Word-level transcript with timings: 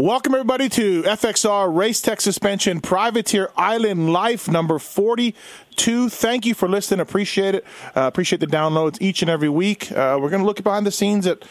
Welcome, 0.00 0.34
everybody, 0.34 0.68
to 0.68 1.02
FXR 1.02 1.74
Race 1.74 2.00
Tech 2.00 2.20
Suspension 2.20 2.80
Privateer 2.80 3.50
Island 3.56 4.12
Life 4.12 4.46
number 4.46 4.78
42. 4.78 6.08
Thank 6.08 6.46
you 6.46 6.54
for 6.54 6.68
listening. 6.68 7.00
Appreciate 7.00 7.56
it. 7.56 7.64
Uh, 7.96 8.02
appreciate 8.02 8.38
the 8.38 8.46
downloads 8.46 8.98
each 9.00 9.22
and 9.22 9.28
every 9.28 9.48
week. 9.48 9.90
Uh, 9.90 10.16
we're 10.22 10.30
going 10.30 10.38
to 10.38 10.46
look 10.46 10.62
behind 10.62 10.86
the 10.86 10.92
scenes 10.92 11.26
at 11.26 11.44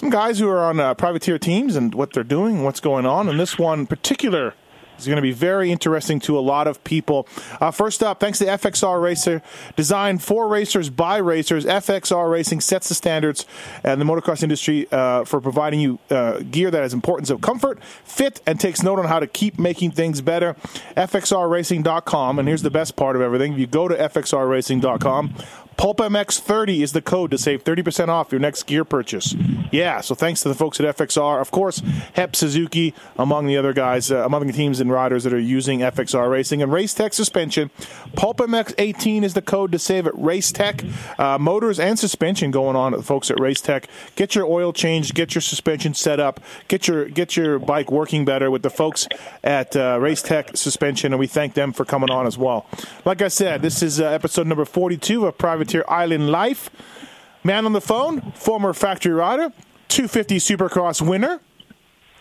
some 0.00 0.10
guys 0.10 0.40
who 0.40 0.48
are 0.48 0.64
on 0.64 0.80
uh, 0.80 0.94
privateer 0.94 1.38
teams 1.38 1.76
and 1.76 1.94
what 1.94 2.12
they're 2.12 2.24
doing, 2.24 2.64
what's 2.64 2.80
going 2.80 3.06
on. 3.06 3.28
And 3.28 3.38
this 3.38 3.60
one 3.60 3.86
particular 3.86 4.54
is 4.98 5.06
going 5.06 5.16
to 5.16 5.22
be 5.22 5.32
very 5.32 5.70
interesting 5.70 6.20
to 6.20 6.38
a 6.38 6.40
lot 6.40 6.66
of 6.66 6.82
people. 6.84 7.26
Uh, 7.60 7.70
first 7.70 8.02
up, 8.02 8.20
thanks 8.20 8.38
to 8.38 8.46
FXR 8.46 9.02
Racer, 9.02 9.42
designed 9.76 10.22
for 10.22 10.48
racers 10.48 10.90
by 10.90 11.16
racers. 11.18 11.64
FXR 11.64 12.30
Racing 12.30 12.60
sets 12.60 12.88
the 12.88 12.94
standards 12.94 13.46
and 13.82 14.00
the 14.00 14.04
motocross 14.04 14.42
industry 14.42 14.86
uh, 14.90 15.24
for 15.24 15.40
providing 15.40 15.80
you 15.80 15.98
uh, 16.10 16.40
gear 16.40 16.70
that 16.70 16.82
has 16.82 16.94
importance 16.94 17.30
of 17.30 17.40
comfort, 17.40 17.82
fit, 18.04 18.40
and 18.46 18.60
takes 18.60 18.82
note 18.82 18.98
on 18.98 19.06
how 19.06 19.20
to 19.20 19.26
keep 19.26 19.58
making 19.58 19.90
things 19.90 20.20
better. 20.20 20.54
FXRRacing.com, 20.96 22.38
and 22.38 22.48
here's 22.48 22.62
the 22.62 22.70
best 22.70 22.96
part 22.96 23.16
of 23.16 23.22
everything: 23.22 23.54
if 23.54 23.58
you 23.58 23.66
go 23.66 23.88
to 23.88 23.94
FXRRacing.com, 23.94 25.34
PulpMX30 25.76 26.80
is 26.82 26.92
the 26.92 27.02
code 27.02 27.30
to 27.30 27.38
save 27.38 27.64
30% 27.64 28.08
off 28.08 28.32
your 28.32 28.40
next 28.40 28.64
gear 28.64 28.84
purchase. 28.84 29.34
Yeah, 29.70 30.00
so 30.00 30.14
thanks 30.14 30.42
to 30.42 30.48
the 30.48 30.54
folks 30.54 30.80
at 30.80 30.96
FXR. 30.96 31.40
Of 31.40 31.50
course, 31.50 31.82
Hep 32.14 32.36
Suzuki, 32.36 32.94
among 33.16 33.46
the 33.46 33.56
other 33.56 33.72
guys, 33.72 34.10
uh, 34.10 34.24
among 34.24 34.46
the 34.46 34.52
teams 34.52 34.80
and 34.80 34.90
riders 34.90 35.24
that 35.24 35.32
are 35.32 35.38
using 35.38 35.80
FXR 35.80 36.30
Racing. 36.30 36.62
And 36.62 36.72
Race 36.72 36.94
Tech 36.94 37.12
Suspension, 37.12 37.70
PulpMX18 38.16 39.22
is 39.22 39.34
the 39.34 39.42
code 39.42 39.72
to 39.72 39.78
save 39.78 40.06
at 40.06 40.16
Race 40.16 40.52
Tech. 40.52 40.82
Uh, 41.18 41.38
motors 41.38 41.80
and 41.80 41.98
suspension 41.98 42.50
going 42.50 42.76
on 42.76 42.94
at 42.94 42.98
the 42.98 43.04
folks 43.06 43.30
at 43.30 43.40
Race 43.40 43.60
Tech. 43.60 43.88
Get 44.16 44.34
your 44.34 44.46
oil 44.46 44.72
changed, 44.72 45.14
get 45.14 45.34
your 45.34 45.42
suspension 45.42 45.94
set 45.94 46.20
up, 46.20 46.40
get 46.68 46.88
your 46.88 47.06
get 47.06 47.36
your 47.36 47.58
bike 47.58 47.90
working 47.90 48.24
better 48.24 48.50
with 48.50 48.62
the 48.62 48.70
folks 48.70 49.08
at 49.42 49.76
uh, 49.76 49.98
Race 50.00 50.22
Tech 50.22 50.56
Suspension, 50.56 51.12
and 51.12 51.20
we 51.20 51.26
thank 51.26 51.54
them 51.54 51.72
for 51.72 51.84
coming 51.84 52.10
on 52.10 52.26
as 52.26 52.38
well. 52.38 52.66
Like 53.04 53.22
I 53.22 53.28
said, 53.28 53.62
this 53.62 53.82
is 53.82 54.00
uh, 54.00 54.06
episode 54.06 54.46
number 54.46 54.64
42 54.64 55.26
of 55.26 55.38
Privateer 55.64 55.84
Island 55.88 56.30
Life. 56.30 56.70
Man 57.42 57.64
on 57.64 57.72
the 57.72 57.80
phone, 57.80 58.32
former 58.32 58.74
factory 58.74 59.12
rider, 59.12 59.50
250 59.88 60.36
Supercross 60.36 61.06
winner, 61.06 61.40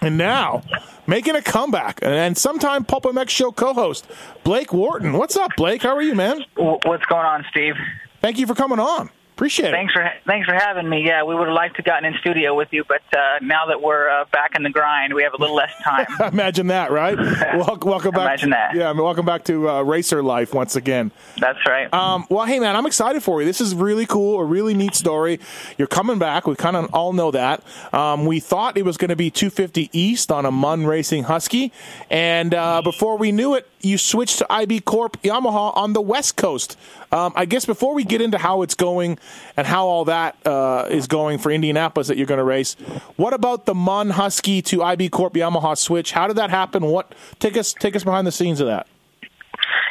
and 0.02 0.17
now 0.17 0.63
making 1.08 1.35
a 1.35 1.41
comeback. 1.41 2.00
And 2.02 2.38
sometime 2.38 2.85
Pulp 2.85 3.03
MX 3.03 3.30
show 3.30 3.52
co-host 3.52 4.05
Blake 4.44 4.72
Wharton. 4.73 5.13
What's 5.13 5.35
up, 5.35 5.52
Blake? 5.58 5.83
How 5.83 5.95
are 5.95 6.02
you, 6.02 6.16
man? 6.16 6.44
What's 6.55 7.05
going 7.05 7.25
on, 7.25 7.45
Steve? 7.52 7.75
Thank 8.22 8.39
you 8.39 8.47
for 8.47 8.55
coming 8.55 8.80
on. 8.80 9.09
Appreciate 9.44 9.72
thanks 9.72 9.91
it. 9.94 9.99
Thanks 9.99 10.13
for 10.16 10.30
thanks 10.31 10.47
for 10.47 10.53
having 10.53 10.88
me. 10.88 11.05
Yeah, 11.05 11.23
we 11.23 11.36
would 11.36 11.49
have 11.49 11.53
liked 11.53 11.75
to 11.75 11.81
gotten 11.81 12.05
in 12.05 12.17
studio 12.22 12.55
with 12.55 12.69
you, 12.72 12.86
but 12.88 13.02
uh, 13.13 13.39
now 13.41 13.66
that 13.66 13.81
we're 13.81 14.08
uh, 14.08 14.23
back 14.31 14.55
in 14.55 14.63
the 14.63 14.69
grind, 14.69 15.13
we 15.13 15.22
have 15.23 15.33
a 15.33 15.38
little 15.38 15.53
less 15.53 15.73
time. 15.83 16.05
Imagine 16.31 16.67
that, 16.67 16.91
right? 16.91 17.17
welcome, 17.58 17.89
welcome 17.89 18.11
back. 18.11 18.22
Imagine 18.22 18.52
to, 18.52 18.55
that. 18.55 18.73
Yeah, 18.73 18.91
welcome 18.94 19.25
back 19.25 19.44
to 19.45 19.69
uh, 19.69 19.81
racer 19.81 20.23
life 20.23 20.53
once 20.53 20.77
again. 20.77 21.11
That's 21.39 21.59
right. 21.67 21.94
Um, 21.94 22.25
well, 22.30 22.45
hey 22.45 22.61
man, 22.61 22.77
I'm 22.77 22.85
excited 22.85 23.22
for 23.22 23.41
you. 23.41 23.45
This 23.45 23.59
is 23.59 23.75
really 23.75 24.05
cool, 24.05 24.39
a 24.39 24.45
really 24.45 24.73
neat 24.73 24.95
story. 24.95 25.41
You're 25.78 25.89
coming 25.89 26.19
back. 26.19 26.47
We 26.47 26.55
kind 26.55 26.78
of 26.78 26.94
all 26.94 27.11
know 27.11 27.31
that. 27.31 27.66
Um, 27.91 28.25
we 28.25 28.39
thought 28.39 28.78
it 28.78 28.85
was 28.85 28.95
going 28.95 29.09
to 29.09 29.17
be 29.17 29.30
250 29.30 29.89
East 29.91 30.31
on 30.31 30.45
a 30.45 30.52
Mun 30.52 30.85
Racing 30.85 31.23
Husky, 31.23 31.73
and 32.09 32.53
uh, 32.53 32.81
before 32.81 33.17
we 33.17 33.33
knew 33.33 33.55
it, 33.55 33.67
you 33.83 33.97
switched 33.97 34.39
to 34.39 34.51
IB 34.51 34.79
Corp 34.79 35.21
Yamaha 35.21 35.75
on 35.75 35.93
the 35.93 36.01
West 36.01 36.37
Coast. 36.37 36.77
Um, 37.11 37.33
I 37.35 37.45
guess 37.45 37.65
before 37.65 37.93
we 37.93 38.03
get 38.03 38.21
into 38.21 38.37
how 38.37 38.61
it's 38.61 38.75
going 38.75 39.19
and 39.57 39.67
how 39.67 39.85
all 39.85 40.05
that 40.05 40.37
uh, 40.47 40.87
is 40.89 41.05
going 41.07 41.37
for 41.37 41.51
Indianapolis 41.51 42.07
that 42.07 42.17
you're 42.17 42.25
going 42.25 42.39
to 42.39 42.43
race, 42.43 42.75
what 43.17 43.33
about 43.33 43.65
the 43.65 43.75
Mun 43.75 44.11
Husky 44.11 44.61
to 44.63 44.81
IB 44.81 45.09
Corp 45.09 45.33
Yamaha 45.33 45.77
switch? 45.77 46.13
How 46.13 46.27
did 46.27 46.37
that 46.37 46.49
happen? 46.49 46.85
What 46.85 47.13
take 47.39 47.57
us 47.57 47.73
take 47.73 47.95
us 47.95 48.03
behind 48.03 48.25
the 48.25 48.31
scenes 48.31 48.61
of 48.61 48.67
that? 48.67 48.87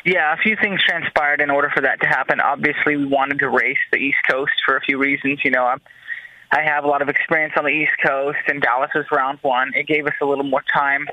Yeah, 0.05 0.33
a 0.33 0.37
few 0.39 0.57
things 0.61 0.83
transpired 0.83 1.41
in 1.41 1.51
order 1.51 1.71
for 1.73 1.83
that 1.83 2.01
to 2.01 2.09
happen. 2.09 2.41
Obviously, 2.41 2.97
we 2.97 3.07
wanted 3.07 3.39
to 3.39 3.49
race 3.49 3.79
the 3.93 3.99
East 3.99 4.19
Coast 4.29 4.53
for 4.65 4.77
a 4.77 4.81
few 4.81 4.99
reasons. 4.99 5.41
You 5.45 5.53
know, 5.53 5.65
I'm, 5.65 5.81
I 6.51 6.63
have 6.63 6.85
a 6.85 6.89
lot 6.89 7.03
of 7.03 7.09
experience 7.09 7.55
on 7.57 7.65
the 7.65 7.71
East 7.71 7.93
Coast, 8.05 8.39
and 8.49 8.61
Dallas 8.61 8.91
was 8.95 9.05
round 9.13 9.39
one. 9.43 9.73
It 9.75 9.87
gave 9.87 10.07
us 10.07 10.15
a 10.21 10.25
little 10.25 10.45
more 10.45 10.65
time 10.75 11.07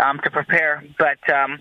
um, 0.00 0.18
to 0.24 0.30
prepare, 0.30 0.82
but 0.98 1.32
um, 1.32 1.60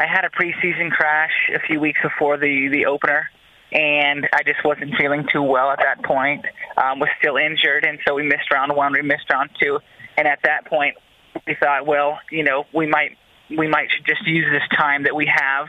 I 0.00 0.06
had 0.06 0.24
a 0.24 0.30
preseason 0.30 0.90
crash 0.90 1.50
a 1.54 1.60
few 1.60 1.78
weeks 1.78 2.00
before 2.02 2.38
the 2.38 2.68
the 2.72 2.86
opener, 2.86 3.28
and 3.70 4.26
I 4.32 4.42
just 4.44 4.64
wasn't 4.64 4.96
feeling 4.96 5.26
too 5.30 5.42
well 5.42 5.70
at 5.70 5.80
that 5.80 6.02
point. 6.02 6.46
Um, 6.78 7.00
was 7.00 7.10
still 7.18 7.36
injured, 7.36 7.84
and 7.84 7.98
so 8.08 8.14
we 8.14 8.22
missed 8.22 8.50
round 8.50 8.74
one. 8.74 8.94
We 8.94 9.02
missed 9.02 9.30
round 9.30 9.50
two, 9.60 9.78
and 10.16 10.26
at 10.26 10.38
that 10.44 10.64
point, 10.64 10.96
we 11.46 11.54
thought, 11.54 11.86
well, 11.86 12.18
you 12.30 12.44
know, 12.44 12.64
we 12.72 12.86
might 12.86 13.18
we 13.50 13.68
might 13.68 13.88
just 14.06 14.26
use 14.26 14.46
this 14.50 14.66
time 14.78 15.02
that 15.02 15.14
we 15.14 15.26
have 15.26 15.66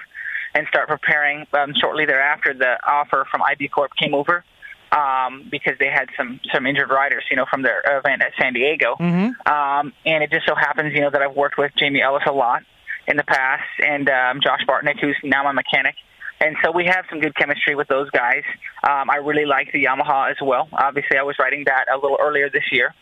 and 0.56 0.66
start 0.70 0.88
preparing. 0.88 1.46
Um, 1.52 1.74
shortly 1.78 2.06
thereafter, 2.06 2.54
the 2.54 2.80
offer 2.88 3.28
from 3.30 3.42
IB 3.42 3.68
Corp 3.68 3.92
came 4.02 4.14
over 4.14 4.46
um, 4.94 5.50
because 5.52 5.74
they 5.78 5.90
had 5.90 6.08
some 6.16 6.40
some 6.54 6.66
injured 6.66 6.90
riders, 6.90 7.26
you 7.30 7.36
know, 7.36 7.46
from 7.50 7.64
their 7.64 7.82
event 7.86 8.22
at 8.22 8.32
San 8.40 8.54
Diego. 8.54 8.96
Mm-hmm. 8.98 9.52
Um, 9.52 9.92
and 10.06 10.24
it 10.24 10.32
just 10.32 10.48
so 10.48 10.56
happens, 10.56 10.94
you 10.94 11.02
know, 11.02 11.10
that 11.10 11.22
I've 11.22 11.36
worked 11.36 11.58
with 11.58 11.74
Jamie 11.78 12.02
Ellis 12.02 12.24
a 12.26 12.32
lot 12.32 12.64
in 13.12 13.18
the 13.18 13.24
past, 13.24 13.70
and 13.86 14.10
um, 14.10 14.40
Josh 14.42 14.62
Bartnick, 14.68 15.00
who's 15.00 15.18
now 15.24 15.44
my 15.44 15.52
mechanic. 15.52 15.96
And 16.40 16.56
so 16.64 16.72
we 16.72 16.86
have 16.86 17.06
some 17.10 17.20
good 17.20 17.36
chemistry 17.36 17.76
with 17.76 17.88
those 17.88 18.10
guys. 18.10 18.44
Um, 18.84 19.12
I 19.12 19.18
really 19.18 19.46
like 19.46 19.72
the 19.72 19.84
Yamaha 19.84 20.32
as 20.32 20.38
well. 20.42 20.68
Obviously, 20.74 21.18
I 21.18 21.24
was 21.24 21.36
riding 21.38 21.66
that 21.68 21.86
a 21.94 21.98
little 21.98 22.18
earlier 22.20 22.50
this 22.50 22.64
year. 22.72 22.96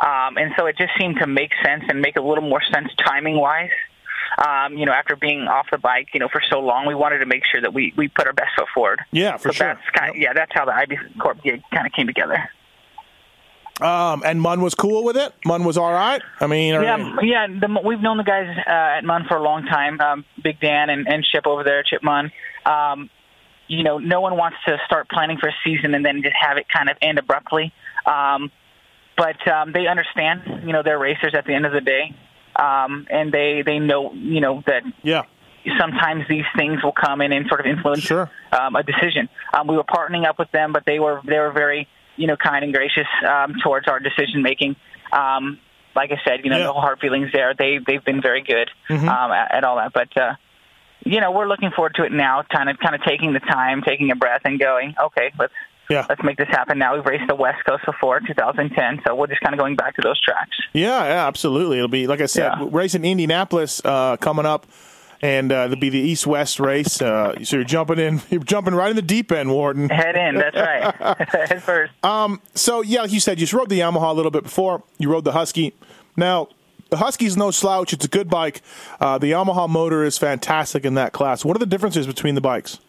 Um, 0.00 0.36
and 0.36 0.52
so 0.58 0.66
it 0.66 0.76
just 0.76 0.92
seemed 0.98 1.16
to 1.20 1.26
make 1.26 1.52
sense 1.64 1.84
and 1.88 2.02
make 2.02 2.16
a 2.16 2.20
little 2.20 2.46
more 2.46 2.60
sense 2.72 2.88
timing 3.06 3.38
wise. 3.38 3.70
Um, 4.46 4.76
you 4.76 4.84
know, 4.84 4.92
after 4.92 5.16
being 5.16 5.42
off 5.42 5.66
the 5.70 5.78
bike, 5.78 6.08
you 6.12 6.20
know, 6.20 6.28
for 6.28 6.42
so 6.50 6.58
long, 6.58 6.86
we 6.86 6.94
wanted 6.94 7.18
to 7.18 7.26
make 7.26 7.42
sure 7.50 7.60
that 7.60 7.72
we, 7.72 7.94
we 7.96 8.08
put 8.08 8.26
our 8.26 8.32
best 8.32 8.50
foot 8.58 8.68
forward. 8.74 9.00
Yeah, 9.10 9.36
for 9.36 9.48
so 9.48 9.52
sure. 9.52 9.66
That's 9.68 9.90
kind 9.94 10.10
of, 10.10 10.16
yeah, 10.16 10.32
that's 10.34 10.52
how 10.54 10.64
the 10.64 10.74
IB 10.74 10.96
Corp 11.18 11.42
gig 11.42 11.62
kind 11.72 11.86
of 11.86 11.92
came 11.92 12.06
together. 12.06 12.50
Um, 13.82 14.22
and 14.24 14.40
Mun 14.40 14.60
was 14.60 14.74
cool 14.74 15.04
with 15.04 15.16
it. 15.16 15.32
Mun 15.44 15.64
was 15.64 15.76
all 15.76 15.92
right. 15.92 16.22
I 16.40 16.46
mean, 16.46 16.74
yeah, 16.74 17.16
yeah. 17.22 17.46
The, 17.48 17.80
we've 17.84 18.00
known 18.00 18.16
the 18.16 18.24
guys 18.24 18.48
uh, 18.66 18.98
at 18.98 19.04
Mun 19.04 19.24
for 19.26 19.36
a 19.36 19.42
long 19.42 19.64
time. 19.66 20.00
Um, 20.00 20.24
Big 20.42 20.60
Dan 20.60 20.90
and, 20.90 21.08
and 21.08 21.24
Chip 21.24 21.46
over 21.46 21.64
there, 21.64 21.82
Chip 21.82 22.02
Mun. 22.02 22.30
Um, 22.64 23.10
you 23.66 23.82
know, 23.82 23.98
no 23.98 24.20
one 24.20 24.36
wants 24.36 24.58
to 24.66 24.78
start 24.86 25.08
planning 25.08 25.38
for 25.38 25.48
a 25.48 25.54
season 25.64 25.94
and 25.94 26.04
then 26.04 26.22
just 26.22 26.36
have 26.40 26.58
it 26.58 26.66
kind 26.68 26.88
of 26.88 26.96
end 27.00 27.18
abruptly. 27.18 27.72
Um, 28.06 28.50
but 29.16 29.46
um, 29.48 29.72
they 29.72 29.86
understand. 29.86 30.42
You 30.66 30.72
know, 30.72 30.82
they're 30.82 30.98
racers 30.98 31.34
at 31.34 31.46
the 31.46 31.54
end 31.54 31.66
of 31.66 31.72
the 31.72 31.80
day, 31.80 32.14
um, 32.56 33.06
and 33.10 33.32
they 33.32 33.62
they 33.64 33.78
know 33.78 34.12
you 34.12 34.40
know 34.40 34.62
that. 34.66 34.82
Yeah 35.02 35.24
sometimes 35.78 36.24
these 36.28 36.44
things 36.56 36.82
will 36.82 36.92
come 36.92 37.20
in 37.20 37.32
and 37.32 37.46
sort 37.46 37.60
of 37.60 37.66
influence 37.66 38.02
sure. 38.02 38.30
um, 38.52 38.74
a 38.74 38.82
decision. 38.82 39.28
Um, 39.54 39.66
we 39.68 39.76
were 39.76 39.84
partnering 39.84 40.26
up 40.26 40.38
with 40.38 40.50
them, 40.50 40.72
but 40.72 40.84
they 40.84 40.98
were 40.98 41.20
they 41.24 41.38
were 41.38 41.52
very 41.52 41.88
you 42.16 42.26
know, 42.26 42.36
kind 42.36 42.64
and 42.64 42.72
gracious 42.74 43.06
um, 43.28 43.54
towards 43.62 43.88
our 43.88 44.00
decision 44.00 44.42
making. 44.42 44.76
Um, 45.12 45.58
like 45.94 46.10
I 46.10 46.20
said, 46.26 46.40
you 46.44 46.50
know, 46.50 46.58
Yeah. 46.58 46.64
no 46.64 46.72
hard 46.74 47.00
feelings 47.00 47.30
there. 47.32 47.52
They 47.58 47.78
they've 47.86 48.04
been 48.04 48.22
very 48.22 48.42
good 48.42 48.70
Mhm. 48.88 49.08
um, 49.08 49.30
at, 49.32 49.54
at 49.56 49.64
all 49.64 49.76
that. 49.76 49.92
But 49.92 50.16
uh, 50.16 50.34
you 51.04 51.20
know, 51.20 51.32
we're 51.32 51.48
looking 51.48 51.70
forward 51.70 51.94
to 51.96 52.04
it 52.04 52.12
now. 52.12 52.42
Kind 52.50 52.70
of 52.70 52.78
kind 52.78 52.94
of 52.94 53.02
taking 53.04 53.32
the 53.32 53.40
time, 53.40 53.82
taking 53.86 54.10
a 54.10 54.16
breath, 54.16 54.42
and 54.44 54.58
going, 54.58 54.94
okay, 55.02 55.32
let's 55.38 55.52
Yeah. 55.90 56.06
let's 56.08 56.22
make 56.22 56.38
this 56.38 56.48
happen. 56.48 56.78
Now 56.78 56.94
we've 56.94 57.04
raced 57.04 57.26
the 57.28 57.34
West 57.34 57.64
Coast 57.66 57.84
before, 57.84 58.20
2010, 58.20 59.02
so 59.06 59.14
we're 59.14 59.26
just 59.26 59.40
kind 59.42 59.52
of 59.52 59.58
going 59.58 59.74
back 59.76 59.96
to 59.96 60.00
those 60.02 60.18
tracks. 60.20 60.56
Yeah, 60.72 61.04
yeah, 61.04 61.26
absolutely. 61.26 61.76
It'll 61.78 61.88
be 61.88 62.06
like 62.06 62.20
I 62.22 62.26
said, 62.26 62.52
Yeah. 62.58 62.68
racing 62.70 63.04
Indianapolis 63.04 63.82
uh, 63.84 64.16
coming 64.18 64.46
up, 64.46 64.64
and 65.22 65.52
uh, 65.52 65.66
it'll 65.66 65.76
be 65.76 65.88
the 65.88 66.00
East-West 66.00 66.58
race. 66.58 67.00
Uh, 67.00 67.42
so 67.44 67.56
you're 67.56 67.64
jumping 67.64 67.98
in, 67.98 68.20
you're 68.30 68.42
jumping 68.42 68.74
right 68.74 68.90
in 68.90 68.96
the 68.96 69.02
deep 69.02 69.30
end, 69.32 69.50
Wharton. 69.50 69.88
Head 69.88 70.16
in, 70.16 70.34
that's 70.34 70.56
right. 70.56 71.28
Head 71.48 71.62
first. 71.62 71.92
Um, 72.04 72.42
so 72.54 72.82
yeah, 72.82 73.02
like 73.02 73.12
you 73.12 73.20
said, 73.20 73.40
you 73.40 73.46
rode 73.56 73.68
the 73.68 73.80
Yamaha 73.80 74.10
a 74.10 74.12
little 74.12 74.32
bit 74.32 74.42
before. 74.42 74.82
You 74.98 75.10
rode 75.10 75.24
the 75.24 75.32
Husky. 75.32 75.74
Now 76.16 76.48
the 76.90 76.98
Husky's 76.98 77.36
no 77.36 77.50
slouch. 77.50 77.92
It's 77.92 78.04
a 78.04 78.08
good 78.08 78.28
bike. 78.28 78.60
Uh, 79.00 79.16
the 79.16 79.30
Yamaha 79.30 79.68
motor 79.68 80.04
is 80.04 80.18
fantastic 80.18 80.84
in 80.84 80.94
that 80.94 81.12
class. 81.12 81.44
What 81.44 81.56
are 81.56 81.60
the 81.60 81.66
differences 81.66 82.06
between 82.06 82.34
the 82.34 82.40
bikes? 82.40 82.80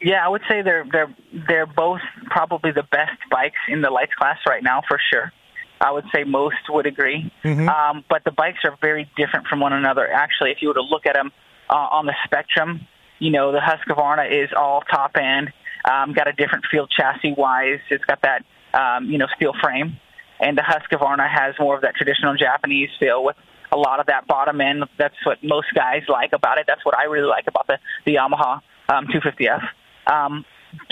Yeah, 0.00 0.24
I 0.24 0.28
would 0.28 0.42
say 0.48 0.62
they're 0.62 0.86
they're 0.90 1.14
they're 1.48 1.66
both 1.66 2.00
probably 2.26 2.72
the 2.72 2.82
best 2.82 3.18
bikes 3.30 3.58
in 3.68 3.80
the 3.80 3.90
lights 3.90 4.14
class 4.14 4.38
right 4.46 4.62
now 4.62 4.82
for 4.86 5.00
sure. 5.12 5.32
I 5.80 5.90
would 5.90 6.04
say 6.14 6.24
most 6.24 6.56
would 6.68 6.86
agree. 6.86 7.32
Um, 7.44 8.04
but 8.08 8.22
the 8.24 8.30
bikes 8.30 8.60
are 8.64 8.76
very 8.80 9.10
different 9.16 9.46
from 9.48 9.60
one 9.60 9.72
another. 9.72 10.10
Actually, 10.10 10.52
if 10.52 10.62
you 10.62 10.68
were 10.68 10.74
to 10.74 10.82
look 10.82 11.04
at 11.04 11.14
them 11.14 11.32
uh, 11.70 11.74
on 11.74 12.06
the 12.06 12.14
spectrum, 12.24 12.86
you 13.18 13.30
know 13.30 13.52
the 13.52 13.60
Husqvarna 13.60 14.30
is 14.30 14.50
all 14.56 14.82
top 14.82 15.16
end, 15.16 15.52
um, 15.90 16.12
got 16.12 16.28
a 16.28 16.32
different 16.32 16.64
feel 16.70 16.86
chassis 16.86 17.34
wise. 17.36 17.80
It's 17.90 18.04
got 18.04 18.22
that 18.22 18.44
um, 18.72 19.10
you 19.10 19.18
know 19.18 19.26
steel 19.36 19.52
frame, 19.62 19.98
and 20.40 20.56
the 20.56 20.62
Husqvarna 20.62 21.28
has 21.28 21.54
more 21.58 21.76
of 21.76 21.82
that 21.82 21.94
traditional 21.94 22.36
Japanese 22.36 22.90
feel 22.98 23.24
with 23.24 23.36
a 23.72 23.76
lot 23.76 24.00
of 24.00 24.06
that 24.06 24.26
bottom 24.26 24.60
end. 24.60 24.84
That's 24.98 25.14
what 25.24 25.42
most 25.42 25.68
guys 25.74 26.02
like 26.08 26.32
about 26.32 26.58
it. 26.58 26.66
That's 26.66 26.84
what 26.84 26.96
I 26.96 27.04
really 27.04 27.28
like 27.28 27.46
about 27.46 27.66
the 27.66 27.78
the 28.04 28.16
Yamaha 28.16 28.60
um, 28.88 29.06
250F. 29.06 29.62
Um, 30.06 30.44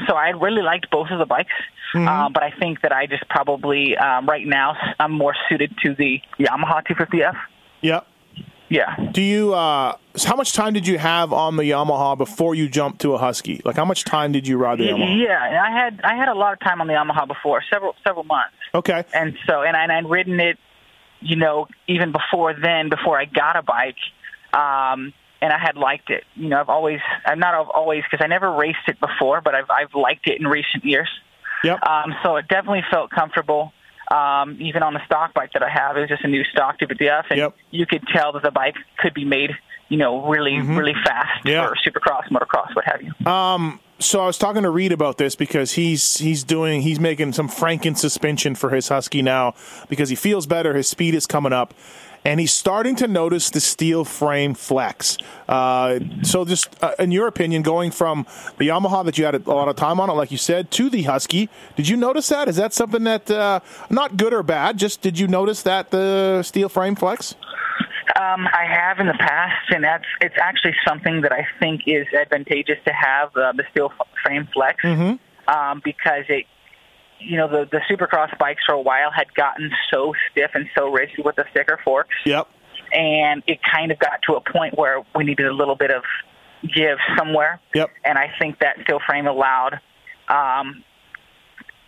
so 0.06 0.14
I 0.14 0.30
really 0.30 0.62
liked 0.62 0.90
both 0.90 1.08
of 1.10 1.19
the 1.19 1.26
bikes, 1.26 1.52
um, 1.94 2.32
but 2.32 2.42
I 2.42 2.50
think 2.50 2.82
that 2.82 2.92
I 2.92 3.06
just 3.06 3.28
probably 3.28 3.96
um, 3.96 4.26
right 4.26 4.46
now 4.46 4.76
I'm 4.98 5.12
more 5.12 5.34
suited 5.48 5.76
to 5.84 5.94
the 5.94 6.20
Yamaha 6.38 6.86
250F. 6.86 7.36
Yeah. 7.80 8.00
Yeah. 8.72 8.96
Do 9.12 9.20
you? 9.20 9.52
Uh, 9.52 9.96
how 10.24 10.34
much 10.34 10.54
time 10.54 10.72
did 10.72 10.86
you 10.86 10.96
have 10.96 11.30
on 11.30 11.56
the 11.56 11.64
Yamaha 11.64 12.16
before 12.16 12.54
you 12.54 12.70
jumped 12.70 13.02
to 13.02 13.12
a 13.12 13.19
Husky? 13.19 13.60
Like, 13.66 13.76
how 13.76 13.84
much 13.84 14.04
time 14.04 14.32
did 14.32 14.48
you 14.48 14.56
ride 14.56 14.78
the 14.78 14.84
Yamaha? 14.84 15.22
Yeah, 15.22 15.62
I 15.62 15.70
had 15.70 16.00
I 16.02 16.14
had 16.16 16.28
a 16.28 16.34
lot 16.34 16.54
of 16.54 16.60
time 16.60 16.80
on 16.80 16.86
the 16.86 16.94
Yamaha 16.94 17.28
before, 17.28 17.62
several 17.70 17.94
several 18.02 18.24
months. 18.24 18.54
Okay. 18.74 19.04
And 19.12 19.36
so, 19.46 19.60
and, 19.60 19.76
I, 19.76 19.82
and 19.82 19.92
I'd 19.92 20.08
ridden 20.08 20.40
it, 20.40 20.58
you 21.20 21.36
know, 21.36 21.69
even 21.86 22.12
before 22.12 22.54
then, 22.54 22.88
before 22.88 23.20
I 23.20 23.26
got 23.26 23.56
a 23.56 23.62
bike. 23.62 23.96
Um, 24.54 25.12
and 25.42 25.52
I 25.52 25.58
had 25.58 25.76
liked 25.76 26.08
it. 26.08 26.24
You 26.34 26.48
know, 26.48 26.60
I've 26.60 26.69
always, 26.69 27.00
I'm 27.26 27.40
not 27.40 27.54
always, 27.54 28.04
because 28.08 28.24
I 28.24 28.28
never 28.28 28.50
raced 28.50 28.86
it 28.86 28.98
before, 29.00 29.40
but 29.42 29.54
I've, 29.54 29.69
I've 29.69 29.94
liked 29.94 30.28
it 30.28 30.40
in 30.40 30.46
recent 30.46 30.84
years. 30.84 31.08
Yep. 31.64 31.82
Um, 31.82 32.14
so 32.22 32.36
it 32.36 32.48
definitely 32.48 32.84
felt 32.90 33.10
comfortable. 33.10 33.72
Um, 34.12 34.58
even 34.60 34.82
on 34.82 34.92
the 34.94 35.00
stock 35.06 35.32
bike 35.32 35.52
that 35.54 35.62
I 35.62 35.70
have, 35.70 35.96
it 35.96 36.00
was 36.00 36.08
just 36.10 36.24
a 36.24 36.28
new 36.28 36.44
stock 36.44 36.78
WTF, 36.78 37.24
and 37.30 37.38
Yep. 37.38 37.54
you 37.70 37.86
could 37.86 38.06
tell 38.08 38.32
that 38.32 38.42
the 38.42 38.50
bike 38.50 38.74
could 38.98 39.14
be 39.14 39.24
made, 39.24 39.52
you 39.88 39.96
know, 39.96 40.26
really, 40.28 40.60
really 40.60 40.94
fast 41.04 41.44
Yeah. 41.46 41.66
for 41.66 41.74
supercross, 41.76 42.28
motocross, 42.30 42.74
what 42.74 42.84
have 42.84 43.00
you. 43.02 43.12
So 43.98 44.20
I 44.20 44.26
was 44.26 44.36
talking 44.36 44.62
to 44.64 44.70
Reed 44.70 44.90
about 44.90 45.16
this 45.18 45.36
because 45.36 45.72
he's 45.74 46.18
he's 46.18 46.42
doing 46.42 46.82
he's 46.82 46.98
making 46.98 47.34
some 47.34 47.48
Franken 47.48 47.96
suspension 47.96 48.56
for 48.56 48.70
his 48.70 48.88
Husky 48.88 49.22
now 49.22 49.54
because 49.88 50.08
he 50.08 50.16
feels 50.16 50.44
better. 50.44 50.74
His 50.74 50.88
speed 50.88 51.14
is 51.14 51.24
coming 51.24 51.52
up, 51.52 51.72
and 52.24 52.40
he's 52.40 52.52
starting 52.52 52.96
to 52.96 53.08
notice 53.08 53.50
the 53.50 53.60
steel 53.60 54.04
frame 54.04 54.54
flex. 54.54 55.19
Uh, 55.48 55.98
so, 56.22 56.44
just 56.44 56.82
uh, 56.82 56.92
in 56.98 57.10
your 57.10 57.26
opinion, 57.26 57.62
going 57.62 57.90
from 57.90 58.26
the 58.58 58.69
Yamaha 58.69 59.04
that 59.04 59.19
you 59.19 59.24
had 59.24 59.34
a 59.34 59.50
lot 59.50 59.69
of 59.69 59.76
time 59.76 60.00
on 60.00 60.08
it, 60.10 60.14
like 60.14 60.30
you 60.30 60.38
said, 60.38 60.70
to 60.72 60.88
the 60.88 61.02
Husky, 61.02 61.48
did 61.76 61.88
you 61.88 61.96
notice 61.96 62.28
that? 62.28 62.48
Is 62.48 62.56
that 62.56 62.72
something 62.72 63.04
that 63.04 63.30
uh, 63.30 63.60
not 63.90 64.16
good 64.16 64.32
or 64.32 64.42
bad? 64.42 64.78
Just 64.78 65.00
did 65.00 65.19
you 65.19 65.26
notice 65.26 65.62
that 65.62 65.90
the 65.90 66.42
steel 66.42 66.69
frame 66.69 66.94
flex? 66.94 67.34
Um, 68.20 68.46
I 68.52 68.66
have 68.69 68.98
in 68.98 69.06
the 69.06 69.14
past, 69.19 69.70
and 69.70 69.82
that's 69.82 70.04
it's 70.20 70.34
actually 70.40 70.74
something 70.86 71.22
that 71.22 71.32
I 71.32 71.46
think 71.58 71.82
is 71.86 72.06
advantageous 72.12 72.78
to 72.84 72.92
have 72.92 73.34
uh, 73.36 73.52
the 73.52 73.64
steel 73.70 73.92
f- 73.98 74.06
frame 74.22 74.48
flex 74.52 74.84
um, 75.48 75.80
because 75.84 76.24
it, 76.28 76.46
you 77.24 77.36
know, 77.36 77.48
the 77.48 77.69
the 77.70 77.80
Supercross 77.90 78.36
bikes 78.38 78.62
for 78.66 78.74
a 78.74 78.80
while 78.80 79.10
had 79.10 79.32
gotten 79.34 79.70
so 79.92 80.14
stiff 80.30 80.50
and 80.54 80.69
so 80.76 80.88
rigid 80.90 81.24
with 81.24 81.36
the 81.36 81.44
sticker 81.50 81.78
forks, 81.84 82.14
Yep. 82.24 82.48
and 82.92 83.42
it 83.46 83.58
kind 83.62 83.90
of 83.92 83.98
got 83.98 84.20
to 84.28 84.34
a 84.34 84.40
point 84.40 84.76
where 84.78 85.02
we 85.14 85.24
needed 85.24 85.46
a 85.46 85.52
little 85.52 85.76
bit 85.76 85.90
of 85.90 86.02
give 86.62 86.98
somewhere. 87.16 87.60
Yep. 87.74 87.90
And 88.04 88.19
I 88.19 88.32
think 88.38 88.58
that 88.60 88.76
steel 88.84 89.00
frame 89.06 89.26
allowed 89.26 89.80
um, 90.28 90.84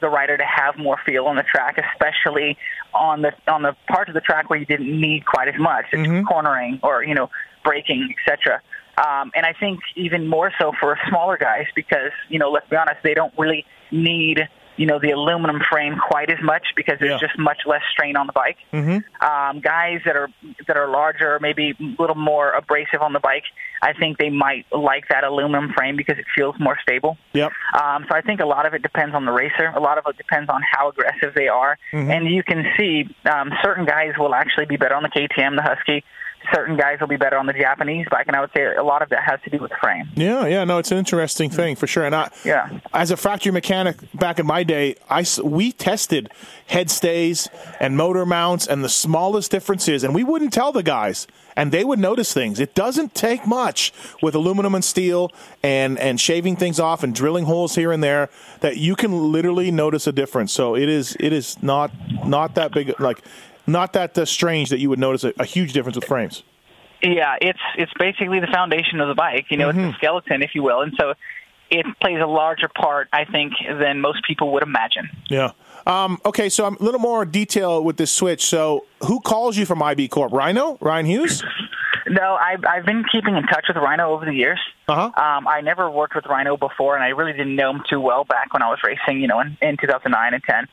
the 0.00 0.08
rider 0.08 0.36
to 0.36 0.44
have 0.44 0.76
more 0.76 0.98
feel 1.06 1.26
on 1.26 1.36
the 1.36 1.42
track, 1.44 1.78
especially 1.78 2.56
on 2.92 3.22
the 3.22 3.32
on 3.48 3.62
the 3.62 3.74
parts 3.88 4.08
of 4.08 4.14
the 4.14 4.20
track 4.20 4.50
where 4.50 4.58
you 4.58 4.66
didn't 4.66 5.00
need 5.00 5.24
quite 5.26 5.48
as 5.48 5.58
much, 5.58 5.86
it's 5.92 6.28
cornering 6.28 6.80
or 6.82 7.04
you 7.04 7.14
know 7.14 7.30
braking, 7.64 8.14
etc. 8.26 8.60
Um, 8.96 9.32
and 9.34 9.44
I 9.44 9.52
think 9.58 9.80
even 9.96 10.28
more 10.28 10.52
so 10.60 10.72
for 10.78 10.96
smaller 11.08 11.36
guys 11.36 11.66
because 11.74 12.12
you 12.28 12.38
know 12.38 12.50
let's 12.50 12.68
be 12.68 12.76
honest, 12.76 12.98
they 13.02 13.14
don't 13.14 13.32
really 13.38 13.64
need 13.90 14.40
you 14.76 14.86
know 14.86 14.98
the 14.98 15.10
aluminum 15.10 15.60
frame 15.70 15.96
quite 15.98 16.30
as 16.30 16.38
much 16.42 16.62
because 16.76 16.98
there's 16.98 17.20
Yeah. 17.20 17.26
just 17.28 17.38
much 17.38 17.58
less 17.66 17.82
strain 17.92 18.16
on 18.16 18.26
the 18.26 18.32
bike. 18.32 18.56
Um, 18.72 19.60
guys 19.60 20.00
that 20.04 20.16
are 20.16 20.28
that 20.66 20.76
are 20.76 20.88
larger, 20.88 21.38
maybe 21.40 21.74
a 21.78 22.00
little 22.02 22.16
more 22.16 22.50
abrasive 22.52 23.00
on 23.00 23.12
the 23.12 23.20
bike, 23.20 23.44
I 23.82 23.92
think 23.92 24.18
they 24.18 24.30
might 24.30 24.66
like 24.72 25.08
that 25.08 25.24
aluminum 25.24 25.72
frame 25.72 25.96
because 25.96 26.18
it 26.18 26.26
feels 26.34 26.54
more 26.58 26.76
stable. 26.82 27.16
Yep. 27.32 27.52
Um, 27.80 28.04
so 28.08 28.14
I 28.16 28.20
think 28.20 28.40
a 28.40 28.46
lot 28.46 28.66
of 28.66 28.74
it 28.74 28.82
depends 28.82 29.14
on 29.14 29.24
the 29.24 29.32
racer. 29.32 29.72
A 29.74 29.80
lot 29.80 29.98
of 29.98 30.04
it 30.08 30.16
depends 30.16 30.50
on 30.50 30.62
how 30.70 30.88
aggressive 30.90 31.34
they 31.34 31.48
are. 31.48 31.78
And 31.92 32.26
you 32.28 32.42
can 32.42 32.64
see 32.76 33.14
um, 33.30 33.50
certain 33.62 33.84
guys 33.84 34.12
will 34.18 34.34
actually 34.34 34.66
be 34.66 34.76
better 34.76 34.94
on 34.94 35.02
the 35.02 35.08
KTM, 35.08 35.56
the 35.56 35.62
Husky. 35.62 36.04
Certain 36.52 36.76
guys 36.76 37.00
will 37.00 37.06
be 37.08 37.16
better 37.16 37.38
on 37.38 37.46
the 37.46 37.52
Japanese 37.52 38.06
bike, 38.10 38.26
and 38.26 38.36
I 38.36 38.40
would 38.40 38.50
say 38.54 38.64
a 38.74 38.82
lot 38.82 39.00
of 39.02 39.08
that 39.08 39.22
has 39.22 39.40
to 39.44 39.50
do 39.50 39.58
with 39.62 39.70
the 39.70 39.76
frame. 39.80 40.10
Yeah, 40.14 40.46
yeah, 40.46 40.64
no, 40.64 40.78
it's 40.78 40.90
an 40.92 40.98
interesting 40.98 41.48
thing 41.48 41.74
for 41.74 41.86
sure. 41.86 42.04
And 42.04 42.14
I, 42.14 42.30
Yeah. 42.44 42.68
as 42.92 43.10
a 43.10 43.16
factory 43.16 43.50
mechanic 43.50 43.96
back 44.14 44.38
in 44.38 44.46
my 44.46 44.62
day, 44.62 44.96
I 45.08 45.24
we 45.42 45.72
tested 45.72 46.30
head 46.66 46.90
stays 46.90 47.48
and 47.80 47.96
motor 47.96 48.26
mounts 48.26 48.66
and 48.66 48.84
the 48.84 48.88
smallest 48.88 49.50
differences, 49.50 50.04
and 50.04 50.14
we 50.14 50.22
wouldn't 50.22 50.52
tell 50.52 50.70
the 50.70 50.82
guys, 50.82 51.26
and 51.56 51.72
they 51.72 51.82
would 51.84 51.98
notice 51.98 52.34
things. 52.34 52.60
It 52.60 52.74
doesn't 52.74 53.14
take 53.14 53.46
much 53.46 53.92
with 54.20 54.34
aluminum 54.34 54.74
and 54.74 54.84
steel 54.84 55.30
and 55.62 55.98
and 55.98 56.20
shaving 56.20 56.56
things 56.56 56.78
off 56.78 57.02
and 57.02 57.14
drilling 57.14 57.46
holes 57.46 57.74
here 57.74 57.90
and 57.90 58.02
there 58.04 58.28
that 58.60 58.76
you 58.76 58.96
can 58.96 59.32
literally 59.32 59.70
notice 59.70 60.06
a 60.06 60.12
difference. 60.12 60.52
So 60.52 60.76
it 60.76 60.88
is 60.88 61.16
it 61.20 61.32
is 61.32 61.62
not 61.62 61.90
not 62.26 62.54
that 62.56 62.72
big 62.72 62.98
like. 63.00 63.22
Not 63.66 63.92
that 63.94 64.16
uh, 64.18 64.24
strange 64.24 64.68
that 64.70 64.78
you 64.78 64.88
would 64.90 64.98
notice 64.98 65.24
a, 65.24 65.32
a 65.38 65.44
huge 65.44 65.72
difference 65.72 65.96
with 65.96 66.04
frames. 66.04 66.42
Yeah, 67.02 67.36
it's 67.40 67.60
it's 67.76 67.92
basically 67.98 68.40
the 68.40 68.46
foundation 68.46 69.00
of 69.00 69.08
the 69.08 69.14
bike. 69.14 69.46
You 69.50 69.58
know, 69.58 69.68
it's 69.68 69.76
the 69.76 69.92
skeleton, 69.94 70.42
if 70.42 70.54
you 70.54 70.62
will, 70.62 70.80
and 70.80 70.94
so 70.98 71.14
it 71.70 71.86
plays 72.00 72.20
a 72.20 72.26
larger 72.26 72.68
part, 72.68 73.08
I 73.12 73.24
think, 73.24 73.54
than 73.66 74.00
most 74.00 74.24
people 74.24 74.52
would 74.52 74.62
imagine. 74.62 75.08
Yeah. 75.28 75.52
Um, 75.86 76.18
okay, 76.24 76.48
so 76.48 76.64
I'm 76.64 76.76
a 76.76 76.82
little 76.82 77.00
more 77.00 77.24
detail 77.24 77.82
with 77.84 77.96
this 77.96 78.10
switch. 78.10 78.44
So, 78.46 78.86
who 79.02 79.20
calls 79.20 79.56
you 79.56 79.66
from 79.66 79.82
IB 79.82 80.08
Corp? 80.08 80.32
Ryno? 80.32 80.78
Ryan 80.80 81.06
Hughes? 81.06 81.44
No, 82.08 82.34
I've 82.34 82.64
I've 82.64 82.84
been 82.84 83.04
keeping 83.10 83.34
in 83.36 83.44
touch 83.44 83.66
with 83.68 83.76
Ryno 83.76 84.08
over 84.08 84.24
the 84.24 84.32
years. 84.32 84.60
Uh-huh. 84.88 85.04
Um, 85.04 85.48
I 85.48 85.60
never 85.62 85.90
worked 85.90 86.14
with 86.14 86.24
Ryno 86.24 86.58
before, 86.58 86.94
and 86.94 87.04
I 87.04 87.08
really 87.08 87.32
didn't 87.32 87.56
know 87.56 87.70
him 87.70 87.82
too 87.88 88.00
well 88.00 88.24
back 88.24 88.52
when 88.52 88.62
I 88.62 88.68
was 88.68 88.78
racing, 88.84 89.20
you 89.20 89.28
know, 89.28 89.40
in, 89.40 89.56
in 89.62 89.76
2009 89.76 90.34
and 90.34 90.42
10. 90.42 90.68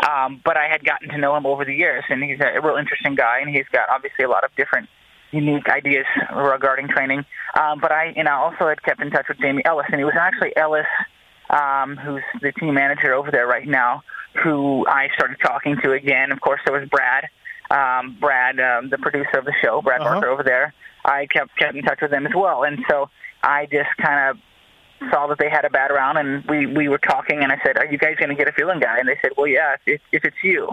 Um, 0.00 0.40
but 0.44 0.56
I 0.56 0.68
had 0.68 0.84
gotten 0.84 1.08
to 1.10 1.18
know 1.18 1.36
him 1.36 1.46
over 1.46 1.64
the 1.64 1.74
years, 1.74 2.04
and 2.08 2.22
he's 2.22 2.38
a 2.40 2.60
real 2.60 2.76
interesting 2.76 3.14
guy, 3.14 3.38
and 3.40 3.48
he's 3.54 3.66
got 3.72 3.88
obviously 3.88 4.24
a 4.24 4.28
lot 4.28 4.44
of 4.44 4.50
different 4.56 4.88
unique 5.30 5.68
ideas 5.68 6.06
regarding 6.34 6.88
training. 6.88 7.24
Um, 7.58 7.80
but 7.80 7.92
I, 7.92 8.12
and 8.16 8.28
I 8.28 8.34
also 8.34 8.68
had 8.68 8.82
kept 8.82 9.00
in 9.00 9.10
touch 9.10 9.26
with 9.28 9.38
Jamie 9.38 9.64
Ellis, 9.64 9.86
and 9.90 10.00
it 10.00 10.04
was 10.04 10.14
actually 10.18 10.56
Ellis, 10.56 10.86
um, 11.50 11.96
who's 11.96 12.22
the 12.40 12.52
team 12.52 12.74
manager 12.74 13.14
over 13.14 13.30
there 13.30 13.46
right 13.46 13.66
now, 13.66 14.02
who 14.42 14.86
I 14.88 15.08
started 15.14 15.38
talking 15.42 15.76
to 15.82 15.92
again. 15.92 16.32
Of 16.32 16.40
course, 16.40 16.60
there 16.66 16.78
was 16.78 16.88
Brad, 16.88 17.24
um, 17.70 18.16
Brad, 18.20 18.58
um, 18.60 18.90
the 18.90 18.98
producer 18.98 19.38
of 19.38 19.44
the 19.44 19.54
show, 19.62 19.80
Brad 19.82 20.00
Uh-huh. 20.00 20.14
Barker 20.14 20.28
over 20.28 20.42
there. 20.42 20.74
I 21.04 21.26
kept 21.26 21.56
kept 21.56 21.76
in 21.76 21.82
touch 21.82 22.00
with 22.00 22.10
them 22.10 22.26
as 22.26 22.32
well, 22.34 22.64
and 22.64 22.78
so 22.90 23.10
I 23.42 23.66
just 23.66 23.90
kind 24.00 24.30
of 24.30 24.38
saw 25.10 25.26
that 25.28 25.38
they 25.38 25.48
had 25.50 25.64
a 25.64 25.70
bad 25.70 25.90
round, 25.90 26.18
and 26.18 26.44
we 26.46 26.66
we 26.66 26.88
were 26.88 26.98
talking, 26.98 27.42
and 27.42 27.52
I 27.52 27.60
said, 27.64 27.76
"Are 27.78 27.86
you 27.86 27.98
guys 27.98 28.16
going 28.16 28.30
to 28.30 28.34
get 28.34 28.48
a 28.48 28.52
feeling 28.52 28.80
guy?" 28.80 28.98
And 28.98 29.08
they 29.08 29.18
said, 29.22 29.32
"Well, 29.36 29.46
yeah, 29.46 29.76
if, 29.86 30.00
if 30.12 30.24
it's 30.24 30.36
you." 30.42 30.70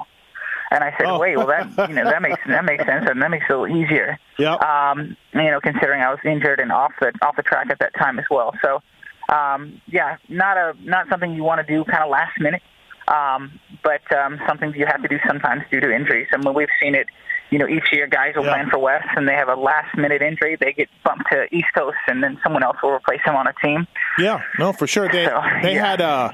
And 0.72 0.84
I 0.84 0.92
said, 0.98 1.08
Oh. 1.08 1.20
"Wait, 1.20 1.36
well 1.36 1.48
that 1.48 1.90
you 1.90 1.96
know 1.96 2.06
that 2.06 2.22
makes 2.22 2.40
that 2.48 2.66
makes 2.66 2.86
sense, 2.86 3.06
and 3.10 3.22
that 3.22 3.30
makes 3.30 3.46
it 3.50 3.54
a 3.54 3.60
little 3.60 3.76
easier." 3.76 4.18
Yep. 4.38 4.62
Um, 4.62 5.18
you 5.34 5.52
know, 5.52 5.60
considering 5.62 6.02
I 6.02 6.10
was 6.10 6.20
injured 6.24 6.60
and 6.60 6.72
off 6.72 6.94
the 7.00 7.12
off 7.22 7.36
the 7.36 7.44
track 7.44 7.70
at 7.70 7.80
that 7.80 7.94
time 7.96 8.20
as 8.20 8.26
well. 8.32 8.54
So, 8.62 8.82
um, 9.34 9.82
yeah, 9.88 10.18
not 10.30 10.58
a 10.58 10.74
not 10.84 11.10
something 11.10 11.34
you 11.34 11.44
want 11.44 11.66
to 11.66 11.74
do 11.74 11.84
kind 11.84 12.04
of 12.04 12.10
last 12.10 12.40
minute, 12.40 12.62
um, 13.08 13.60
but 13.84 14.02
um, 14.16 14.40
something 14.48 14.74
you 14.76 14.86
have 14.86 15.02
to 15.02 15.08
do 15.08 15.20
sometimes 15.28 15.64
due 15.70 15.82
to 15.82 15.94
injuries. 15.94 16.28
I 16.34 16.38
mean, 16.38 16.54
we've 16.54 16.70
seen 16.82 16.96
it. 16.96 17.08
You 17.52 17.60
know, 17.60 17.68
each 17.68 17.92
year 17.92 18.08
guys 18.08 18.34
will 18.36 18.46
Yeah. 18.46 18.54
plan 18.54 18.70
for 18.70 18.80
West, 18.80 19.08
and 19.16 19.28
they 19.28 19.34
have 19.36 19.50
a 19.50 19.56
last 19.56 19.96
minute 19.98 20.22
injury. 20.22 20.56
They 20.60 20.72
get 20.74 20.90
bumped 21.04 21.26
to 21.32 21.54
East 21.54 21.68
Coast, 21.76 21.98
and 22.08 22.24
then 22.24 22.40
someone 22.44 22.64
else 22.64 22.78
will 22.82 22.92
replace 22.92 23.20
them 23.26 23.36
on 23.36 23.46
a 23.46 23.54
team. 23.64 23.86
Yeah, 24.18 24.42
no, 24.58 24.72
for 24.74 24.88
sure. 24.88 25.08
They, 25.10 25.26
So, 25.26 25.42
they 25.62 25.76
yeah. 25.76 25.86
had 25.86 26.02
uh, 26.02 26.30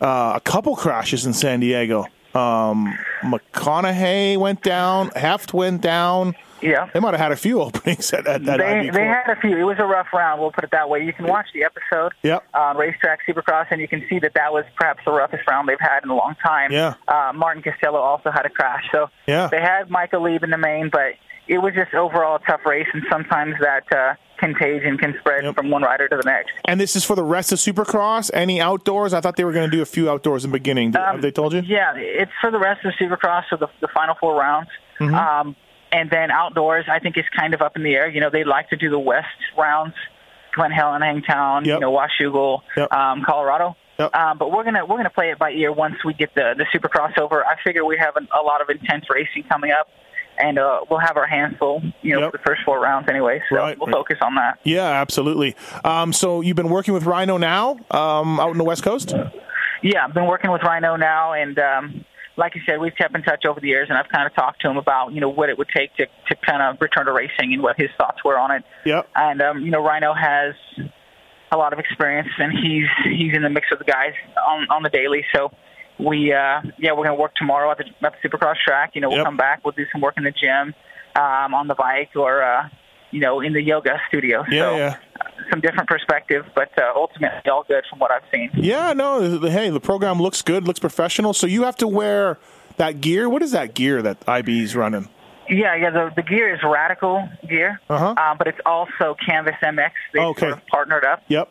uh, 0.00 0.32
a 0.36 0.40
couple 0.40 0.74
crashes 0.76 1.26
in 1.26 1.32
San 1.34 1.60
Diego. 1.60 2.06
Um, 2.34 2.96
McConaughey 3.22 4.36
went 4.38 4.62
down, 4.62 5.10
Heft 5.16 5.52
went 5.52 5.80
down. 5.82 6.34
Yeah. 6.62 6.88
They 6.94 7.00
might 7.00 7.12
have 7.14 7.20
had 7.20 7.32
a 7.32 7.36
few 7.36 7.60
openings 7.66 8.12
at, 8.12 8.26
at 8.26 8.44
that 8.44 8.58
They 8.58 8.90
they 8.90 9.04
had 9.04 9.28
a 9.30 9.36
few. 9.40 9.56
It 9.56 9.64
was 9.64 9.78
a 9.78 9.84
rough 9.84 10.08
round. 10.12 10.40
We'll 10.40 10.52
put 10.52 10.64
it 10.64 10.70
that 10.72 10.88
way. 10.88 11.04
You 11.04 11.12
can 11.12 11.26
watch 11.26 11.46
the 11.54 11.64
episode 11.64 12.12
Yep. 12.22 12.44
on 12.54 12.76
Racetrack 12.76 13.20
Supercross, 13.28 13.66
and 13.70 13.80
you 13.80 13.88
can 13.88 14.04
see 14.08 14.18
that 14.20 14.32
that 14.34 14.52
was 14.52 14.64
perhaps 14.76 15.00
the 15.04 15.12
roughest 15.12 15.42
round 15.48 15.68
they've 15.68 15.76
had 15.80 16.04
in 16.04 16.10
a 16.10 16.14
long 16.14 16.34
time. 16.44 16.70
Yeah. 16.72 16.94
Uh, 17.08 17.32
Martin 17.34 17.62
Castelo 17.62 17.94
also 18.00 18.30
had 18.30 18.46
a 18.46 18.50
crash, 18.50 18.84
so 18.92 19.08
Yeah. 19.26 19.48
they 19.50 19.60
had 19.60 19.90
Michael 19.90 20.22
Leib 20.22 20.42
in 20.44 20.50
the 20.50 20.58
main, 20.58 20.88
but 20.90 21.14
it 21.48 21.58
was 21.58 21.74
just 21.74 21.92
overall 21.94 22.36
a 22.36 22.40
tough 22.46 22.64
race, 22.64 22.86
and 22.94 23.02
sometimes 23.10 23.54
that 23.60 23.84
uh, 23.92 24.14
contagion 24.38 24.96
can 24.98 25.14
spread 25.20 25.44
Yep. 25.44 25.54
from 25.56 25.70
one 25.70 25.82
rider 25.82 26.08
to 26.08 26.16
the 26.16 26.22
next. 26.24 26.50
And 26.64 26.80
this 26.80 26.94
is 26.96 27.04
for 27.04 27.16
the 27.16 27.24
rest 27.24 27.52
of 27.52 27.58
Supercross. 27.58 28.30
Any 28.32 28.60
outdoors? 28.60 29.12
I 29.14 29.20
thought 29.20 29.36
they 29.36 29.44
were 29.44 29.52
going 29.52 29.68
to 29.70 29.76
do 29.76 29.82
a 29.82 29.86
few 29.86 30.08
outdoors 30.10 30.44
in 30.44 30.50
the 30.52 30.58
beginning. 30.58 30.92
Did- 30.92 31.00
have 31.00 31.22
they 31.22 31.30
told 31.32 31.52
you? 31.52 31.60
Um, 31.60 31.64
Yeah, 31.66 31.94
it's 31.96 32.30
for 32.40 32.50
the 32.50 32.58
rest 32.58 32.84
of 32.84 32.92
Supercross, 32.94 33.44
so 33.50 33.56
the, 33.56 33.68
the 33.80 33.88
final 33.88 34.14
four 34.20 34.38
rounds. 34.38 34.68
Mm-hmm. 35.00 35.14
Um, 35.14 35.56
and 35.92 36.10
then 36.10 36.30
outdoors, 36.30 36.86
I 36.90 36.98
think 36.98 37.16
is 37.18 37.24
kind 37.38 37.54
of 37.54 37.62
up 37.62 37.76
in 37.76 37.82
the 37.82 37.94
air. 37.94 38.08
You 38.08 38.20
know, 38.20 38.30
they 38.30 38.44
like 38.44 38.70
to 38.70 38.76
do 38.76 38.90
the 38.90 38.98
West 38.98 39.26
rounds, 39.56 39.94
Glen 40.54 40.70
Helen, 40.70 41.02
Hangtown, 41.02 41.64
Yep. 41.64 41.74
you 41.76 41.80
know, 41.80 41.92
Washougal, 41.92 42.60
Yep. 42.76 42.92
um, 42.92 43.22
Colorado. 43.24 43.76
Yep. 43.98 44.16
Um, 44.16 44.38
but 44.38 44.50
we're 44.50 44.64
gonna 44.64 44.84
we're 44.86 44.96
gonna 44.96 45.10
play 45.10 45.30
it 45.30 45.38
by 45.38 45.50
ear 45.52 45.70
once 45.72 45.96
we 46.04 46.14
get 46.14 46.34
the 46.34 46.54
the 46.56 46.64
Supercross 46.76 47.18
over. 47.18 47.44
I 47.46 47.56
figure 47.62 47.84
we 47.84 47.98
have 47.98 48.16
a, 48.16 48.20
a 48.38 48.42
lot 48.42 48.60
of 48.62 48.70
intense 48.70 49.04
racing 49.10 49.44
coming 49.50 49.70
up, 49.70 49.86
and 50.38 50.58
uh, 50.58 50.80
we'll 50.88 50.98
have 50.98 51.16
our 51.18 51.26
hands 51.26 51.56
full, 51.58 51.82
you 52.00 52.14
know, 52.14 52.20
Yep. 52.22 52.30
for 52.32 52.38
the 52.38 52.42
first 52.44 52.62
four 52.64 52.80
rounds 52.80 53.08
anyway. 53.10 53.42
So 53.50 53.56
Right. 53.56 53.78
we'll 53.78 53.92
focus 53.92 54.16
on 54.22 54.34
that. 54.36 54.58
Yeah, 54.64 54.86
absolutely. 54.88 55.54
Um, 55.84 56.12
so 56.14 56.40
you've 56.40 56.56
been 56.56 56.70
working 56.70 56.94
with 56.94 57.04
Ryno 57.04 57.38
now 57.38 57.76
um, 57.90 58.40
out 58.40 58.50
in 58.50 58.58
the 58.58 58.64
West 58.64 58.82
Coast? 58.82 59.14
Yeah, 59.82 60.04
I've 60.06 60.14
been 60.14 60.26
working 60.26 60.50
with 60.52 60.62
Ryno 60.62 60.98
now, 60.98 61.34
and 61.34 61.58
um, 61.58 62.04
like 62.36 62.52
I 62.56 62.60
said, 62.66 62.80
we've 62.80 62.96
kept 62.96 63.14
in 63.14 63.22
touch 63.22 63.44
over 63.44 63.60
the 63.60 63.68
years, 63.68 63.88
and 63.90 63.98
I've 63.98 64.08
kind 64.08 64.26
of 64.26 64.34
talked 64.34 64.62
to 64.62 64.70
him 64.70 64.76
about 64.76 65.12
you 65.12 65.20
know 65.20 65.28
what 65.28 65.48
it 65.50 65.58
would 65.58 65.68
take 65.68 65.94
to 65.96 66.06
to 66.06 66.36
kind 66.46 66.62
of 66.62 66.80
return 66.80 67.06
to 67.06 67.12
racing 67.12 67.52
and 67.52 67.62
what 67.62 67.76
his 67.76 67.90
thoughts 67.98 68.24
were 68.24 68.38
on 68.38 68.50
it. 68.52 68.64
Yep. 68.86 69.08
And 69.14 69.42
um, 69.42 69.60
you 69.60 69.70
know, 69.70 69.82
Ryno 69.82 70.16
has 70.18 70.54
a 71.50 71.56
lot 71.56 71.72
of 71.72 71.78
experience, 71.78 72.28
and 72.38 72.52
he's 72.52 72.86
he's 73.04 73.34
in 73.34 73.42
the 73.42 73.50
mix 73.50 73.68
with 73.70 73.78
the 73.80 73.84
guys 73.84 74.14
on 74.48 74.66
on 74.70 74.82
the 74.82 74.88
daily. 74.90 75.24
So 75.34 75.52
we 75.98 76.32
uh, 76.32 76.62
yeah, 76.78 76.92
we're 76.92 77.04
gonna 77.04 77.14
work 77.14 77.34
tomorrow 77.36 77.70
at 77.70 77.78
the 77.78 77.84
at 78.06 78.14
the 78.22 78.28
Supercross 78.28 78.56
track. 78.64 78.92
You 78.94 79.00
know, 79.02 79.08
we'll 79.08 79.18
Yep. 79.18 79.26
come 79.26 79.36
back, 79.36 79.64
we'll 79.64 79.72
do 79.72 79.84
some 79.92 80.00
work 80.00 80.14
in 80.16 80.24
the 80.24 80.32
gym, 80.32 80.74
um, 81.16 81.54
on 81.54 81.68
the 81.68 81.74
bike, 81.74 82.10
or 82.16 82.42
uh, 82.42 82.68
you 83.12 83.20
know, 83.20 83.40
in 83.40 83.52
the 83.52 83.62
yoga 83.62 84.00
studio. 84.08 84.44
Yeah, 84.50 84.60
so, 84.70 84.76
yeah. 84.76 84.96
Some 85.50 85.60
different 85.60 85.88
perspective, 85.88 86.44
but 86.54 86.70
uh, 86.80 86.92
ultimately 86.96 87.48
all 87.50 87.64
good 87.68 87.84
from 87.88 87.98
what 88.00 88.10
I've 88.10 88.22
seen. 88.34 88.50
Yeah, 88.54 88.92
no. 88.94 89.38
Hey, 89.48 89.70
the 89.70 89.80
program 89.80 90.20
looks 90.20 90.42
good, 90.42 90.66
looks 90.66 90.80
professional. 90.80 91.32
So 91.34 91.46
you 91.46 91.62
have 91.64 91.76
to 91.76 91.86
wear 91.88 92.38
that 92.78 93.00
gear. 93.00 93.28
What 93.28 93.42
is 93.42 93.52
that 93.52 93.74
gear 93.74 94.02
that 94.02 94.18
IB's 94.26 94.74
running? 94.74 95.08
Yeah, 95.48 95.74
yeah. 95.76 95.90
The 95.90 96.12
the 96.16 96.22
gear 96.22 96.54
is 96.54 96.60
Radical 96.64 97.28
gear, 97.48 97.80
Uh-huh. 97.90 98.14
uh, 98.16 98.34
but 98.34 98.46
it's 98.46 98.60
also 98.64 99.14
Canvas 99.26 99.56
MX. 99.62 99.90
They 100.14 100.20
Okay. 100.20 100.40
sort 100.40 100.52
of 100.52 100.66
partnered 100.68 101.04
up. 101.04 101.22
Yep. 101.28 101.48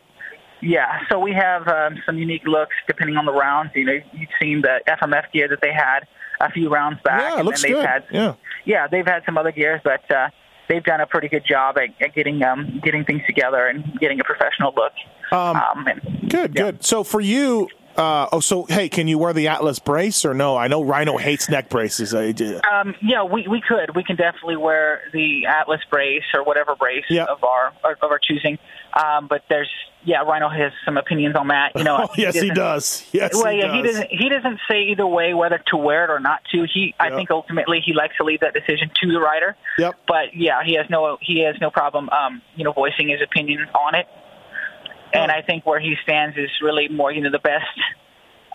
Yeah, 0.64 1.00
so 1.10 1.18
we 1.18 1.32
have 1.32 1.66
um, 1.68 1.98
some 2.06 2.18
unique 2.18 2.46
looks 2.46 2.74
depending 2.86 3.16
on 3.16 3.26
the 3.26 3.32
rounds. 3.32 3.72
You 3.74 3.84
know, 3.84 3.98
you've 4.12 4.30
seen 4.40 4.62
the 4.62 4.80
FMF 4.86 5.30
gear 5.32 5.48
that 5.48 5.60
they 5.60 5.72
had 5.72 6.00
a 6.40 6.50
few 6.52 6.68
rounds 6.70 6.98
back, 7.04 7.20
Yeah, 7.20 7.34
it 7.34 7.38
and 7.38 7.44
looks 7.46 7.62
then 7.62 7.72
they've 7.72 7.80
good. 7.82 7.86
had 7.88 8.04
Yeah. 8.10 8.34
yeah, 8.64 8.86
they've 8.86 9.06
had 9.06 9.22
some 9.26 9.36
other 9.36 9.50
gears, 9.52 9.80
but 9.84 10.08
uh, 10.10 10.28
they've 10.72 10.84
done 10.84 11.00
a 11.00 11.06
pretty 11.06 11.28
good 11.28 11.44
job 11.46 11.76
at, 11.78 11.90
at 12.04 12.14
getting 12.14 12.42
um, 12.42 12.80
getting 12.82 13.04
things 13.04 13.22
together 13.26 13.66
and 13.66 13.84
getting 14.00 14.18
a 14.20 14.24
professional 14.24 14.72
look. 14.74 14.92
Um, 15.30 15.86
and, 15.86 16.30
Good, 16.30 16.54
yeah. 16.54 16.62
good. 16.62 16.84
So 16.84 17.04
for 17.04 17.20
you, 17.20 17.68
uh, 17.96 18.26
oh, 18.32 18.40
so 18.40 18.64
hey, 18.68 18.88
can 18.88 19.06
you 19.08 19.18
wear 19.18 19.32
the 19.32 19.48
Atlas 19.48 19.78
brace 19.78 20.24
or 20.24 20.32
no? 20.34 20.56
I 20.56 20.68
know 20.68 20.82
Ryno 20.82 21.20
hates 21.20 21.48
neck 21.50 21.68
braces. 21.68 22.14
I 22.14 22.32
do. 22.32 22.58
Um, 22.72 22.94
yeah, 23.02 23.22
we 23.22 23.46
we 23.48 23.60
could. 23.66 23.94
We 23.94 24.02
can 24.04 24.16
definitely 24.16 24.56
wear 24.56 25.02
the 25.12 25.46
Atlas 25.46 25.80
brace 25.90 26.22
or 26.34 26.42
whatever 26.44 26.74
brace 26.74 27.04
Yeah. 27.10 27.24
of 27.24 27.44
our 27.44 27.72
of 27.84 27.96
our 28.10 28.18
choosing. 28.22 28.58
Um, 28.94 29.26
but 29.28 29.42
there's 29.48 29.70
yeah, 30.04 30.24
Ryno 30.24 30.50
has 30.54 30.72
some 30.84 30.96
opinions 30.96 31.36
on 31.36 31.48
that. 31.48 31.72
You 31.76 31.84
know, 31.84 31.96
Oh, 32.10 32.14
yes, 32.16 32.34
he 32.38 32.50
does. 32.50 33.04
Yes, 33.12 33.32
well, 33.34 33.52
he 33.52 33.58
yeah, 33.58 33.72
he 33.74 33.82
does. 33.82 33.92
doesn't. 33.92 34.08
He 34.10 34.28
doesn't 34.28 34.58
say 34.70 34.82
either 34.90 35.06
way 35.06 35.34
whether 35.34 35.58
to 35.68 35.76
wear 35.76 36.04
it 36.04 36.10
or 36.10 36.20
not 36.20 36.40
to. 36.52 36.66
He, 36.72 36.94
I 36.98 37.10
think, 37.10 37.30
ultimately 37.30 37.80
he 37.84 37.92
likes 37.94 38.16
to 38.16 38.24
leave 38.24 38.40
that 38.40 38.54
decision 38.54 38.90
to 39.02 39.12
the 39.12 39.20
rider. 39.20 39.56
Yep. 39.78 39.94
But 40.08 40.34
yeah, 40.34 40.62
he 40.64 40.74
has 40.74 40.86
no 40.90 41.18
he 41.20 41.40
has 41.44 41.54
no 41.60 41.70
problem, 41.70 42.08
um, 42.10 42.42
you 42.56 42.64
know, 42.64 42.72
voicing 42.72 43.08
his 43.08 43.20
opinion 43.22 43.66
on 43.74 43.94
it. 43.94 44.06
And. 45.14 45.30
I 45.30 45.42
think 45.42 45.66
where 45.66 45.78
he 45.78 45.94
stands 46.02 46.36
is 46.38 46.48
really 46.62 46.88
more, 46.88 47.12
you 47.12 47.20
know, 47.20 47.30
the 47.30 47.38
best, 47.38 47.66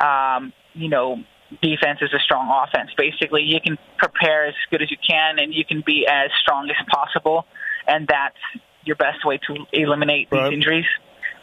um, 0.03 0.51
you 0.73 0.89
know, 0.89 1.17
defense 1.61 1.99
is 2.01 2.09
a 2.13 2.19
strong 2.19 2.49
offense. 2.49 2.89
Basically, 2.97 3.43
you 3.43 3.59
can 3.61 3.77
prepare 3.97 4.47
as 4.47 4.55
good 4.71 4.81
as 4.81 4.89
you 4.91 4.97
can, 5.07 5.39
and 5.39 5.53
you 5.53 5.63
can 5.65 5.81
be 5.85 6.07
as 6.09 6.31
strong 6.41 6.69
as 6.69 6.75
possible, 6.91 7.45
and 7.87 8.07
that's 8.07 8.35
your 8.83 8.95
best 8.95 9.23
way 9.25 9.37
to 9.47 9.65
eliminate 9.71 10.29
these 10.31 10.39
Right. 10.39 10.53
injuries. 10.53 10.85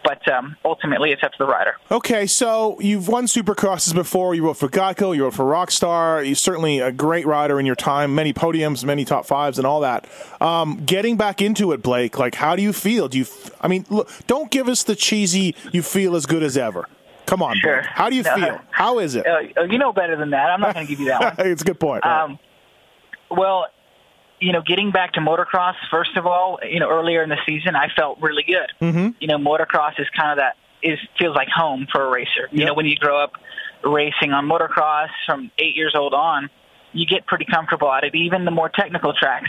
But 0.05 0.31
um, 0.31 0.55
ultimately, 0.67 1.13
it's 1.13 1.23
up 1.23 1.33
to 1.33 1.39
the 1.39 1.47
rider. 1.47 1.77
Okay, 1.91 2.27
so 2.27 2.79
you've 2.79 3.09
won 3.09 3.25
Supercrosses 3.25 3.95
before. 3.95 4.35
You 4.35 4.45
rode 4.45 4.59
for 4.59 4.69
Geico. 4.69 5.17
You 5.17 5.25
rode 5.25 5.35
for 5.35 5.45
Rockstar. 5.47 6.25
You're 6.27 6.35
certainly 6.35 6.79
a 6.81 6.93
great 6.93 7.27
rider 7.27 7.59
in 7.59 7.65
your 7.65 7.75
time. 7.75 8.15
Many 8.15 8.35
podiums, 8.35 8.85
many 8.85 9.07
top 9.07 9.25
fives, 9.25 9.57
and 9.57 9.67
all 9.67 9.81
that. 9.81 10.07
Um, 10.43 10.85
getting 10.85 11.17
back 11.17 11.41
into 11.41 11.73
it, 11.73 11.83
Blake. 11.83 12.19
Like, 12.19 12.35
how 12.35 12.55
do 12.55 12.61
you 12.63 12.75
feel? 12.75 13.09
Do 13.09 13.17
you? 13.17 13.25
f- 13.25 13.51
I 13.63 13.69
mean, 13.69 13.87
look, 13.89 14.11
don't 14.27 14.51
give 14.51 14.69
us 14.69 14.83
the 14.83 14.95
cheesy. 14.95 15.57
You 15.73 15.83
feel 15.83 16.17
as 16.17 16.27
good 16.27 16.43
as 16.43 16.59
ever. 16.59 16.87
Come 17.25 17.43
on, 17.43 17.57
Sure. 17.57 17.77
Blake. 17.77 17.87
How 17.87 18.11
do 18.11 18.17
you 18.17 18.23
No. 18.25 18.35
feel? 18.35 18.61
How 18.71 18.99
is 18.99 19.15
it? 19.15 19.27
Uh, 19.27 19.63
you 19.63 19.79
know 19.79 19.95
better 19.95 20.17
than 20.17 20.31
that. 20.31 20.51
I'm 20.51 20.61
not 20.61 20.75
going 20.75 20.87
to 20.87 20.91
give 20.93 21.01
you 21.01 21.07
that 21.07 21.39
one. 21.39 21.47
it's 21.51 21.63
a 21.63 21.65
good 21.65 21.81
point. 21.81 22.05
Um, 22.05 22.39
well, 23.31 23.65
you 24.45 24.53
know, 24.53 24.61
getting 24.61 24.91
back 24.91 25.15
to 25.15 25.21
motocross, 25.21 25.73
first 25.91 26.19
of 26.19 26.27
all, 26.27 26.59
you 26.71 26.79
know, 26.79 26.91
earlier 26.91 27.23
in 27.23 27.31
the 27.31 27.39
season, 27.47 27.75
I 27.75 27.89
felt 27.97 28.21
really 28.21 28.43
good. 28.43 28.71
Mm-hmm. 28.79 29.09
You 29.19 29.27
know, 29.27 29.39
motocross 29.39 29.99
is 29.99 30.07
kind 30.15 30.33
of 30.33 30.37
that 30.37 30.57
is 30.83 30.99
feels 31.19 31.35
like 31.35 31.49
home 31.49 31.87
for 31.91 32.05
a 32.05 32.11
racer. 32.11 32.51
You 32.53 32.67
know, 32.67 32.75
when 32.75 32.85
you 32.85 32.95
grow 32.97 33.19
up 33.25 33.33
racing 33.83 34.33
on 34.33 34.47
motocross 34.47 35.09
from 35.25 35.51
eight 35.59 35.75
years 35.77 35.95
old 35.97 36.13
on, 36.13 36.51
you 36.93 37.07
get 37.07 37.27
pretty 37.27 37.47
comfortable 37.47 37.91
at 37.91 38.05
it, 38.05 38.15
even 38.15 38.45
the 38.45 38.51
more 38.51 38.69
technical 38.69 39.15
tracks. 39.15 39.49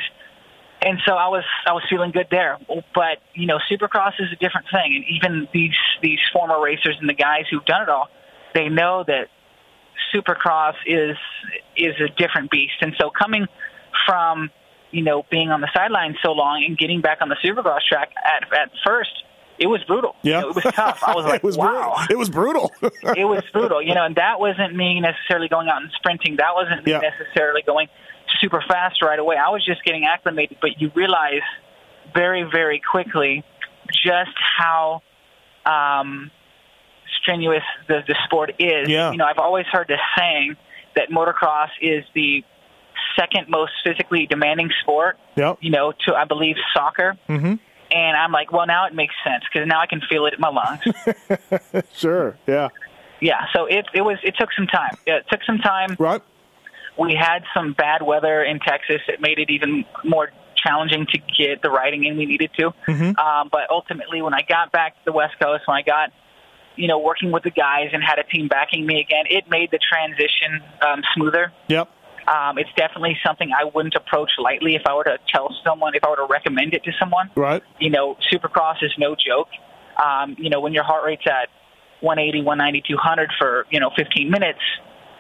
And 0.82 0.98
so 1.06 1.16
I 1.16 1.28
was 1.28 1.44
I 1.68 1.74
was 1.74 1.84
feeling 1.90 2.12
good 2.12 2.28
there, 2.32 2.58
but 2.94 3.18
you 3.34 3.48
know, 3.48 3.60
Supercross 3.70 4.14
is 4.20 4.32
a 4.32 4.38
different 4.38 4.68
thing, 4.72 4.96
and 4.96 5.04
even 5.10 5.50
these 5.54 5.76
these 6.02 6.20
former 6.32 6.62
racers 6.64 6.96
and 7.02 7.10
the 7.10 7.14
guys 7.14 7.44
who've 7.52 7.66
done 7.66 7.82
it 7.82 7.90
all, 7.90 8.08
they 8.54 8.70
know 8.70 9.04
that 9.06 9.28
Supercross 10.14 10.76
is 10.86 11.18
is 11.76 11.96
a 12.00 12.08
different 12.18 12.50
beast. 12.50 12.76
And 12.80 12.96
so 12.98 13.10
coming 13.10 13.48
from 14.06 14.52
you 14.96 15.04
know 15.04 15.26
being 15.30 15.50
on 15.50 15.62
the 15.62 15.70
sidelines 15.74 16.16
so 16.24 16.32
long 16.32 16.64
and 16.66 16.78
getting 16.78 17.02
back 17.02 17.20
on 17.22 17.30
the 17.30 17.36
Supercross 17.44 17.82
track 17.88 18.12
at 18.18 18.52
at 18.58 18.72
first, 18.86 19.12
it 19.60 19.68
was 19.68 19.84
brutal. 19.84 20.16
You 20.24 20.32
yeah, 20.32 20.42
know, 20.42 20.50
it 20.50 20.56
was 20.56 20.64
tough. 20.74 21.04
I 21.06 21.16
was 21.16 21.26
like, 21.32 21.44
it 21.44 21.44
was 21.44 21.58
wow. 21.58 21.96
brutal. 22.08 22.08
It 22.10 22.18
was 22.18 22.30
brutal. 22.30 22.72
it 23.16 23.26
was 23.26 23.44
brutal, 23.54 23.82
you 23.82 23.94
know, 23.94 24.06
and 24.06 24.16
that 24.16 24.40
wasn't 24.40 24.76
me 24.76 25.00
necessarily 25.00 25.48
going 25.48 25.68
out 25.70 25.82
and 25.82 25.92
sprinting. 25.96 26.38
That 26.38 26.54
wasn't 26.56 26.86
me 26.86 26.92
Yeah. 26.94 27.00
necessarily 27.00 27.62
going 27.62 27.88
super 28.42 28.64
fast 28.68 29.02
right 29.02 29.20
away. 29.20 29.36
I 29.38 29.50
was 29.50 29.66
just 29.66 29.84
getting 29.84 30.06
acclimated, 30.06 30.58
but 30.62 30.82
you 30.82 30.92
realize 30.96 31.42
very, 32.14 32.44
very 32.44 32.82
quickly 32.92 33.44
just 33.92 34.36
how 34.58 35.02
um, 35.66 36.32
strenuous 37.22 37.64
the, 37.88 38.02
the 38.08 38.16
sport 38.26 38.52
is. 38.60 38.90
Yeah. 38.90 39.12
You 39.12 39.18
know, 39.18 39.26
I've 39.26 39.38
always 39.40 39.66
heard 39.72 39.88
this 39.88 40.00
saying 40.18 40.56
that 40.96 41.10
motocross 41.10 41.70
is 41.82 42.04
the 42.14 42.44
second 43.18 43.50
most 43.50 43.72
physically 43.84 44.28
demanding 44.28 44.70
sport, 44.82 45.18
yep. 45.36 45.58
you 45.62 45.72
know, 45.72 45.94
to, 46.08 46.14
I 46.14 46.26
believe, 46.26 46.56
soccer. 46.74 47.16
Mm-hmm. 47.30 47.56
And 47.92 48.18
I'm 48.18 48.32
like, 48.32 48.52
well, 48.52 48.66
now 48.66 48.88
it 48.88 48.94
makes 48.94 49.14
sense 49.24 49.44
because 49.52 49.68
now 49.68 49.80
I 49.80 49.86
can 49.86 50.02
feel 50.10 50.26
it 50.26 50.34
in 50.34 50.42
my 50.42 50.50
lungs. 50.50 51.86
Sure. 51.94 52.38
Yeah. 52.48 52.70
yeah, 53.22 53.46
so 53.54 53.66
it 53.66 53.86
it 53.94 54.02
was 54.02 54.18
it 54.24 54.36
took 54.38 54.50
some 54.56 54.68
time. 54.68 54.98
Yeah, 55.06 55.18
It 55.18 55.26
took 55.30 55.42
some 55.46 55.60
time. 55.60 55.96
Right. 56.00 56.22
We 56.98 57.14
had 57.14 57.44
some 57.54 57.74
bad 57.74 58.02
weather 58.02 58.44
in 58.44 58.60
Texas. 58.60 59.02
It 59.08 59.22
made 59.22 59.40
it 59.40 59.50
even 59.50 59.86
more 60.04 60.30
challenging 60.56 61.06
to 61.08 61.18
get 61.20 61.62
the 61.62 61.70
riding 61.70 62.06
in 62.06 62.18
we 62.18 62.26
needed 62.26 62.52
to. 62.58 62.74
Mm-hmm. 62.88 63.18
Um, 63.20 63.50
but 63.52 63.70
ultimately, 63.70 64.22
when 64.22 64.34
I 64.34 64.42
got 64.48 64.72
back 64.72 64.94
to 64.96 65.02
the 65.06 65.12
West 65.12 65.36
Coast, 65.42 65.64
when 65.68 65.78
I 65.78 65.82
got 65.82 66.12
you 66.76 66.88
know 66.88 67.00
working 67.00 67.32
with 67.32 67.44
the 67.44 67.52
guys 67.52 67.90
and 67.94 68.04
had 68.04 68.20
a 68.20 68.24
team 68.24 68.48
backing 68.48 68.86
me 68.86 69.00
again, 69.00 69.26
it 69.30 69.50
made 69.50 69.72
the 69.72 69.80
transition 69.80 70.62
um, 70.86 71.02
smoother. 71.14 71.52
Yep. 71.68 71.90
Um, 72.28 72.58
it's 72.58 72.70
definitely 72.76 73.18
something 73.26 73.52
I 73.52 73.66
wouldn't 73.66 73.96
approach 73.96 74.32
lightly 74.40 74.76
if 74.76 74.82
I 74.88 74.96
were 74.96 75.04
to 75.04 75.18
tell 75.32 75.54
someone, 75.64 75.94
if 75.96 76.04
I 76.04 76.10
were 76.10 76.16
to 76.16 76.28
recommend 76.30 76.74
it 76.74 76.84
to 76.86 76.92
someone. 77.00 77.30
Right. 77.36 77.62
You 77.80 77.92
know, 77.92 78.18
Supercross 78.32 78.82
is 78.82 78.92
no 78.98 79.16
joke. 79.16 79.50
Um, 80.04 80.36
you 80.40 80.50
know, 80.50 80.60
when 80.60 80.74
your 80.74 80.84
heart 80.84 81.06
rate's 81.06 81.26
at 81.28 81.50
180, 82.02 82.44
190, 82.44 82.84
200 82.88 83.30
for, 83.40 83.66
you 83.70 83.80
know, 83.80 83.92
15 83.96 84.30
minutes, 84.30 84.60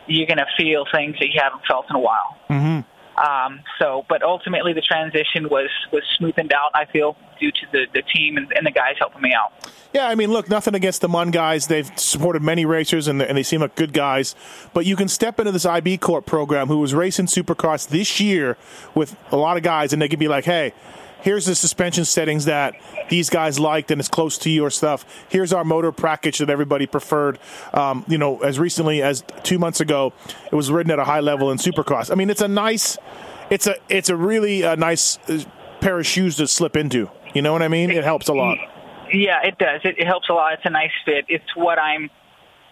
you're 0.08 0.28
going 0.28 0.38
to 0.38 0.48
feel 0.58 0.86
things 0.92 1.16
that 1.20 1.28
you 1.28 1.40
haven't 1.42 1.62
felt 1.68 1.86
in 1.90 1.96
a 1.96 2.00
while. 2.00 2.38
Mm-hmm. 2.50 2.95
Um, 3.17 3.62
so, 3.79 4.05
but 4.10 4.24
ultimately 4.24 4.74
the 4.74 4.81
transition 4.81 5.50
was, 5.50 5.69
was 5.91 6.03
smoothened 6.19 6.51
out, 6.51 6.72
I 6.74 6.86
feel, 6.86 7.15
due 7.39 7.51
to 7.51 7.67
the, 7.72 7.86
the 7.93 8.01
team 8.01 8.38
and, 8.38 8.51
and 8.55 8.65
the 8.65 8.72
guys 8.72 8.95
helping 9.00 9.22
me 9.22 9.34
out. 9.34 9.53
Yeah, 9.93 10.07
I 10.07 10.15
mean, 10.15 10.31
look, 10.31 10.50
nothing 10.50 10.75
against 10.75 11.00
the 11.00 11.07
Mun 11.07 11.31
guys. 11.31 11.67
They've 11.67 11.89
supported 11.98 12.41
many 12.41 12.65
racers, 12.65 13.07
and, 13.07 13.22
and 13.22 13.38
they 13.38 13.43
seem 13.43 13.62
like 13.62 13.75
good 13.75 13.93
guys. 13.93 14.36
But 14.74 14.86
you 14.86 14.98
can 14.98 15.07
step 15.07 15.39
into 15.39 15.53
this 15.53 15.65
IB 15.65 15.98
Corp 16.00 16.25
program, 16.25 16.67
who 16.67 16.79
was 16.79 16.93
racing 16.93 17.27
Supercross 17.27 17.88
this 17.88 18.19
year 18.19 18.57
with 18.93 19.15
a 19.31 19.38
lot 19.38 19.55
of 19.55 19.63
guys, 19.63 19.93
and 19.93 20.01
they 20.01 20.10
can 20.10 20.19
be 20.19 20.27
like, 20.27 20.43
"Hey, 20.43 20.74
here's 21.25 21.48
the 21.48 21.55
suspension 21.55 22.05
settings 22.05 22.46
that 22.46 22.75
these 23.10 23.29
guys 23.29 23.60
liked, 23.60 23.89
and 23.91 24.00
it's 24.00 24.08
close 24.08 24.38
to 24.38 24.50
your 24.50 24.70
stuff. 24.70 25.05
Here's 25.27 25.51
our 25.51 25.65
motor 25.65 25.91
package 25.91 26.38
that 26.38 26.50
everybody 26.50 26.86
preferred. 26.86 27.39
Um, 27.74 28.05
you 28.08 28.17
know, 28.17 28.39
as 28.41 28.60
recently 28.60 29.01
as 29.01 29.24
two 29.44 29.60
months 29.60 29.82
ago, 29.82 30.13
it 30.50 30.55
was 30.55 30.72
ridden 30.72 30.91
at 30.91 31.00
a 31.00 31.03
high 31.03 31.20
level 31.20 31.51
in 31.51 31.58
Supercross. 31.58 32.12
I 32.12 32.15
mean, 32.15 32.29
it's 32.29 32.41
a 32.41 32.48
nice, 32.48 32.98
it's 33.50 33.67
a 33.67 33.75
it's 33.89 34.10
a 34.10 34.15
really 34.15 34.63
uh, 34.63 34.75
nice 34.75 35.17
uh, 35.27 35.44
pair 35.82 36.00
of 36.00 36.05
shoes 36.05 36.38
to 36.38 36.48
slip 36.48 36.77
into. 36.77 37.10
You 37.34 37.41
know 37.41 37.51
what 37.51 37.63
I 37.63 37.67
mean? 37.67 37.89
It 37.89 38.03
helps 38.03 38.29
a 38.29 38.34
lot. 38.34 38.58
Yeah, 39.12 39.39
it 39.44 39.58
does. 39.58 39.82
It, 39.84 39.96
it 39.98 40.08
helps 40.08 40.29
a 40.29 40.34
lot. 40.34 40.53
It's 40.53 40.65
a 40.65 40.70
nice 40.70 40.91
fit. 41.05 41.25
It's 41.27 41.55
what 41.55 41.77
I'm 41.79 42.10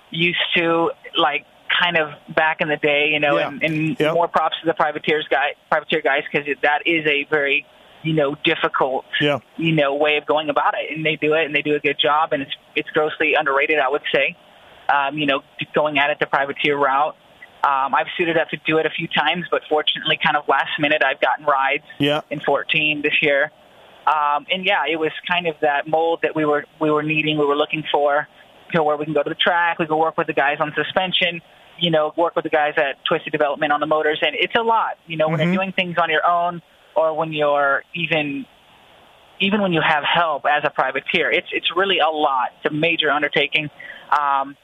used 0.10 0.40
to, 0.56 0.92
like 1.18 1.46
kind 1.82 1.98
of 1.98 2.10
back 2.36 2.62
in 2.62 2.70
the 2.70 2.78
day, 2.78 3.10
you 3.12 3.20
know. 3.20 3.38
Yeah. 3.38 3.48
And, 3.50 3.64
and 3.64 4.00
Yep. 4.00 4.14
more 4.14 4.28
props 4.28 4.56
to 4.62 4.66
the 4.68 4.74
privateers 4.74 5.28
guy, 5.30 5.56
privateer 5.70 6.02
guys, 6.02 6.24
because 6.32 6.48
that 6.62 6.84
is 6.86 7.06
a 7.08 7.26
very, 7.30 7.66
you 8.04 8.14
know, 8.14 8.36
difficult, 8.44 9.06
Yeah. 9.20 9.40
you 9.58 9.72
know, 9.74 9.96
way 9.96 10.18
of 10.18 10.26
going 10.26 10.50
about 10.50 10.76
it. 10.78 10.96
And 10.96 11.06
they 11.06 11.16
do 11.16 11.34
it, 11.34 11.46
and 11.46 11.56
they 11.56 11.62
do 11.62 11.76
a 11.76 11.80
good 11.80 11.98
job. 12.00 12.34
And 12.34 12.42
it's 12.44 12.52
it's 12.76 12.90
grossly 12.92 13.34
underrated, 13.36 13.80
I 13.80 13.90
would 13.90 14.04
say. 14.14 14.36
Um, 14.94 15.18
you 15.18 15.26
know, 15.26 15.42
going 15.74 15.98
at 15.98 16.10
it 16.10 16.20
the 16.20 16.26
privateer 16.28 16.78
route. 16.78 17.16
Um, 17.64 17.96
I've 17.96 18.08
suited 18.18 18.38
up 18.38 18.50
to 18.50 18.58
do 18.66 18.78
it 18.78 18.86
a 18.86 18.90
few 18.90 19.08
times, 19.08 19.46
but 19.50 19.62
fortunately, 19.70 20.20
kind 20.22 20.36
of 20.36 20.46
last 20.50 20.72
minute, 20.80 21.02
I've 21.04 21.22
gotten 21.22 21.46
rides 21.46 21.86
Yeah. 21.98 22.20
in 22.30 22.42
14 22.42 23.02
this 23.02 23.14
year. 23.22 23.52
Um, 24.06 24.46
and 24.52 24.66
yeah, 24.66 24.84
it 24.90 24.98
was 25.00 25.12
kind 25.32 25.48
of 25.48 25.56
that 25.62 25.88
mold 25.88 26.20
that 26.24 26.36
we 26.36 26.44
were 26.44 26.66
we 26.82 26.92
were 26.92 27.04
needing, 27.04 27.38
we 27.38 27.46
were 27.46 27.56
looking 27.56 27.84
for, 27.90 28.28
to 28.74 28.84
where 28.84 28.98
we 28.98 29.06
can 29.06 29.14
go 29.14 29.24
to 29.24 29.30
the 29.30 29.36
track, 29.36 29.80
we 29.80 29.86
can 29.88 29.98
work 29.98 30.18
with 30.18 30.28
the 30.28 30.34
guys 30.34 30.58
on 30.60 30.74
suspension, 30.76 31.42
you 31.80 31.90
know, 31.90 32.14
work 32.18 32.36
with 32.36 32.44
the 32.44 32.50
guys 32.50 32.74
at 32.76 32.98
Twisted 33.06 33.32
Development 33.32 33.72
on 33.72 33.80
the 33.80 33.86
motors, 33.88 34.20
and 34.22 34.36
it's 34.38 34.56
a 34.56 34.62
lot. 34.62 34.98
You 35.08 35.16
know, 35.16 35.30
when 35.30 35.40
Mhm. 35.40 35.46
you're 35.46 35.54
doing 35.56 35.72
things 35.72 35.98
on 35.98 36.10
your 36.10 36.28
own, 36.30 36.62
or 36.96 37.14
when 37.16 37.34
you're 37.34 37.84
even 37.94 38.46
even 39.40 39.62
when 39.62 39.74
you 39.74 39.82
have 39.82 40.04
help 40.04 40.46
as 40.46 40.64
a 40.64 40.70
privateer, 40.70 41.32
it's 41.32 41.48
it's 41.52 41.76
really 41.76 42.00
a 42.00 42.10
lot. 42.10 42.50
It's 42.58 42.72
a 42.72 42.76
major 42.76 43.10
undertaking. 43.10 43.70
Um, 44.12 44.56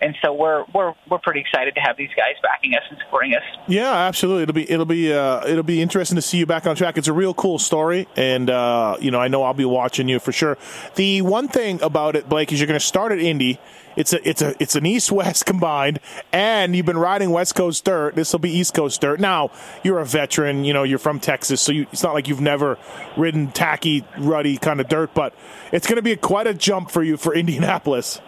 and 0.00 0.14
so 0.22 0.32
we're 0.32 0.64
we're 0.74 0.94
we're 1.10 1.18
pretty 1.18 1.40
excited 1.40 1.74
to 1.74 1.80
have 1.80 1.96
these 1.96 2.10
guys 2.16 2.34
backing 2.42 2.74
us 2.74 2.82
and 2.90 2.98
supporting 3.04 3.34
us. 3.34 3.42
Yeah, 3.66 3.92
absolutely. 3.92 4.42
It'll 4.42 4.54
be 4.54 4.70
it'll 4.70 4.84
be 4.84 5.12
uh, 5.12 5.46
it'll 5.46 5.62
be 5.62 5.80
interesting 5.80 6.16
to 6.16 6.22
see 6.22 6.38
you 6.38 6.46
back 6.46 6.66
on 6.66 6.76
track. 6.76 6.98
It's 6.98 7.08
a 7.08 7.12
real 7.12 7.34
cool 7.34 7.58
story, 7.58 8.06
and 8.16 8.50
uh, 8.50 8.96
you 9.00 9.10
know 9.10 9.20
I 9.20 9.28
know 9.28 9.42
I'll 9.42 9.54
be 9.54 9.64
watching 9.64 10.08
you 10.08 10.18
for 10.18 10.32
sure. 10.32 10.58
The 10.96 11.22
one 11.22 11.48
thing 11.48 11.80
about 11.82 12.16
it, 12.16 12.28
Blake, 12.28 12.52
is 12.52 12.60
you're 12.60 12.66
going 12.66 12.78
to 12.78 12.84
start 12.84 13.12
at 13.12 13.18
Indy. 13.18 13.58
It's 13.96 14.12
a 14.12 14.28
it's 14.28 14.42
a 14.42 14.54
it's 14.60 14.76
an 14.76 14.84
East 14.84 15.10
West 15.10 15.46
combined, 15.46 16.00
and 16.32 16.76
you've 16.76 16.86
been 16.86 16.98
riding 16.98 17.30
West 17.30 17.54
Coast 17.54 17.84
dirt. 17.84 18.14
This 18.14 18.32
will 18.32 18.40
be 18.40 18.50
East 18.50 18.74
Coast 18.74 19.00
dirt. 19.00 19.18
Now 19.18 19.50
you're 19.82 19.98
a 19.98 20.04
veteran. 20.04 20.64
You 20.64 20.74
know 20.74 20.82
you're 20.82 20.98
from 20.98 21.20
Texas, 21.20 21.62
so 21.62 21.72
you, 21.72 21.86
it's 21.90 22.02
not 22.02 22.12
like 22.12 22.28
you've 22.28 22.40
never 22.40 22.78
ridden 23.16 23.50
tacky, 23.52 24.04
ruddy 24.18 24.58
kind 24.58 24.80
of 24.80 24.88
dirt. 24.88 25.14
But 25.14 25.34
it's 25.72 25.86
going 25.86 25.96
to 25.96 26.02
be 26.02 26.14
quite 26.16 26.46
a 26.46 26.52
jump 26.52 26.90
for 26.90 27.02
you 27.02 27.16
for 27.16 27.34
Indianapolis. 27.46 28.20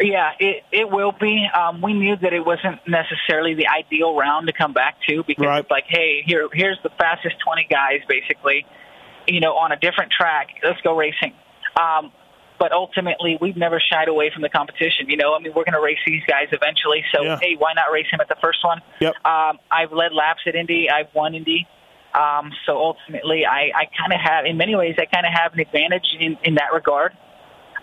Yeah, 0.00 0.30
it 0.38 0.64
it 0.72 0.90
will 0.90 1.12
be. 1.12 1.46
Um, 1.54 1.82
we 1.82 1.92
knew 1.92 2.16
that 2.16 2.32
it 2.32 2.44
wasn't 2.44 2.80
necessarily 2.88 3.54
the 3.54 3.68
ideal 3.68 4.16
round 4.16 4.46
to 4.46 4.52
come 4.52 4.72
back 4.72 4.96
to 5.08 5.22
because 5.26 5.44
Right. 5.46 5.60
it's 5.60 5.70
like, 5.70 5.84
hey, 5.88 6.22
here 6.24 6.48
here's 6.52 6.78
the 6.82 6.90
fastest 6.98 7.36
20 7.44 7.66
guys 7.70 8.00
basically, 8.08 8.64
you 9.26 9.40
know, 9.40 9.54
on 9.56 9.72
a 9.72 9.76
different 9.76 10.10
track. 10.10 10.48
Let's 10.64 10.80
go 10.80 10.96
racing. 10.96 11.34
Um, 11.80 12.12
but 12.58 12.72
ultimately, 12.72 13.38
we've 13.40 13.56
never 13.56 13.80
shied 13.80 14.08
away 14.08 14.30
from 14.32 14.42
the 14.42 14.48
competition. 14.50 15.08
You 15.08 15.16
know, 15.16 15.34
I 15.34 15.38
mean, 15.38 15.52
we're 15.54 15.64
going 15.64 15.72
to 15.74 15.80
race 15.80 15.98
these 16.06 16.22
guys 16.26 16.48
eventually. 16.52 17.04
So 17.14 17.22
Yeah. 17.22 17.38
hey, 17.40 17.56
why 17.56 17.72
not 17.74 17.90
race 17.90 18.06
him 18.10 18.20
at 18.20 18.28
the 18.28 18.36
first 18.42 18.62
one? 18.64 18.82
Yep. 19.00 19.14
Um, 19.24 19.58
I've 19.70 19.92
led 19.92 20.12
laps 20.12 20.40
at 20.46 20.54
Indy. 20.54 20.90
I've 20.90 21.08
won 21.14 21.34
Indy. 21.34 21.66
Um, 22.12 22.52
so 22.66 22.76
ultimately, 22.76 23.46
I, 23.46 23.70
I 23.74 23.84
kind 23.96 24.12
of 24.12 24.20
have, 24.20 24.44
in 24.44 24.56
many 24.58 24.74
ways, 24.74 24.96
I 24.98 25.06
kind 25.06 25.24
of 25.24 25.32
have 25.32 25.54
an 25.54 25.60
advantage 25.60 26.04
in, 26.18 26.36
in 26.44 26.56
that 26.56 26.72
regard. 26.74 27.12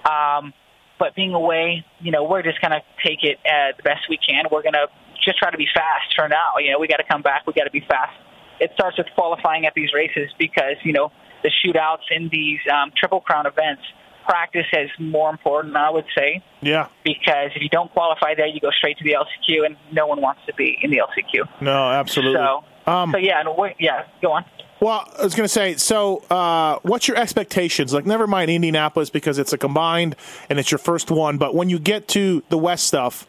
Um, 0.05 0.53
but 1.00 1.16
being 1.16 1.34
away, 1.34 1.86
you 2.00 2.12
know, 2.12 2.24
we're 2.24 2.42
just 2.44 2.60
going 2.62 2.72
to 2.72 2.82
take 3.06 3.24
it 3.24 3.38
uh, 3.46 3.75
the 3.77 3.84
best 3.84 4.01
we 4.10 4.18
can. 4.18 4.46
We're 4.51 4.63
going 4.63 4.74
to 4.74 4.88
just 5.24 5.38
try 5.38 5.51
to 5.51 5.58
be 5.58 5.68
fast 5.74 6.13
for 6.16 6.27
now. 6.27 6.58
You 6.60 6.72
know, 6.72 6.80
we 6.80 6.88
got 6.88 6.98
to 6.98 7.08
come 7.10 7.22
back. 7.22 7.46
We 7.46 7.54
got 7.54 7.66
to 7.66 7.72
be 7.72 7.82
fast. 7.82 8.13
It 8.60 8.72
starts 8.74 8.98
with 8.98 9.08
qualifying 9.13 9.66
at 9.66 9.74
these 9.75 9.94
races 9.94 10.30
because, 10.39 10.75
you 10.84 10.94
know, 10.94 11.12
the 11.44 11.51
shootouts 11.51 12.10
in 12.10 12.30
these 12.32 12.60
um, 12.74 12.92
Triple 12.98 13.22
Crown 13.22 13.46
events, 13.46 13.84
practice 14.25 14.66
is 14.74 14.89
more 15.00 15.30
important, 15.30 15.75
I 15.77 15.89
would 15.89 16.06
say, 16.18 16.44
Yeah. 16.62 16.88
because 17.06 17.51
if 17.56 17.62
you 17.62 17.70
don't 17.70 17.89
qualify 17.94 18.34
there, 18.36 18.48
you 18.48 18.60
go 18.60 18.72
straight 18.72 18.98
to 18.98 19.04
the 19.04 19.13
LCQ, 19.16 19.66
and 19.66 19.77
no 19.94 20.06
one 20.08 20.20
wants 20.20 20.42
to 20.48 20.54
be 20.56 20.77
in 20.82 20.92
the 20.92 20.98
LCQ. 20.98 21.48
No, 21.62 21.89
absolutely. 21.92 22.36
So, 22.36 22.63
Um, 22.92 23.12
so 23.12 23.18
yeah, 23.20 23.39
and 23.39 23.50
we 23.58 23.74
yeah, 23.80 24.04
go 24.22 24.32
on. 24.34 24.44
Well, 24.79 25.12
I 25.17 25.24
was 25.24 25.34
going 25.34 25.46
to 25.46 25.53
say, 25.53 25.75
so 25.75 26.17
uh, 26.29 26.79
what's 26.84 27.07
your 27.07 27.17
expectations? 27.17 27.93
Like, 27.93 28.05
never 28.05 28.27
mind 28.27 28.51
Indianapolis 28.51 29.10
because 29.10 29.39
it's 29.39 29.51
a 29.51 29.57
combined 29.57 30.15
and 30.50 30.60
it's 30.60 30.69
your 30.69 30.77
first 30.77 31.10
one. 31.10 31.38
But 31.38 31.55
when 31.55 31.69
you 31.69 31.79
get 31.79 32.07
to 32.10 32.43
the 32.50 32.57
West 32.60 32.86
stuff, 32.86 33.27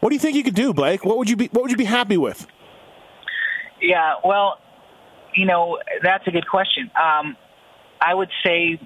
what 0.00 0.10
do 0.10 0.14
you 0.14 0.20
think 0.20 0.36
you 0.36 0.44
could 0.44 0.54
do, 0.54 0.72
Blake? 0.72 1.04
What 1.04 1.18
would 1.18 1.28
you 1.28 1.36
be? 1.36 1.46
What 1.46 1.62
would 1.62 1.70
you 1.72 1.76
be 1.76 1.84
happy 1.84 2.16
with? 2.16 2.46
Yeah, 3.80 4.14
well, 4.24 4.58
you 5.34 5.44
know, 5.44 5.78
that's 6.02 6.26
a 6.26 6.30
good 6.30 6.48
question. 6.48 6.90
Um, 6.94 7.36
I 8.00 8.14
would 8.14 8.30
say, 8.44 8.80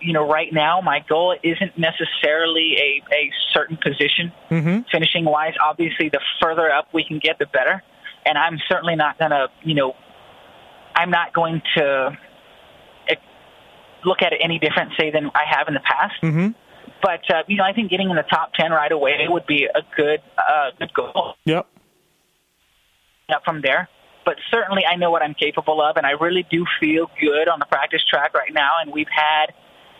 you 0.00 0.12
know, 0.12 0.28
right 0.28 0.52
now 0.52 0.80
my 0.80 1.00
goal 1.08 1.34
isn't 1.42 1.78
necessarily 1.78 2.76
a, 2.76 3.14
a 3.14 3.30
certain 3.52 3.78
position 3.82 4.32
Mm-hmm. 4.50 4.80
finishing 4.92 5.24
wise. 5.24 5.54
Obviously, 5.64 6.08
the 6.10 6.20
further 6.42 6.70
up 6.70 6.88
we 6.92 7.04
can 7.04 7.18
get, 7.18 7.38
the 7.38 7.46
better. 7.46 7.82
And 8.26 8.36
I'm 8.36 8.58
certainly 8.68 8.96
not 8.96 9.18
going 9.18 9.30
to, 9.30 9.48
you 9.64 9.74
know, 9.74 9.94
I'm 10.94 11.10
not 11.10 11.32
going 11.32 11.62
to 11.76 12.16
eh, 13.08 13.14
look 14.04 14.22
at 14.22 14.32
it 14.32 14.40
any 14.42 14.58
different, 14.58 14.92
say, 14.98 15.10
than 15.10 15.30
I 15.34 15.44
have 15.48 15.68
in 15.68 15.74
the 15.74 15.80
past. 15.80 16.22
Mm-hmm. 16.22 16.48
But 17.02 17.28
uh, 17.34 17.42
you 17.48 17.56
know, 17.56 17.64
I 17.64 17.72
think 17.72 17.90
getting 17.90 18.10
in 18.10 18.16
the 18.16 18.22
top 18.22 18.52
ten 18.54 18.70
right 18.70 18.92
away 18.92 19.26
would 19.28 19.46
be 19.46 19.64
a 19.64 19.82
good, 19.96 20.20
uh, 20.38 20.70
good 20.78 20.94
goal. 20.94 21.34
Yep. 21.44 21.66
up 23.34 23.42
from 23.44 23.60
there. 23.62 23.88
But 24.24 24.36
certainly, 24.52 24.84
I 24.86 24.94
know 24.96 25.10
what 25.10 25.22
I'm 25.22 25.34
capable 25.34 25.82
of, 25.82 25.96
and 25.96 26.06
I 26.06 26.12
really 26.12 26.46
do 26.48 26.64
feel 26.78 27.10
good 27.20 27.48
on 27.48 27.58
the 27.58 27.66
practice 27.66 28.02
track 28.08 28.34
right 28.34 28.52
now. 28.52 28.74
And 28.80 28.92
we've 28.92 29.10
had 29.10 29.46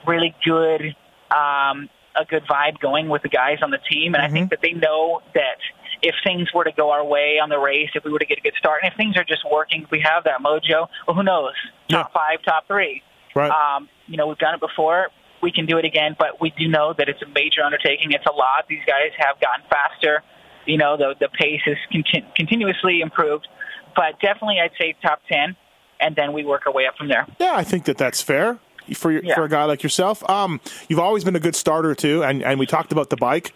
really 0.07 0.35
good, 0.45 0.95
um, 1.31 1.89
a 2.15 2.25
good 2.29 2.45
vibe 2.45 2.79
going 2.81 3.09
with 3.09 3.23
the 3.23 3.29
guys 3.29 3.59
on 3.63 3.71
the 3.71 3.79
team, 3.91 4.15
and 4.15 4.23
I 4.23 4.29
think 4.29 4.51
that 4.51 4.61
they 4.63 4.73
know 4.73 5.23
that 5.35 5.59
if 6.03 6.15
things 6.25 6.53
were 6.53 6.65
to 6.65 6.73
go 6.73 6.91
our 6.91 7.05
way 7.05 7.39
on 7.43 7.49
the 7.49 7.59
race, 7.59 7.91
if 7.95 8.05
we 8.05 8.11
were 8.11 8.19
to 8.19 8.27
get 8.27 8.39
a 8.39 8.41
good 8.41 8.55
start, 8.59 8.81
and 8.83 8.91
if 8.93 8.97
things 8.97 9.17
are 9.17 9.25
just 9.25 9.43
working, 9.51 9.83
if 9.85 9.91
we 9.91 10.01
have 10.05 10.25
that 10.25 10.41
mojo, 10.41 10.89
well, 11.07 11.15
who 11.17 11.23
knows? 11.23 11.53
Top 11.89 12.09
Yeah. 12.09 12.13
five, 12.13 12.43
top 12.45 12.67
three. 12.67 13.03
Right. 13.35 13.51
Um, 13.51 13.89
you 14.09 14.17
know, 14.17 14.27
we've 14.27 14.39
done 14.39 14.55
it 14.55 14.61
before. 14.61 15.09
We 15.41 15.51
can 15.53 15.67
do 15.67 15.79
it 15.79 15.85
again, 15.85 16.15
but 16.19 16.41
we 16.41 16.51
do 16.51 16.69
know 16.69 16.93
that 16.99 17.09
it's 17.09 17.23
a 17.23 17.27
major 17.27 17.63
undertaking. 17.65 18.13
It's 18.13 18.27
a 18.27 18.33
lot. 18.33 18.67
These 18.69 18.85
guys 18.87 19.11
have 19.19 19.41
gotten 19.41 19.65
faster. 19.71 20.23
You 20.67 20.79
know, 20.79 20.97
the 20.97 21.15
the 21.19 21.29
pace 21.29 21.63
is 21.67 21.77
contin- 21.93 22.33
continuously 22.37 23.01
improved. 23.01 23.49
But 23.97 24.21
definitely, 24.21 24.61
I'd 24.61 24.71
say 24.81 24.95
top 25.03 25.21
ten, 25.31 25.57
and 26.01 26.15
then 26.15 26.33
we 26.33 26.45
work 26.45 26.67
our 26.67 26.73
way 26.73 26.87
up 26.87 26.97
from 26.97 27.09
there. 27.09 27.27
Yeah, 27.41 27.53
I 27.57 27.65
think 27.65 27.85
that 27.87 27.99
that's 27.99 28.23
fair 28.23 28.59
for 28.95 29.11
your, 29.11 29.23
Yeah. 29.25 29.35
for 29.35 29.45
a 29.45 29.49
guy 29.49 29.65
like 29.65 29.83
yourself. 29.83 30.29
Um, 30.31 30.61
you've 30.89 30.99
always 31.01 31.25
been 31.25 31.35
a 31.37 31.41
good 31.41 31.57
starter 31.57 31.95
too, 31.95 32.23
and 32.23 32.43
and 32.43 32.61
we 32.61 32.67
talked 32.67 32.93
about 32.93 33.11
the 33.11 33.17
bike. 33.17 33.53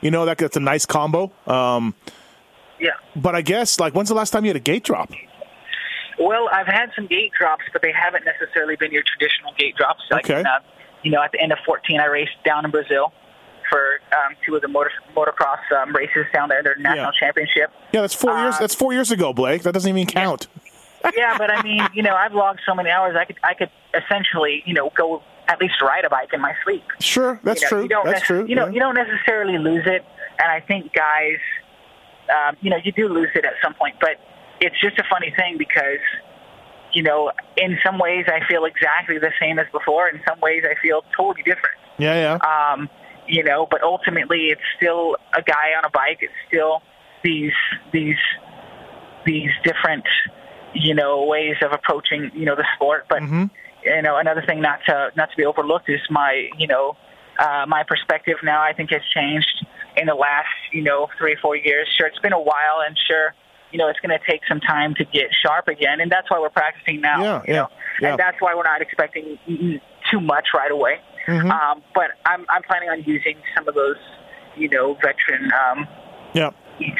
You 0.00 0.10
know 0.10 0.24
that 0.26 0.38
that's 0.38 0.56
a 0.56 0.60
nice 0.60 0.86
combo. 0.86 1.30
Um, 1.46 1.94
Yeah. 2.78 2.92
but 3.16 3.34
I 3.34 3.42
guess 3.42 3.78
like 3.78 3.94
when's 3.94 4.08
the 4.08 4.14
last 4.14 4.30
time 4.30 4.44
you 4.44 4.48
had 4.50 4.56
a 4.56 4.60
gate 4.60 4.84
drop? 4.84 5.10
Well, 6.18 6.48
I've 6.52 6.66
had 6.66 6.90
some 6.94 7.06
gate 7.06 7.32
drops, 7.38 7.64
but 7.72 7.80
they 7.82 7.92
haven't 7.92 8.24
necessarily 8.24 8.76
been 8.76 8.92
your 8.92 9.02
traditional 9.02 9.52
gate 9.58 9.74
drops. 9.76 10.02
Like, 10.10 10.28
Okay. 10.28 10.42
uh, 10.42 10.58
you 11.02 11.10
know, 11.10 11.22
at 11.22 11.32
the 11.32 11.40
end 11.40 11.50
of 11.52 11.58
14, 11.64 11.98
I 12.00 12.06
raced 12.06 12.32
down 12.44 12.64
in 12.66 12.70
Brazil 12.70 13.12
for 13.70 14.00
um, 14.14 14.36
two 14.44 14.54
of 14.56 14.60
the 14.62 14.68
motor, 14.68 14.90
motocross 15.16 15.60
um, 15.80 15.94
races 15.94 16.26
down 16.34 16.48
there, 16.50 16.62
their 16.62 16.76
national 16.76 17.06
Yeah. 17.06 17.10
championship. 17.20 17.70
Yeah, 17.92 18.02
that's 18.02 18.14
four 18.14 18.36
years. 18.38 18.56
Uh, 18.56 18.58
That's 18.60 18.74
four 18.74 18.92
years 18.92 19.10
ago, 19.10 19.32
Blake. 19.32 19.62
That 19.62 19.72
doesn't 19.72 19.88
even 19.88 20.06
count. 20.06 20.48
yeah, 21.16 21.38
but 21.38 21.50
I 21.50 21.62
mean, 21.62 21.80
you 21.94 22.02
know, 22.02 22.14
I've 22.14 22.34
logged 22.34 22.60
so 22.66 22.74
many 22.74 22.90
hours. 22.90 23.16
I 23.18 23.24
could, 23.24 23.36
I 23.42 23.54
could 23.54 23.70
essentially, 23.94 24.62
you 24.66 24.74
know, 24.74 24.90
go 24.96 25.22
at 25.50 25.60
least 25.60 25.74
ride 25.82 26.04
a 26.04 26.10
bike 26.10 26.30
in 26.32 26.40
my 26.40 26.54
sleep. 26.64 26.84
Sure, 27.00 27.40
that's 27.42 27.60
you 27.60 27.66
know, 27.66 27.68
true. 27.70 27.82
You 27.82 27.88
don't 27.88 28.06
That's 28.06 28.22
true. 28.22 28.46
You 28.48 28.54
know, 28.54 28.66
yeah. 28.66 28.72
you 28.72 28.80
don't 28.80 28.94
necessarily 28.94 29.58
lose 29.58 29.84
it, 29.86 30.04
and 30.38 30.48
I 30.50 30.60
think 30.60 30.92
guys, 30.94 31.38
um, 32.30 32.56
you 32.60 32.70
know, 32.70 32.76
you 32.82 32.92
do 32.92 33.08
lose 33.08 33.30
it 33.34 33.44
at 33.44 33.54
some 33.62 33.74
point. 33.74 33.96
But 34.00 34.16
it's 34.60 34.80
just 34.80 34.96
a 34.98 35.04
funny 35.10 35.32
thing 35.36 35.56
because, 35.58 35.98
you 36.92 37.02
know, 37.02 37.32
in 37.56 37.78
some 37.84 37.98
ways 37.98 38.26
I 38.28 38.46
feel 38.46 38.64
exactly 38.64 39.18
the 39.18 39.32
same 39.40 39.58
as 39.58 39.66
before. 39.72 40.08
In 40.08 40.20
some 40.28 40.38
ways 40.40 40.62
I 40.64 40.74
feel 40.80 41.02
totally 41.16 41.42
different. 41.42 41.74
yeah, 41.98 42.38
yeah. 42.40 42.72
Um, 42.72 42.88
you 43.26 43.42
know, 43.44 43.66
but 43.70 43.82
ultimately 43.82 44.46
it's 44.54 44.62
still 44.76 45.16
a 45.36 45.42
guy 45.42 45.74
on 45.76 45.84
a 45.84 45.90
bike. 45.90 46.18
It's 46.20 46.32
still 46.48 46.82
these 47.24 47.52
these 47.92 48.16
these 49.26 49.50
different 49.64 50.04
you 50.74 50.94
know 50.94 51.24
ways 51.26 51.56
of 51.62 51.72
approaching 51.72 52.30
you 52.34 52.44
know 52.44 52.54
the 52.56 52.66
sport. 52.76 53.06
But 53.08 53.22
Mhm. 53.22 53.50
You 53.84 54.02
know, 54.02 54.16
another 54.18 54.42
thing 54.46 54.60
not 54.60 54.80
to 54.86 55.10
not 55.16 55.30
to 55.30 55.36
be 55.36 55.44
overlooked 55.44 55.88
is 55.88 56.00
my 56.10 56.48
you 56.58 56.66
know 56.66 56.96
uh, 57.38 57.64
my 57.66 57.82
perspective 57.82 58.36
now. 58.42 58.62
I 58.62 58.72
think 58.72 58.90
has 58.90 59.02
changed 59.14 59.66
in 59.96 60.06
the 60.06 60.14
last 60.14 60.48
you 60.72 60.82
know 60.82 61.08
three 61.18 61.32
or 61.34 61.38
four 61.42 61.56
years. 61.56 61.88
Sure, 61.96 62.06
it's 62.06 62.18
been 62.20 62.32
a 62.32 62.40
while, 62.40 62.80
and 62.86 62.96
sure. 63.08 63.34
You 63.72 63.78
know, 63.78 63.86
it's 63.86 64.00
going 64.00 64.10
to 64.10 64.18
take 64.28 64.40
some 64.48 64.58
time 64.58 64.94
to 64.96 65.04
get 65.04 65.26
sharp 65.46 65.68
again, 65.68 66.00
and 66.00 66.10
that's 66.10 66.28
why 66.28 66.40
we're 66.40 66.50
practicing 66.50 67.00
now. 67.00 67.22
Yeah, 67.22 67.42
you 67.46 67.54
yeah, 67.54 67.60
know, 67.60 67.68
yeah. 68.00 68.08
and 68.10 68.18
that's 68.18 68.36
why 68.40 68.52
we're 68.56 68.64
not 68.64 68.82
expecting 68.82 69.38
too 70.10 70.20
much 70.20 70.48
right 70.52 70.72
away. 70.72 70.98
Mhm. 71.28 71.48
Um, 71.52 71.80
but 71.94 72.10
I'm 72.26 72.44
I'm 72.48 72.64
planning 72.64 72.88
on 72.88 73.04
using 73.04 73.36
some 73.54 73.68
of 73.68 73.76
those, 73.76 73.94
you 74.56 74.68
know, 74.70 74.94
veteran 74.94 75.52
um, 75.54 75.86
yeah. 76.32 76.50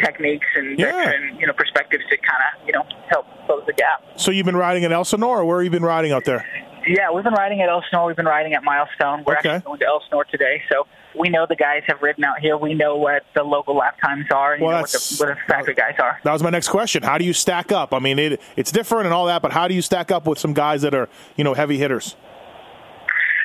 techniques 0.00 0.46
and 0.54 0.78
Yeah. 0.78 0.92
veteran 0.92 1.40
you 1.40 1.46
know 1.48 1.54
perspectives 1.54 2.04
to 2.08 2.16
kind 2.18 2.42
of 2.54 2.66
you 2.68 2.72
know 2.72 2.84
help 3.10 3.26
close 3.46 3.64
the 3.66 3.72
gap. 3.72 4.04
So 4.14 4.30
you've 4.30 4.46
been 4.46 4.56
riding 4.56 4.84
in 4.84 4.92
Elsinore, 4.92 5.40
or 5.40 5.44
where 5.46 5.58
have 5.58 5.64
you 5.64 5.70
been 5.70 5.82
riding 5.82 6.12
out 6.12 6.24
there? 6.24 6.46
Yeah, 6.86 7.10
we've 7.12 7.24
been 7.24 7.34
riding 7.34 7.60
at 7.60 7.68
Elsinore. 7.68 8.06
We've 8.06 8.16
been 8.16 8.26
riding 8.26 8.54
at 8.54 8.64
Milestone. 8.64 9.22
We're 9.24 9.36
Okay. 9.38 9.50
actually 9.50 9.66
going 9.66 9.80
to 9.80 9.86
Elsinore 9.86 10.24
today, 10.24 10.62
so 10.72 10.86
we 11.14 11.28
know 11.28 11.44
the 11.46 11.56
guys 11.56 11.82
have 11.86 12.00
ridden 12.02 12.24
out 12.24 12.38
here. 12.40 12.56
We 12.56 12.74
know 12.74 12.96
what 12.96 13.24
the 13.34 13.42
local 13.42 13.76
lap 13.76 13.96
times 14.02 14.26
are, 14.32 14.54
and 14.54 14.60
you 14.62 14.66
Well, 14.66 14.76
know 14.78 14.82
what 14.82 14.90
the, 14.90 15.16
what 15.18 15.28
the 15.28 15.36
factory 15.52 15.74
guys 15.74 15.94
are. 15.98 16.18
That 16.24 16.32
was 16.32 16.42
my 16.42 16.50
next 16.50 16.68
question. 16.68 17.02
How 17.02 17.18
do 17.18 17.24
you 17.24 17.32
stack 17.32 17.70
up? 17.70 17.92
I 17.92 17.98
mean, 17.98 18.18
it, 18.18 18.40
it's 18.56 18.72
different 18.72 19.06
and 19.06 19.14
all 19.14 19.26
that, 19.26 19.42
but 19.42 19.52
how 19.52 19.68
do 19.68 19.74
you 19.74 19.82
stack 19.82 20.10
up 20.10 20.26
with 20.26 20.38
some 20.38 20.54
guys 20.54 20.82
that 20.82 20.94
are, 20.94 21.08
you 21.36 21.44
know, 21.44 21.54
heavy 21.54 21.76
hitters? 21.78 22.16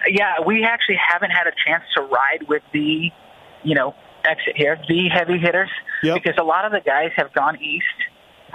Yeah, 0.07 0.35
we 0.45 0.63
actually 0.63 0.97
haven't 1.05 1.31
had 1.31 1.47
a 1.47 1.51
chance 1.65 1.83
to 1.95 2.01
ride 2.03 2.47
with 2.47 2.61
the, 2.71 3.11
you 3.63 3.75
know, 3.75 3.95
exit 4.23 4.53
here, 4.55 4.79
the 4.87 5.09
heavy 5.09 5.37
hitters, 5.39 5.69
Yep. 6.03 6.15
because 6.23 6.35
a 6.39 6.43
lot 6.43 6.65
of 6.65 6.71
the 6.71 6.81
guys 6.81 7.11
have 7.15 7.33
gone 7.33 7.57
east, 7.61 7.85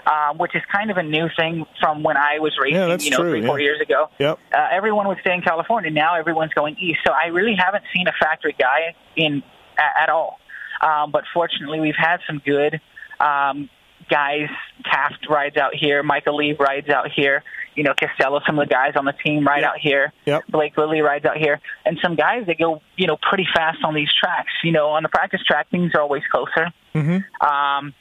um, 0.06 0.38
which 0.38 0.54
is 0.54 0.62
kind 0.72 0.90
of 0.90 0.96
a 0.96 1.02
new 1.02 1.28
thing 1.36 1.66
from 1.80 2.02
when 2.02 2.16
I 2.16 2.38
was 2.38 2.56
racing, 2.60 2.76
Yeah, 2.76 2.96
you 2.98 3.10
know, 3.10 3.16
true, 3.18 3.30
three, 3.32 3.46
four 3.46 3.58
yeah. 3.58 3.64
years 3.64 3.80
ago. 3.80 4.08
Yep. 4.18 4.38
Uh, 4.54 4.68
everyone 4.72 5.08
would 5.08 5.18
stay 5.20 5.34
in 5.34 5.42
California. 5.42 5.90
Now 5.90 6.14
everyone's 6.16 6.52
going 6.54 6.76
east. 6.78 7.00
So 7.06 7.12
I 7.12 7.26
really 7.26 7.54
haven't 7.58 7.84
seen 7.94 8.06
a 8.08 8.12
factory 8.20 8.54
guy 8.58 8.94
in 9.16 9.42
at, 9.78 10.04
at 10.04 10.08
all. 10.08 10.38
Um, 10.80 11.10
but 11.10 11.24
fortunately, 11.34 11.80
we've 11.80 11.94
had 11.98 12.18
some 12.26 12.40
good 12.44 12.80
Um, 13.20 13.68
guys, 14.08 14.48
Taft 14.84 15.26
rides 15.28 15.56
out 15.56 15.74
here. 15.74 16.02
Michael 16.02 16.36
Lee 16.36 16.56
rides 16.58 16.88
out 16.88 17.10
here. 17.14 17.42
You 17.76 17.84
know, 17.84 17.92
Castelo, 17.92 18.40
some 18.46 18.58
of 18.58 18.66
the 18.68 18.74
guys 18.74 18.94
on 18.96 19.04
the 19.04 19.12
team 19.12 19.46
ride 19.46 19.60
Yep. 19.60 19.70
out 19.70 19.78
here. 19.78 20.12
Yep. 20.24 20.42
Blake 20.48 20.76
Lilly 20.76 21.00
rides 21.02 21.24
out 21.24 21.36
here. 21.36 21.60
And 21.84 21.98
some 22.02 22.16
guys, 22.16 22.44
they 22.46 22.54
go, 22.54 22.82
you 22.96 23.06
know, 23.06 23.16
pretty 23.20 23.46
fast 23.54 23.78
on 23.84 23.94
these 23.94 24.08
tracks. 24.18 24.52
You 24.64 24.72
know, 24.72 24.88
on 24.88 25.02
the 25.04 25.08
practice 25.08 25.42
track, 25.46 25.68
things 25.70 25.92
are 25.94 26.00
always 26.00 26.22
closer. 26.32 26.72
Mm-hmm. 26.94 27.46
Um, 27.46 27.94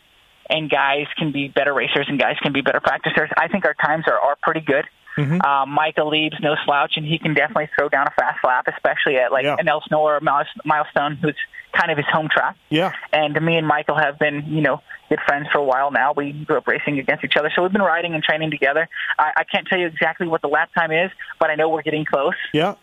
and 0.50 0.70
guys 0.70 1.06
can 1.18 1.32
be 1.32 1.48
better 1.48 1.74
racers 1.74 2.06
and 2.10 2.20
guys 2.20 2.36
can 2.42 2.54
be 2.54 2.62
better 2.62 2.80
practicers. 2.80 3.30
I 3.38 3.48
think 3.48 3.66
our 3.66 3.74
times 3.76 4.06
are, 4.08 4.20
are 4.20 4.38
pretty 4.42 4.62
good. 4.62 4.86
Mm-hmm. 5.18 5.42
Um, 5.42 5.70
Michael 5.72 6.10
Leib's 6.10 6.38
no 6.42 6.56
slouch, 6.66 6.94
and 6.96 7.06
he 7.06 7.20
can 7.20 7.34
definitely 7.34 7.70
throw 7.78 7.90
down 7.90 8.08
a 8.08 8.12
fast 8.12 8.40
lap, 8.44 8.68
especially 8.74 9.18
at 9.18 9.32
like 9.32 9.44
Yeah. 9.44 9.56
an 9.60 9.68
Elsinore 9.68 10.16
or 10.18 10.22
Milestone, 10.22 11.18
who's 11.22 11.36
kind 11.74 11.92
of 11.92 11.98
his 11.98 12.06
home 12.12 12.30
track. 12.32 12.56
Yeah. 12.70 12.94
And 13.12 13.40
me 13.42 13.58
and 13.58 13.68
Michael 13.68 13.98
have 13.98 14.18
been, 14.18 14.46
you 14.48 14.62
know, 14.62 14.82
good 15.10 15.20
friends 15.28 15.48
for 15.52 15.58
a 15.60 15.64
while 15.64 15.92
now. 15.92 16.14
We 16.16 16.32
grew 16.32 16.58
up 16.58 16.68
racing 16.68 17.00
against 17.00 17.26
each 17.26 17.36
other, 17.38 17.52
so 17.54 17.64
we've 17.64 17.72
been 17.72 17.82
riding 17.82 18.14
and 18.14 18.24
training 18.24 18.52
together. 18.52 18.88
I, 19.18 19.32
I 19.38 19.44
can't 19.44 19.68
tell 19.68 19.78
you 19.80 19.88
exactly 19.88 20.28
what 20.28 20.42
the 20.42 20.48
lap 20.48 20.70
time 20.74 20.92
is, 20.92 21.12
but 21.40 21.50
I 21.50 21.56
know 21.56 21.70
we're 21.70 21.82
getting 21.82 22.06
close. 22.06 22.36
Yeah. 22.54 22.76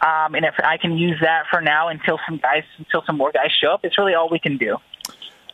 Um, 0.00 0.34
and 0.34 0.44
if 0.44 0.54
I 0.62 0.76
can 0.76 0.96
use 0.96 1.18
that 1.22 1.44
for 1.50 1.60
now 1.60 1.88
until 1.88 2.20
some 2.28 2.36
guys, 2.38 2.62
until 2.78 3.02
some 3.06 3.16
more 3.16 3.32
guys 3.32 3.50
show 3.60 3.72
up, 3.72 3.80
it's 3.84 3.98
really 3.98 4.14
all 4.14 4.28
we 4.30 4.38
can 4.38 4.56
do. 4.56 4.76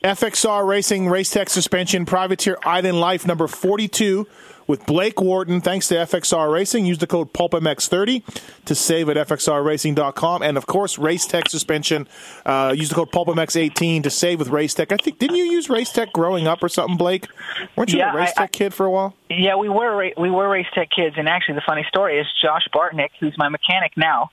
FXR 0.05 0.67
Racing 0.67 1.09
Race 1.09 1.31
Tech 1.31 1.49
Suspension 1.49 2.05
Privateer 2.05 2.59
Island 2.63 3.01
Life 3.01 3.27
number 3.27 3.47
42 3.47 4.27
with 4.67 4.85
Blake 4.85 5.19
Wharton. 5.19 5.63
Thanks 5.63 5.89
to 5.89 5.95
FXR 5.95 6.53
Racing. 6.53 6.85
Use 6.85 6.99
the 6.99 7.07
code 7.07 7.33
PulpMX30 7.33 8.23
to 8.67 8.75
save 8.75 9.09
at 9.09 9.17
FXRRacing.com. 9.17 10.43
And 10.43 10.59
of 10.59 10.67
course, 10.67 10.99
Race 10.99 11.27
Tech 11.27 11.49
Suspension. 11.49 12.07
Uh, 12.45 12.75
use 12.77 12.91
the 12.91 12.95
code 12.95 13.13
PulpMX18 13.13 14.03
to 14.03 14.11
save 14.11 14.39
with 14.39 14.49
Race 14.49 14.75
Tech. 14.75 14.93
I 14.93 14.97
think, 14.97 15.19
didn't 15.19 15.37
you 15.37 15.45
use 15.45 15.71
Race 15.71 15.91
Tech 15.91 16.13
growing 16.13 16.47
up 16.47 16.63
or 16.63 16.69
something, 16.69 16.99
Blake? 16.99 17.27
Weren't 17.75 17.91
you 17.91 18.01
Yeah, 18.01 18.13
a 18.13 18.17
Race 18.17 18.33
I- 18.37 18.43
Tech 18.43 18.53
kid 18.53 18.75
for 18.75 18.85
a 18.85 18.91
while? 18.91 19.15
Yeah, 19.31 19.57
we 19.57 19.71
were 19.71 20.11
we 20.19 20.31
were 20.31 20.49
race 20.51 20.67
tech 20.75 20.91
kids, 20.95 21.17
and 21.19 21.29
actually, 21.31 21.55
the 21.57 21.63
funny 21.67 21.85
story 21.89 22.19
is 22.19 22.27
Josh 22.43 22.69
Bartnick, 22.75 23.09
who's 23.19 23.35
my 23.39 23.49
mechanic 23.49 23.93
now, 23.97 24.31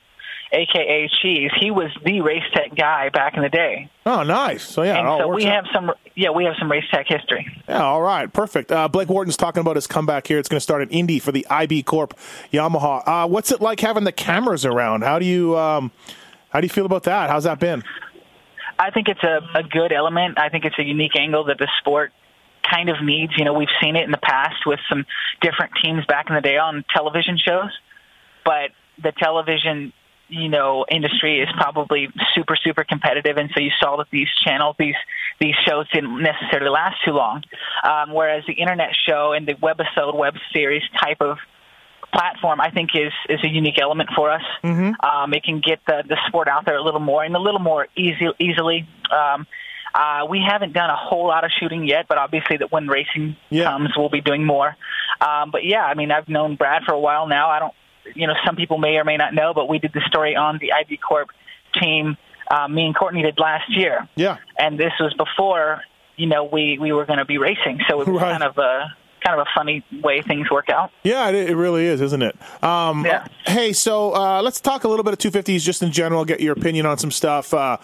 aka 0.52 1.10
Cheese. 1.22 1.52
He 1.60 1.72
was 1.72 1.92
the 2.06 2.22
race 2.22 2.44
tech 2.54 2.76
guy 2.76 3.10
back 3.10 3.36
in 3.36 3.44
the 3.44 3.50
day, 3.50 3.90
Oh, 4.06 4.24
nice. 4.24 4.64
So, 4.64 4.84
yeah, 4.84 5.00
and 5.00 5.22
so 5.22 5.28
we 5.28 5.46
out. 5.46 5.66
have 5.66 5.66
some. 5.74 5.92
Yeah, 6.16 6.32
we 6.32 6.44
have 6.46 6.56
some 6.60 6.70
race 6.70 6.84
tech 6.92 7.06
history. 7.08 7.48
Yeah, 7.70 7.84
all 7.84 8.02
right, 8.02 8.32
perfect. 8.32 8.72
Uh, 8.72 8.88
Blake 8.88 9.08
Wharton's 9.10 9.38
talking 9.38 9.62
about 9.62 9.76
his 9.78 9.88
comeback 9.88 10.28
here. 10.28 10.40
It's 10.40 10.50
going 10.50 10.58
to 10.58 10.62
start 10.62 10.82
at 10.82 10.92
Indy 10.92 11.20
for 11.20 11.32
the 11.32 11.46
IB 11.50 11.84
Corp 11.84 12.18
Yamaha. 12.52 13.04
Uh, 13.06 13.28
what's 13.28 13.52
it 13.52 13.62
like 13.62 13.80
having 13.80 14.04
the 14.04 14.12
cameras 14.12 14.66
around? 14.66 15.04
How 15.04 15.20
do 15.20 15.26
you 15.26 15.58
um, 15.58 15.92
how 16.50 16.60
do 16.60 16.66
you 16.66 16.70
feel 16.70 16.86
about 16.86 17.04
that? 17.04 17.30
How's 17.30 17.46
that 17.46 17.60
been? 17.60 17.84
I 18.78 18.90
think 18.92 19.08
it's 19.08 19.24
a, 19.24 19.42
a 19.56 19.64
good 19.64 19.94
element. 19.94 20.40
I 20.40 20.50
think 20.50 20.66
it's 20.66 20.78
a 20.80 20.84
unique 20.84 21.16
angle 21.16 21.46
that 21.46 21.60
the 21.60 21.70
sport 21.80 22.12
kind 22.70 22.90
of 22.90 23.04
needs. 23.04 23.34
You 23.38 23.46
know, 23.46 23.54
we've 23.54 23.70
seen 23.82 23.96
it 23.96 24.04
in 24.04 24.12
the 24.12 24.18
past 24.18 24.66
with 24.66 24.80
some 24.90 25.06
different 25.42 25.74
teams 25.84 26.04
back 26.08 26.30
in 26.30 26.36
the 26.36 26.42
day 26.42 26.58
on 26.58 26.84
television 26.94 27.38
shows, 27.38 27.70
but 28.44 28.72
the 29.02 29.12
television, 29.12 29.94
you 30.32 30.48
know, 30.50 30.86
industry 30.90 31.42
is 31.42 31.50
probably 31.58 32.08
super, 32.34 32.56
super 32.56 32.84
competitive, 32.86 33.38
and 33.38 33.50
so 33.54 33.60
you 33.62 33.70
saw 33.80 33.98
that 33.98 34.08
these 34.12 34.30
channels, 34.44 34.76
these 34.80 34.96
these 35.40 35.56
shows 35.68 35.90
didn't 35.92 36.22
necessarily 36.22 36.70
last 36.70 36.98
too 37.04 37.12
long. 37.12 37.44
Um, 37.84 38.14
whereas 38.14 38.44
the 38.48 38.54
internet 38.54 38.92
show 39.08 39.34
and 39.34 39.46
the 39.48 39.54
webisode, 39.56 40.16
web 40.16 40.36
series 40.54 40.84
type 41.02 41.18
of 41.20 41.38
platform, 42.14 42.62
I 42.62 42.72
think 42.72 42.92
is 42.96 43.12
is 43.30 43.44
a 43.44 43.48
unique 43.48 43.80
element 43.80 44.10
for 44.16 44.32
us. 44.32 44.44
Mm-hmm. 44.64 45.06
Um, 45.06 45.34
it 45.34 45.44
can 45.44 45.60
get 45.60 45.80
the 45.86 46.04
the 46.08 46.18
sport 46.28 46.48
out 46.48 46.66
there 46.66 46.78
a 46.78 46.84
little 46.84 47.00
more 47.02 47.24
and 47.24 47.36
a 47.36 47.40
little 47.40 47.60
more 47.60 47.88
easy 47.98 48.28
easily. 48.40 48.88
Um, 49.12 49.46
uh, 49.94 50.26
we 50.30 50.42
haven't 50.48 50.72
done 50.72 50.90
a 50.90 50.96
whole 50.96 51.28
lot 51.28 51.44
of 51.44 51.52
shooting 51.60 51.86
yet, 51.86 52.06
but 52.08 52.18
obviously 52.18 52.56
that 52.58 52.72
when 52.72 52.88
racing 52.88 53.36
Yeah. 53.50 53.66
comes, 53.66 53.90
we'll 53.98 54.08
be 54.10 54.22
doing 54.22 54.46
more. 54.46 54.78
Um, 55.20 55.52
but 55.52 55.66
yeah, 55.66 55.84
I 55.84 55.96
mean, 55.96 56.12
I've 56.12 56.30
known 56.30 56.56
Brad 56.56 56.84
for 56.86 56.94
a 56.94 57.00
while 57.00 57.28
now. 57.28 57.50
I 57.50 57.60
don't, 57.60 57.74
you 58.16 58.28
know, 58.28 58.34
some 58.46 58.56
people 58.56 58.78
may 58.78 58.98
or 58.98 59.04
may 59.04 59.18
not 59.18 59.34
know, 59.34 59.54
but 59.54 59.68
we 59.70 59.80
did 59.80 59.94
the 59.94 60.02
story 60.08 60.36
on 60.36 60.58
the 60.60 60.74
IB 60.74 60.98
Corp 60.98 61.30
team. 61.80 62.18
Uh, 62.50 62.68
me 62.68 62.86
and 62.86 62.96
Courtney 62.96 63.22
did 63.22 63.40
last 63.40 63.70
year 63.70 64.08
Yeah, 64.16 64.38
and 64.60 64.78
this 64.78 64.92
was 65.00 65.14
before 65.14 65.82
you 66.18 66.28
know 66.28 66.44
we 66.44 66.78
we 66.80 66.92
were 66.92 67.06
going 67.06 67.20
to 67.20 67.26
be 67.26 67.38
racing, 67.38 67.80
so 67.90 68.02
it 68.02 68.08
was 68.08 68.22
Right. 68.22 68.32
kind 68.32 68.44
of 68.44 68.58
a 68.58 68.94
kind 69.26 69.40
of 69.40 69.46
a 69.48 69.50
funny 69.56 69.84
way 70.04 70.22
things 70.22 70.50
work 70.50 70.68
out. 70.70 70.90
yeah, 71.04 71.30
it, 71.30 71.52
it 71.52 71.56
really 71.56 71.86
is, 71.86 72.02
isn't 72.02 72.24
it? 72.24 72.36
Um, 72.64 73.06
Yeah. 73.06 73.28
Hey, 73.46 73.72
so 73.72 74.14
uh, 74.16 74.42
let's 74.42 74.60
talk 74.60 74.84
a 74.84 74.88
little 74.88 75.04
bit 75.04 75.14
of 75.14 75.20
250s 75.20 75.62
just 75.64 75.84
in 75.84 75.92
general. 75.92 76.26
Get 76.26 76.42
your 76.42 76.54
opinion 76.54 76.86
on 76.88 76.98
some 76.98 77.12
stuff. 77.12 77.54
Uh, 77.54 77.78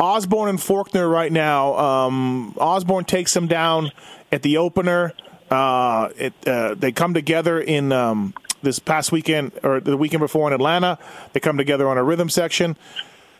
Osborne 0.00 0.48
and 0.48 0.58
Forkner 0.60 1.10
right 1.10 1.32
now. 1.32 1.74
Um, 1.76 2.54
Osborne 2.58 3.04
takes 3.04 3.34
them 3.34 3.48
down 3.48 3.90
at 4.30 4.42
the 4.42 4.56
opener. 4.58 5.12
Uh, 5.50 6.10
it, 6.16 6.32
uh, 6.46 6.74
they 6.74 6.92
come 6.92 7.12
together 7.12 7.60
in 7.60 7.90
um, 7.90 8.32
this 8.62 8.78
past 8.78 9.12
weekend 9.12 9.52
or 9.62 9.80
the 9.80 9.96
weekend 9.96 10.20
before 10.20 10.46
in 10.48 10.52
Atlanta. 10.52 10.98
They 11.32 11.40
come 11.40 11.56
together 11.56 11.88
on 11.88 11.98
a 11.98 12.04
rhythm 12.04 12.28
section. 12.28 12.76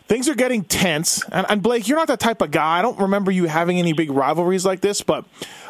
Things 0.07 0.29
are 0.29 0.35
getting 0.35 0.65
tense. 0.65 1.23
And, 1.31 1.47
and 1.51 1.63
Blake, 1.63 1.87
you're 1.87 1.99
not 1.99 2.09
that 2.09 2.21
type 2.21 2.41
of 2.41 2.51
guy. 2.51 2.79
I 2.79 2.83
don't 2.83 2.99
remember 2.99 3.31
you 3.31 3.45
having 3.45 3.79
any 3.79 3.93
big 3.93 4.11
rivalries 4.11 4.65
like 4.65 4.81
this, 4.81 5.03
but 5.03 5.27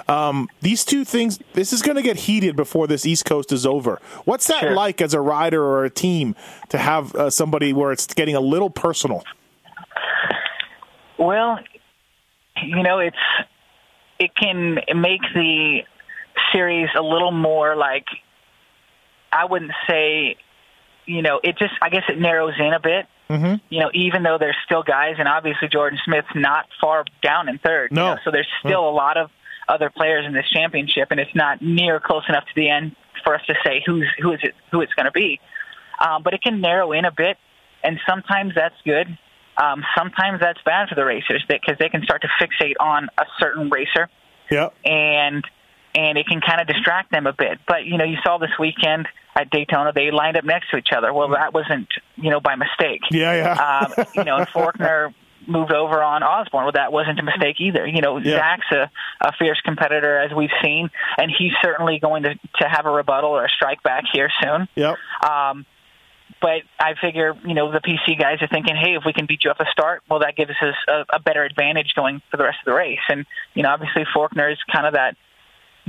um, 0.07 0.49
these 0.61 0.85
two 0.85 1.05
things, 1.05 1.41
this 1.55 1.73
is 1.73 1.83
going 1.83 1.97
to 1.97 2.03
get 2.03 2.17
heated 2.17 2.55
before 2.55 2.87
this 2.87 3.05
East 3.05 3.25
Coast 3.25 3.51
is 3.51 3.67
over. 3.67 4.01
What's 4.27 4.47
that 4.47 4.61
Sure. 4.61 4.75
like 4.75 5.01
as 5.01 5.13
a 5.13 5.21
rider 5.21 5.63
or 5.63 5.85
a 5.85 5.91
team 5.91 6.37
to 6.69 6.79
have 6.79 7.15
uh, 7.17 7.31
somebody 7.31 7.73
where 7.73 7.91
it's 7.91 8.07
getting 8.07 8.37
a 8.37 8.41
little 8.41 8.71
personal? 8.71 9.25
Well, 11.19 11.59
you 12.63 12.83
know, 12.83 13.01
it's 13.01 13.17
it 14.21 14.35
can 14.35 14.79
make 14.97 15.21
the 15.35 15.81
series 16.53 16.89
a 16.97 17.03
little 17.03 17.33
more 17.33 17.77
like 17.77 18.07
I 19.33 19.45
wouldn't 19.45 19.73
say, 19.89 20.37
you 21.07 21.23
know, 21.23 21.41
it 21.43 21.57
just 21.59 21.75
I 21.83 21.89
guess 21.91 22.05
it 22.09 22.19
narrows 22.19 22.55
in 22.59 22.73
a 22.73 22.81
bit. 22.81 23.07
Mm-hmm. 23.31 23.55
You 23.69 23.81
know, 23.81 23.91
even 23.93 24.23
though 24.23 24.39
there's 24.39 24.57
still 24.65 24.83
guys, 24.83 25.17
and 25.19 25.29
obviously 25.29 25.69
Jordan 25.69 25.99
Smith's 26.05 26.29
not 26.35 26.67
far 26.81 27.05
down 27.23 27.49
in 27.49 27.59
third. 27.59 27.91
you 27.91 27.97
No. 27.97 28.15
know, 28.15 28.21
so 28.25 28.31
there's 28.31 28.49
still 28.61 28.89
a 28.89 28.91
lot 28.91 29.17
of 29.19 29.31
other 29.69 29.91
players 29.91 30.25
in 30.27 30.33
this 30.33 30.49
championship, 30.49 31.09
and 31.11 31.21
it's 31.21 31.35
not 31.35 31.61
near 31.61 32.01
close 32.01 32.23
enough 32.29 32.45
to 32.45 32.53
the 32.57 32.71
end 32.71 32.97
for 33.25 33.35
us 33.35 33.43
to 33.47 33.55
say 33.67 33.83
who's 33.85 34.07
who 34.21 34.33
is 34.33 34.41
it 34.43 34.55
who 34.73 34.81
it's 34.81 34.95
going 34.95 35.05
to 35.07 35.13
be. 35.13 35.41
Um, 36.01 36.23
but 36.23 36.33
it 36.33 36.43
can 36.43 36.61
narrow 36.61 36.93
in 36.93 37.05
a 37.05 37.11
bit, 37.13 37.37
and 37.85 37.99
sometimes 38.09 38.55
that's 38.55 38.77
good. 38.85 39.07
Um, 39.63 39.85
sometimes 39.97 40.41
that's 40.41 40.61
bad 40.65 40.89
for 40.89 40.95
the 40.95 41.05
racers 41.05 41.45
because 41.49 41.77
they 41.79 41.89
can 41.89 42.03
start 42.05 42.23
to 42.23 42.29
fixate 42.41 42.75
on 42.79 43.09
a 43.19 43.25
certain 43.41 43.69
racer 43.71 44.09
Yeah. 44.51 44.69
and 44.85 45.45
and 45.95 46.19
it 46.19 46.27
can 46.27 46.41
kind 46.41 46.61
of 46.61 46.67
distract 46.67 47.11
them 47.11 47.27
a 47.27 47.33
bit. 47.33 47.59
But 47.67 47.85
you 47.85 47.99
know, 47.99 48.05
you 48.05 48.17
saw 48.25 48.39
this 48.39 48.51
weekend 48.59 49.07
at 49.37 49.51
Daytona 49.51 49.93
they 49.95 50.11
lined 50.11 50.37
up 50.37 50.45
next 50.45 50.71
to 50.71 50.77
each 50.77 50.89
other. 50.97 51.13
Well, 51.13 51.31
that 51.31 51.55
wasn't 51.55 51.89
you 52.17 52.31
know 52.31 52.41
by 52.41 52.57
mistake. 52.57 53.03
Yeah, 53.11 53.35
yeah. 53.35 53.87
um, 53.99 54.07
you 54.15 54.25
know, 54.25 54.37
and 54.37 54.49
Forkner 54.49 55.15
moved 55.47 55.73
over 55.73 56.03
on 56.03 56.23
Osborne. 56.23 56.65
Well, 56.65 56.73
that 56.73 56.93
wasn't 56.93 57.19
a 57.19 57.23
mistake 57.23 57.57
either. 57.61 57.87
You 57.87 58.03
know, 58.03 58.19
Yeah. 58.19 58.37
Zach's 58.37 58.67
a, 58.73 58.91
a 59.27 59.33
fierce 59.39 59.61
competitor 59.65 60.19
as 60.19 60.31
we've 60.35 60.51
seen, 60.63 60.91
and 61.17 61.31
he's 61.37 61.53
certainly 61.63 61.99
going 61.99 62.25
to 62.25 62.35
to 62.35 62.69
have 62.69 62.87
a 62.87 62.91
rebuttal 62.91 63.31
or 63.31 63.45
a 63.45 63.49
strike 63.49 63.83
back 63.83 64.05
here 64.13 64.29
soon. 64.43 64.69
yep. 64.75 64.97
Um, 65.23 65.65
but 66.41 66.63
I 66.79 66.95
figure, 67.01 67.35
you 67.45 67.55
know, 67.55 67.73
the 67.73 67.81
PC 67.81 68.17
guys 68.17 68.39
are 68.43 68.47
thinking, 68.47 68.77
hey, 68.77 68.95
if 68.95 69.03
we 69.05 69.13
can 69.13 69.27
beat 69.27 69.43
you 69.43 69.51
off 69.51 69.59
a 69.59 69.65
start, 69.73 70.03
well, 70.09 70.21
that 70.21 70.37
gives 70.37 70.51
us 70.51 70.75
a, 70.87 71.17
a 71.17 71.21
better 71.21 71.43
advantage 71.43 71.95
going 71.97 72.23
for 72.31 72.37
the 72.37 72.45
rest 72.45 72.59
of 72.61 72.67
the 72.67 72.77
race. 72.77 73.01
And 73.09 73.27
you 73.55 73.63
know, 73.63 73.71
obviously 73.71 74.05
Forkner 74.15 74.53
is 74.53 74.59
kind 74.73 74.87
of 74.87 74.95
that 74.95 75.17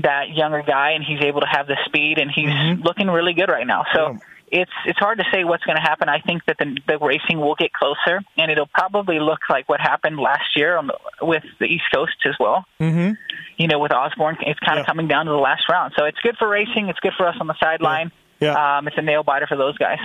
that 0.03 0.29
younger 0.29 0.63
guy, 0.65 0.91
and 0.91 1.03
he's 1.03 1.21
able 1.23 1.41
to 1.41 1.47
have 1.47 1.67
the 1.67 1.77
speed, 1.85 2.19
and 2.19 2.29
he's 2.33 2.49
looking 2.83 3.07
really 3.07 3.33
good 3.33 3.49
right 3.49 3.67
now. 3.67 3.83
So. 3.93 3.99
Mm-hmm. 3.99 4.17
Yeah. 4.17 4.23
It's 4.51 4.71
it's 4.87 4.97
hard 4.97 5.19
to 5.19 5.25
say 5.31 5.43
what's 5.43 5.63
going 5.63 5.75
to 5.75 5.81
happen. 5.83 6.09
I 6.09 6.21
think 6.21 6.43
that 6.47 6.57
the, 6.57 6.75
the 6.87 6.97
racing 6.97 7.39
will 7.39 7.53
get 7.53 7.71
closer, 7.71 8.19
and 8.35 8.49
it'll 8.49 8.65
probably 8.65 9.19
look 9.19 9.41
like 9.47 9.69
what 9.69 9.79
happened 9.79 10.17
last 10.17 10.55
year 10.55 10.75
on 10.75 10.87
the, 10.87 10.97
with 11.21 11.43
the 11.59 11.65
East 11.67 11.83
Coast 11.93 12.15
as 12.25 12.33
well. 12.39 12.65
Mm-hmm. 12.79 13.11
You 13.57 13.67
know, 13.67 13.77
with 13.77 13.91
Osborne, 13.91 14.37
it's 14.41 14.59
kind 14.61 14.77
Yeah. 14.77 14.81
of 14.81 14.87
coming 14.87 15.07
down 15.07 15.27
to 15.27 15.31
the 15.31 15.37
last 15.37 15.69
round. 15.69 15.93
So 15.95 16.05
it's 16.05 16.17
good 16.23 16.35
for 16.39 16.47
racing. 16.49 16.89
It's 16.89 16.99
good 16.99 17.11
for 17.15 17.27
us 17.27 17.35
on 17.39 17.45
the 17.45 17.53
sideline. 17.61 18.11
Yeah. 18.39 18.77
Um, 18.79 18.87
it's 18.87 18.97
a 18.97 19.03
nail 19.03 19.21
biter 19.21 19.45
for 19.45 19.55
those 19.55 19.77
guys. 19.77 19.99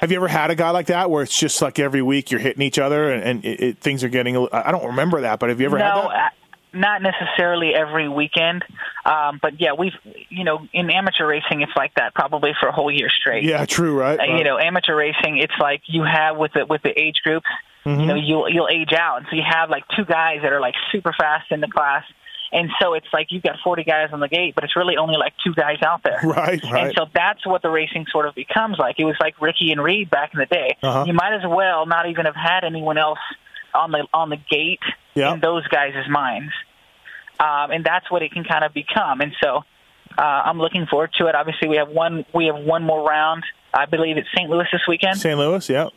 Have 0.00 0.10
you 0.10 0.18
ever 0.18 0.28
had 0.28 0.50
a 0.50 0.54
guy 0.54 0.68
like 0.72 0.88
that 0.88 1.10
where 1.10 1.22
it's 1.22 1.34
just 1.34 1.62
like 1.62 1.78
every 1.78 2.02
week 2.02 2.30
you're 2.30 2.40
hitting 2.40 2.60
each 2.60 2.78
other 2.78 3.10
and, 3.10 3.22
and 3.24 3.44
it, 3.46 3.60
it, 3.62 3.78
things 3.78 4.04
are 4.04 4.10
getting? 4.10 4.36
I 4.52 4.72
don't 4.72 4.88
remember 4.88 5.22
that, 5.22 5.40
but 5.40 5.48
have 5.48 5.58
you 5.58 5.68
ever 5.68 5.78
had 5.78 5.94
no, 5.94 6.02
that? 6.10 6.32
uh, 6.34 6.45
not 6.72 7.02
necessarily 7.02 7.74
every 7.74 8.08
weekend, 8.08 8.64
um, 9.04 9.38
but 9.40 9.60
yeah, 9.60 9.72
we've 9.78 9.92
you 10.28 10.44
know 10.44 10.66
in 10.72 10.90
amateur 10.90 11.26
racing 11.26 11.62
it's 11.62 11.72
like 11.76 11.94
that 11.94 12.14
probably 12.14 12.52
for 12.58 12.68
a 12.68 12.72
whole 12.72 12.90
year 12.90 13.08
straight. 13.08 13.44
Yeah, 13.44 13.64
true, 13.64 13.98
right? 13.98 14.18
Uh, 14.18 14.36
you 14.36 14.44
know, 14.44 14.58
amateur 14.58 14.94
racing 14.94 15.38
it's 15.38 15.54
like 15.60 15.82
you 15.86 16.02
have 16.02 16.36
with 16.36 16.52
the 16.52 16.66
with 16.66 16.82
the 16.82 16.98
age 16.98 17.20
groups. 17.24 17.46
Mm-hmm. 17.84 18.00
You 18.00 18.06
know, 18.06 18.14
you'll 18.14 18.48
you'll 18.48 18.68
age 18.70 18.92
out, 18.92 19.18
and 19.18 19.26
so 19.30 19.36
you 19.36 19.44
have 19.48 19.70
like 19.70 19.84
two 19.96 20.04
guys 20.04 20.40
that 20.42 20.52
are 20.52 20.60
like 20.60 20.74
super 20.92 21.12
fast 21.18 21.50
in 21.50 21.60
the 21.60 21.68
class. 21.68 22.04
And 22.52 22.70
so 22.80 22.94
it's 22.94 23.06
like 23.12 23.26
you've 23.30 23.42
got 23.42 23.56
40 23.62 23.82
guys 23.82 24.10
on 24.12 24.20
the 24.20 24.28
gate, 24.28 24.54
but 24.54 24.62
it's 24.62 24.76
really 24.76 24.96
only 24.96 25.16
like 25.16 25.34
two 25.44 25.52
guys 25.52 25.78
out 25.84 26.04
there. 26.04 26.20
Right, 26.22 26.62
right. 26.70 26.86
And 26.86 26.94
so 26.96 27.06
that's 27.12 27.44
what 27.44 27.60
the 27.60 27.68
racing 27.68 28.06
sort 28.10 28.26
of 28.26 28.36
becomes 28.36 28.78
like. 28.78 28.96
It 28.98 29.04
was 29.04 29.16
like 29.20 29.40
Ricky 29.42 29.72
and 29.72 29.82
Reed 29.82 30.10
back 30.10 30.32
in 30.32 30.38
the 30.38 30.46
day. 30.46 30.76
Uh-huh. 30.80 31.04
You 31.06 31.12
might 31.12 31.34
as 31.34 31.42
well 31.46 31.86
not 31.86 32.08
even 32.08 32.24
have 32.24 32.36
had 32.36 32.62
anyone 32.62 32.98
else 32.98 33.18
on 33.76 33.90
the 33.92 34.06
on 34.12 34.30
the 34.30 34.36
gate 34.50 34.80
Yeah. 35.14 35.34
in 35.34 35.40
those 35.40 35.66
guys' 35.68 35.94
minds. 36.08 36.52
um, 37.38 37.70
and 37.70 37.84
that's 37.84 38.10
what 38.10 38.22
it 38.22 38.32
can 38.32 38.44
kind 38.44 38.64
of 38.64 38.72
become. 38.72 39.20
And 39.20 39.32
so 39.42 39.62
uh, 40.18 40.22
I'm 40.22 40.58
looking 40.58 40.86
forward 40.86 41.10
to 41.18 41.26
it. 41.26 41.34
Obviously, 41.34 41.68
we 41.68 41.76
have 41.76 41.88
one 41.88 42.24
we 42.34 42.46
have 42.46 42.56
one 42.56 42.82
more 42.82 43.06
round. 43.06 43.44
I 43.74 43.84
believe 43.86 44.16
it's 44.16 44.28
St. 44.34 44.48
Louis 44.48 44.66
this 44.72 44.82
weekend. 44.88 45.18
St. 45.18 45.36
Louis, 45.38 45.68
yeah. 45.68 45.88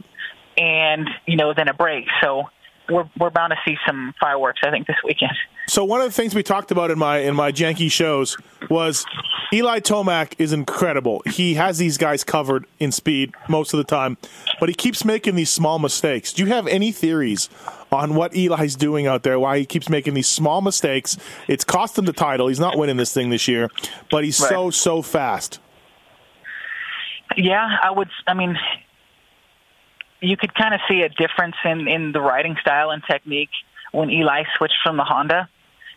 And 0.57 1.09
you 1.25 1.37
know, 1.37 1.53
then 1.53 1.69
a 1.69 1.73
break. 1.73 2.05
So 2.21 2.49
we're 2.89 3.09
we're 3.17 3.29
bound 3.29 3.53
to 3.53 3.57
see 3.69 3.77
some 3.87 4.13
fireworks. 4.19 4.59
I 4.63 4.71
think 4.71 4.87
this 4.87 4.97
weekend. 5.05 5.31
So 5.67 5.85
one 5.85 6.01
of 6.01 6.07
the 6.07 6.11
things 6.13 6.33
we 6.35 6.43
talked 6.43 6.71
about 6.71 6.91
in 6.91 6.99
my 6.99 7.19
in 7.19 7.35
my 7.35 7.51
janky 7.51 7.89
shows 7.91 8.35
was 8.69 9.05
Eli 9.51 9.79
Tomac 9.79 10.33
is 10.37 10.53
incredible. 10.53 11.23
He 11.25 11.55
has 11.55 11.79
these 11.79 11.97
guys 11.97 12.23
covered 12.23 12.65
in 12.79 12.91
speed 12.91 13.33
most 13.47 13.73
of 13.73 13.77
the 13.77 13.83
time, 13.83 14.17
but 14.59 14.69
he 14.69 14.75
keeps 14.75 15.03
making 15.03 15.35
these 15.35 15.49
small 15.49 15.79
mistakes. 15.79 16.31
Do 16.31 16.43
you 16.43 16.49
have 16.49 16.67
any 16.67 16.91
theories 16.91 17.49
on 17.91 18.13
what 18.13 18.35
Eli's 18.35 18.75
doing 18.75 19.07
out 19.07 19.23
there? 19.23 19.39
Why 19.39 19.57
he 19.57 19.65
keeps 19.65 19.89
making 19.89 20.13
these 20.13 20.27
small 20.27 20.61
mistakes? 20.61 21.17
It's 21.47 21.63
cost 21.63 21.97
him 21.97 22.05
the 22.05 22.13
title. 22.13 22.47
He's 22.47 22.59
not 22.59 22.77
winning 22.77 22.97
this 22.97 23.13
thing 23.13 23.29
this 23.31 23.47
year, 23.47 23.69
but 24.11 24.23
he's 24.23 24.39
right. 24.39 24.49
so 24.49 24.69
so 24.69 25.01
fast. 25.01 25.59
Yeah, 27.35 27.77
I 27.81 27.91
would. 27.91 28.09
I 28.27 28.35
mean, 28.35 28.57
you 30.21 30.37
could 30.37 30.53
kind 30.53 30.73
of 30.75 30.81
see 30.87 31.01
a 31.01 31.09
difference 31.09 31.55
in 31.65 31.87
in 31.87 32.11
the 32.11 32.21
riding 32.21 32.55
style 32.61 32.91
and 32.91 33.03
technique 33.09 33.49
when 33.91 34.11
Eli 34.11 34.43
switched 34.57 34.77
from 34.83 34.97
the 34.97 35.03
Honda 35.03 35.49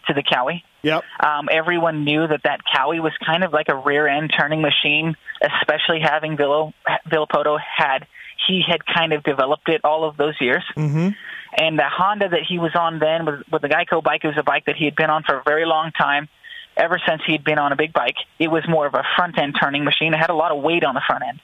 to 0.07 0.15
the 0.15 0.23
Kawi. 0.23 0.63
Yep. 0.83 1.05
Um, 1.21 1.49
everyone 1.51 2.05
knew 2.05 2.27
that 2.27 2.43
that 2.45 2.61
Kawi 2.65 3.01
was 3.01 3.13
kind 3.25 3.45
of 3.45 3.53
like 3.53 3.69
a 3.69 3.77
rear 3.77 4.07
end 4.07 4.33
turning 4.37 4.61
machine, 4.61 5.15
especially 5.41 6.01
having 6.01 6.37
Villo, 6.37 6.73
Villopoto 7.09 7.59
had 7.61 8.07
he 8.47 8.63
had 8.67 8.85
kind 8.85 9.13
of 9.13 9.23
developed 9.23 9.69
it 9.69 9.85
all 9.85 10.05
of 10.09 10.17
those 10.17 10.35
years. 10.41 10.65
Mm-hmm. 10.77 11.11
And 11.57 11.79
the 11.79 11.87
Honda 11.87 12.31
that 12.31 12.41
he 12.49 12.59
was 12.59 12.73
on 12.75 12.99
then 12.99 13.27
with, 13.27 13.43
with 13.51 13.63
the 13.63 13.69
Geico 13.69 14.03
bike, 14.03 14.23
it 14.25 14.29
was 14.29 14.39
a 14.39 14.43
bike 14.43 14.65
that 14.67 14.77
he 14.77 14.85
had 14.85 14.97
been 14.97 15.11
on 15.11 15.23
for 15.23 15.39
a 15.39 15.43
very 15.45 15.67
long 15.67 15.93
time. 15.93 16.29
Ever 16.77 16.99
since 17.07 17.21
he'd 17.27 17.45
been 17.45 17.59
on 17.59 17.73
a 17.73 17.77
big 17.77 17.93
bike, 17.93 18.17
it 18.39 18.49
was 18.49 18.65
more 18.67 18.87
of 18.87 18.95
a 18.95 19.05
front 19.15 19.39
end 19.39 19.55
turning 19.61 19.85
machine. 19.85 20.15
It 20.15 20.17
had 20.17 20.31
a 20.31 20.35
lot 20.35 20.51
of 20.53 20.63
weight 20.63 20.85
on 20.85 20.95
the 20.95 21.03
front 21.07 21.23
end. 21.29 21.41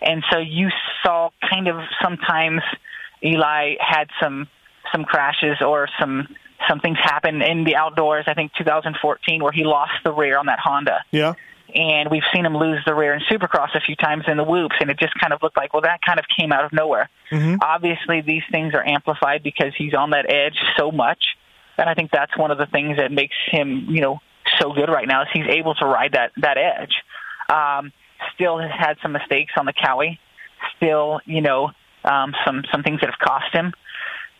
And 0.00 0.24
so 0.32 0.38
you 0.38 0.70
saw 1.04 1.30
kind 1.48 1.68
of 1.68 1.76
sometimes 2.02 2.62
Eli 3.22 3.74
had 3.78 4.08
some 4.20 4.48
some 4.90 5.04
crashes 5.04 5.58
or 5.60 5.88
some 6.00 6.26
some 6.68 6.80
things 6.80 6.98
happen 7.00 7.42
in 7.42 7.64
the 7.64 7.76
outdoors. 7.76 8.24
I 8.26 8.34
think 8.34 8.52
2014 8.56 9.42
where 9.42 9.52
he 9.52 9.64
lost 9.64 9.92
the 10.04 10.12
rear 10.12 10.38
on 10.38 10.46
that 10.46 10.58
Honda. 10.58 11.04
Yeah. 11.10 11.34
And 11.74 12.10
we've 12.10 12.22
seen 12.34 12.44
him 12.44 12.54
lose 12.54 12.80
the 12.84 12.94
rear 12.94 13.14
in 13.14 13.20
Supercross 13.30 13.74
a 13.74 13.80
few 13.80 13.96
times 13.96 14.24
in 14.28 14.36
the 14.36 14.44
whoops, 14.44 14.76
and 14.80 14.90
it 14.90 14.98
just 14.98 15.14
kind 15.18 15.32
of 15.32 15.42
looked 15.42 15.56
like, 15.56 15.72
well, 15.72 15.82
that 15.82 16.00
kind 16.04 16.18
of 16.18 16.26
came 16.38 16.52
out 16.52 16.66
of 16.66 16.72
nowhere. 16.72 17.08
Mm-hmm. 17.30 17.56
Obviously, 17.62 18.20
these 18.20 18.42
things 18.50 18.74
are 18.74 18.86
amplified 18.86 19.42
because 19.42 19.72
he's 19.78 19.94
on 19.94 20.10
that 20.10 20.30
edge 20.30 20.56
so 20.76 20.92
much, 20.92 21.22
and 21.78 21.88
I 21.88 21.94
think 21.94 22.10
that's 22.10 22.36
one 22.36 22.50
of 22.50 22.58
the 22.58 22.66
things 22.66 22.98
that 22.98 23.10
makes 23.10 23.36
him, 23.50 23.86
you 23.88 24.02
know, 24.02 24.20
so 24.60 24.72
good 24.72 24.90
right 24.90 25.08
now 25.08 25.22
is 25.22 25.28
he's 25.32 25.48
able 25.48 25.74
to 25.76 25.86
ride 25.86 26.12
that 26.12 26.32
that 26.36 26.58
edge. 26.58 26.92
Um, 27.48 27.92
still 28.34 28.58
has 28.58 28.70
had 28.70 28.96
some 29.02 29.12
mistakes 29.12 29.52
on 29.56 29.66
the 29.66 29.72
Kawi. 29.72 30.18
Still, 30.76 31.20
you 31.24 31.40
know, 31.40 31.70
um, 32.04 32.34
some 32.44 32.64
some 32.70 32.82
things 32.82 33.00
that 33.00 33.10
have 33.10 33.18
cost 33.18 33.54
him. 33.54 33.72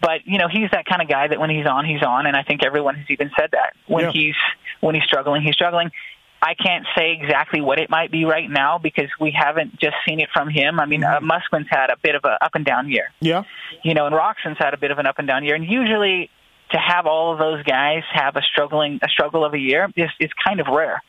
But 0.02 0.26
you 0.26 0.36
know, 0.38 0.48
he's 0.48 0.70
that 0.72 0.84
kind 0.84 1.00
of 1.00 1.08
guy 1.08 1.28
that 1.28 1.38
when 1.40 1.48
he's 1.48 1.64
on, 1.66 1.84
he's 1.86 2.02
on, 2.02 2.26
and 2.26 2.36
I 2.36 2.42
think 2.42 2.62
everyone 2.64 2.96
has 2.96 3.06
even 3.08 3.30
said 3.38 3.50
that 3.52 3.72
when 3.86 4.04
Yeah. 4.06 4.10
he's 4.12 4.34
when 4.80 4.94
he's 4.94 5.04
struggling, 5.04 5.42
he's 5.42 5.54
struggling. 5.54 5.90
I 6.44 6.54
can't 6.54 6.84
say 6.98 7.12
exactly 7.12 7.60
what 7.60 7.78
it 7.78 7.88
might 7.88 8.10
be 8.10 8.24
right 8.24 8.50
now 8.50 8.76
because 8.78 9.08
we 9.20 9.30
haven't 9.30 9.78
just 9.78 9.94
seen 10.06 10.18
it 10.18 10.28
from 10.34 10.48
him. 10.50 10.80
I 10.80 10.86
mean, 10.86 11.04
uh, 11.04 11.20
Musquin's 11.20 11.68
had 11.70 11.90
a 11.90 11.96
bit 12.02 12.16
of 12.16 12.24
a 12.24 12.36
up 12.44 12.56
and 12.56 12.64
down 12.64 12.90
year, 12.90 13.12
Yeah. 13.20 13.44
you 13.84 13.94
know, 13.94 14.06
and 14.06 14.14
Roczen's 14.14 14.58
had 14.58 14.74
a 14.74 14.76
bit 14.76 14.90
of 14.90 14.98
an 14.98 15.06
up 15.06 15.20
and 15.20 15.28
down 15.28 15.44
year, 15.44 15.54
and 15.54 15.64
usually 15.64 16.30
to 16.72 16.78
have 16.78 17.06
all 17.06 17.32
of 17.32 17.38
those 17.38 17.62
guys 17.62 18.02
have 18.12 18.34
a 18.34 18.42
struggling 18.42 18.98
a 19.02 19.08
struggle 19.08 19.44
of 19.44 19.54
a 19.54 19.58
year 19.58 19.88
is 19.94 20.10
is 20.18 20.30
kind 20.44 20.58
of 20.58 20.66
rare. 20.66 21.00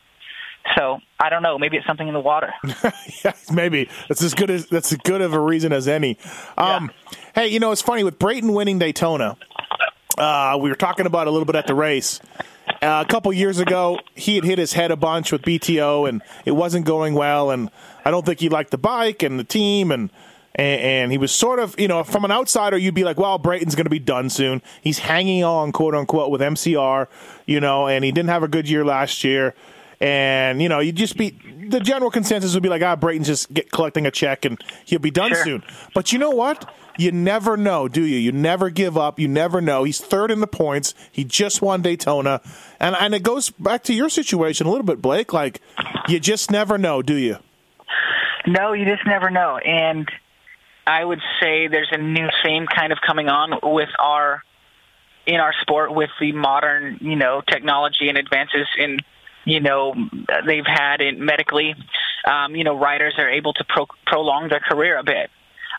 So 0.78 1.00
I 1.20 1.30
don't 1.30 1.44
know. 1.44 1.58
Maybe 1.58 1.78
it's 1.78 1.86
something 1.86 2.08
in 2.08 2.14
the 2.14 2.20
water. 2.20 2.54
yeah, 3.24 3.34
maybe 3.52 3.90
that's 4.08 4.24
as 4.24 4.34
good 4.34 4.50
as 4.50 4.68
that's 4.68 4.92
as 4.92 4.98
good 5.00 5.22
of 5.22 5.34
a 5.34 5.40
reason 5.40 5.74
as 5.74 5.88
any. 5.88 6.18
Um, 6.58 6.92
Hey, 7.36 7.48
you 7.48 7.60
know 7.60 7.72
it's 7.72 7.82
funny 7.82 8.04
with 8.04 8.20
Brayton 8.20 8.54
winning 8.54 8.78
Daytona. 8.78 9.38
Uh, 10.18 10.58
we 10.62 10.70
were 10.70 10.76
talking 10.76 11.08
about 11.08 11.26
a 11.26 11.32
little 11.32 11.46
bit 11.46 11.56
at 11.56 11.66
the 11.66 11.74
race. 11.74 12.20
Uh, 12.82 13.04
a 13.04 13.10
couple 13.10 13.34
years 13.34 13.58
ago, 13.60 14.00
he 14.14 14.36
had 14.36 14.44
hit 14.44 14.60
his 14.60 14.74
head 14.74 14.92
a 14.92 14.96
bunch 14.96 15.32
with 15.32 15.42
BTO, 15.42 16.08
and 16.08 16.22
it 16.46 16.52
wasn't 16.52 16.86
going 16.86 17.16
well. 17.16 17.50
And 17.50 17.72
I 18.06 18.12
don't 18.12 18.24
think 18.24 18.40
he 18.40 18.50
liked 18.50 18.70
the 18.70 18.78
bike 18.78 19.24
and 19.24 19.40
the 19.40 19.44
team, 19.44 19.92
and 19.92 20.12
and, 20.56 20.82
and 20.82 21.12
he 21.12 21.18
was 21.18 21.32
sort 21.32 21.60
of, 21.60 21.80
you 21.80 21.88
know, 21.88 22.04
from 22.04 22.26
an 22.26 22.32
outsider, 22.32 22.78
you'd 22.78 22.94
be 22.94 23.04
like, 23.04 23.18
well, 23.18 23.40
Brayton's 23.40 23.74
going 23.74 23.86
to 23.86 23.90
be 23.90 24.00
done 24.00 24.30
soon. 24.30 24.62
He's 24.82 25.00
hanging 25.00 25.44
on, 25.44 25.72
quote 25.72 25.96
unquote, 25.96 26.30
with 26.30 26.42
MCR, 26.42 27.08
you 27.48 27.60
know, 27.60 27.88
and 27.88 28.06
he 28.06 28.12
didn't 28.12 28.30
have 28.30 28.44
a 28.44 28.48
good 28.48 28.70
year 28.70 28.86
last 28.86 29.24
year. 29.24 29.56
And 30.04 30.62
you 30.62 30.68
know, 30.68 30.80
you 30.80 30.92
just 30.92 31.16
be 31.18 31.30
the 31.70 31.80
general 31.80 32.12
consensus 32.12 32.54
would 32.54 32.62
be 32.64 32.68
like, 32.70 32.82
ah, 32.82 32.96
Brayton's 32.98 33.28
just 33.28 33.54
get 33.54 33.72
collecting 33.72 34.06
a 34.06 34.12
check 34.12 34.44
and 34.44 34.62
he'll 34.86 35.00
be 35.00 35.12
done 35.12 35.30
Sure. 35.34 35.44
soon. 35.44 35.64
But 35.96 36.12
you 36.12 36.20
know 36.20 36.32
what? 36.32 36.70
You 36.98 37.12
never 37.14 37.56
know, 37.56 37.88
do 37.88 38.04
you? 38.06 38.18
You 38.18 38.34
never 38.34 38.70
give 38.70 38.98
up. 38.98 39.18
You 39.18 39.28
never 39.30 39.62
know. 39.62 39.84
He's 39.86 40.00
third 40.02 40.30
in 40.30 40.42
the 40.42 40.48
points. 40.48 40.94
He 41.12 41.24
just 41.24 41.62
won 41.62 41.82
Daytona, 41.82 42.42
and 42.82 42.96
and 43.00 43.16
it 43.16 43.24
goes 43.24 43.50
back 43.50 43.84
to 43.84 43.94
your 43.94 44.10
situation 44.10 44.68
a 44.68 44.70
little 44.70 44.86
bit, 44.86 45.02
Blake. 45.02 45.32
Like 45.32 45.62
you 46.10 46.20
just 46.20 46.52
never 46.52 46.78
know, 46.78 47.02
do 47.02 47.16
you? 47.16 47.38
No, 48.46 48.74
you 48.74 48.84
just 48.86 49.08
never 49.08 49.30
know. 49.30 49.58
And 49.58 50.12
I 50.86 51.04
would 51.04 51.22
say 51.42 51.68
there's 51.70 51.90
a 51.94 51.98
new 51.98 52.28
theme 52.44 52.66
kind 52.68 52.92
of 52.92 53.00
coming 53.06 53.30
on 53.30 53.58
with 53.64 53.90
our 53.98 54.44
in 55.26 55.36
our 55.40 55.54
sport 55.62 55.94
with 55.96 56.10
the 56.20 56.34
modern, 56.34 56.98
you 57.00 57.16
know, 57.16 57.42
technology 57.50 58.10
and 58.10 58.18
advances 58.18 58.68
in, 58.78 58.98
you 59.46 59.60
know, 59.60 59.94
they've 60.46 60.66
had 60.66 61.02
in 61.02 61.24
medically. 61.24 61.76
Um, 62.26 62.56
you 62.56 62.64
know, 62.64 62.78
riders 62.78 63.16
are 63.18 63.30
able 63.30 63.54
to 63.54 63.64
pro- 63.66 63.88
prolong 64.06 64.50
their 64.50 64.62
career 64.62 64.98
a 64.98 65.04
bit. 65.04 65.30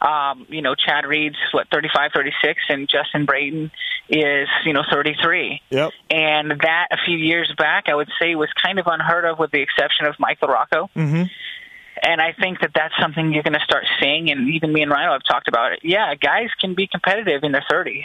Um, 0.03 0.47
you 0.51 0.61
know, 0.61 0.75
Chad 0.75 1.07
Reed's 1.07 1.37
what 1.53 1.69
35, 1.73 2.11
36, 2.15 2.61
and 2.69 2.89
Justin 2.89 3.25
Brayton 3.25 3.71
is 4.09 4.49
you 4.65 4.73
know 4.73 4.83
33. 4.91 5.63
Yep. 5.71 5.93
And 6.11 6.51
that 6.51 6.89
a 6.91 6.99
few 7.07 7.17
years 7.17 7.53
back, 7.57 7.85
I 7.89 7.95
would 7.95 8.11
say, 8.21 8.35
was 8.35 8.51
kind 8.63 8.79
of 8.79 8.87
unheard 8.87 9.25
of, 9.25 9.39
with 9.39 9.51
the 9.51 9.63
exception 9.63 10.07
of 10.07 10.17
Michael 10.19 10.49
Rocco. 10.49 10.91
Mm-hmm. 10.95 11.25
And 12.03 12.21
I 12.21 12.35
think 12.39 12.61
that 12.61 12.73
that's 12.75 12.93
something 13.01 13.33
you're 13.33 13.45
going 13.45 13.55
to 13.55 13.65
start 13.65 13.85
seeing. 14.01 14.31
And 14.31 14.51
even 14.51 14.73
me 14.73 14.83
and 14.83 14.91
Ryno 14.91 15.13
have 15.13 15.23
talked 15.27 15.49
about 15.49 15.73
it. 15.73 15.81
Yeah, 15.83 16.15
guys 16.17 16.49
can 16.61 16.75
be 16.75 16.87
competitive 16.87 17.45
in 17.45 17.53
their 17.53 17.65
30s, 17.71 18.03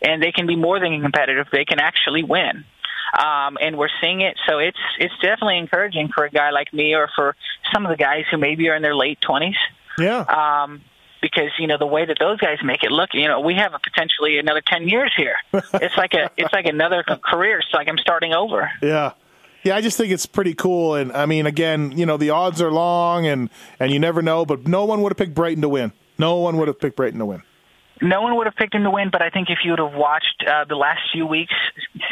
and 0.00 0.22
they 0.22 0.32
can 0.32 0.46
be 0.46 0.56
more 0.56 0.80
than 0.80 1.02
competitive. 1.02 1.48
They 1.52 1.64
can 1.64 1.80
actually 1.80 2.22
win. 2.22 2.64
Um, 3.12 3.58
and 3.60 3.76
we're 3.76 3.90
seeing 4.00 4.22
it, 4.22 4.36
so 4.48 4.58
it's 4.58 4.78
it's 4.98 5.12
definitely 5.20 5.58
encouraging 5.58 6.08
for 6.08 6.24
a 6.24 6.30
guy 6.30 6.50
like 6.50 6.72
me, 6.72 6.94
or 6.94 7.08
for 7.14 7.36
some 7.72 7.84
of 7.84 7.90
the 7.90 7.96
guys 7.96 8.24
who 8.30 8.38
maybe 8.38 8.68
are 8.68 8.74
in 8.74 8.82
their 8.82 8.96
late 8.96 9.18
20s 9.20 9.54
Yeah. 9.98 10.20
um, 10.20 10.80
because 11.20 11.50
you 11.58 11.66
know 11.66 11.76
the 11.78 11.86
way 11.86 12.04
that 12.06 12.16
those 12.18 12.38
guys 12.38 12.58
make 12.64 12.82
it 12.82 12.90
look. 12.90 13.10
You 13.12 13.28
know, 13.28 13.40
we 13.40 13.54
have 13.54 13.74
a 13.74 13.78
potentially 13.78 14.38
another 14.38 14.62
ten 14.66 14.88
years 14.88 15.12
here. 15.16 15.36
it's 15.52 15.96
like 15.96 16.14
a 16.14 16.30
it's 16.36 16.52
like 16.52 16.66
another 16.66 17.02
career. 17.02 17.58
It's 17.58 17.68
like 17.74 17.88
I'm 17.88 17.98
starting 17.98 18.32
over. 18.32 18.70
Yeah. 18.82 19.12
Yeah, 19.64 19.76
I 19.76 19.80
just 19.80 19.96
think 19.96 20.10
it's 20.10 20.26
pretty 20.26 20.54
cool. 20.54 20.96
And 20.96 21.12
I 21.12 21.26
mean, 21.26 21.46
again, 21.46 21.92
you 21.96 22.04
know, 22.04 22.16
the 22.16 22.30
odds 22.30 22.60
are 22.60 22.72
long 22.72 23.26
and, 23.28 23.48
and 23.78 23.92
you 23.92 24.00
never 24.00 24.20
know, 24.20 24.44
but 24.44 24.66
no 24.66 24.84
one 24.86 25.02
would 25.02 25.12
have 25.12 25.16
picked 25.16 25.36
Brayton 25.36 25.62
to 25.62 25.68
win. 25.68 25.92
No 26.18 26.34
one 26.38 26.56
would 26.56 26.66
have 26.66 26.80
picked 26.80 26.96
Brayton 26.96 27.20
to 27.20 27.26
win. 27.26 27.44
No 28.02 28.20
one 28.20 28.36
would 28.36 28.46
have 28.46 28.56
picked 28.56 28.74
him 28.74 28.82
to 28.82 28.90
win, 28.90 29.10
but 29.10 29.22
I 29.22 29.30
think 29.30 29.48
if 29.48 29.58
you 29.64 29.70
would 29.70 29.78
have 29.78 29.94
watched 29.94 30.44
uh, 30.46 30.64
the 30.68 30.74
last 30.74 31.00
few 31.12 31.24
weeks, 31.24 31.54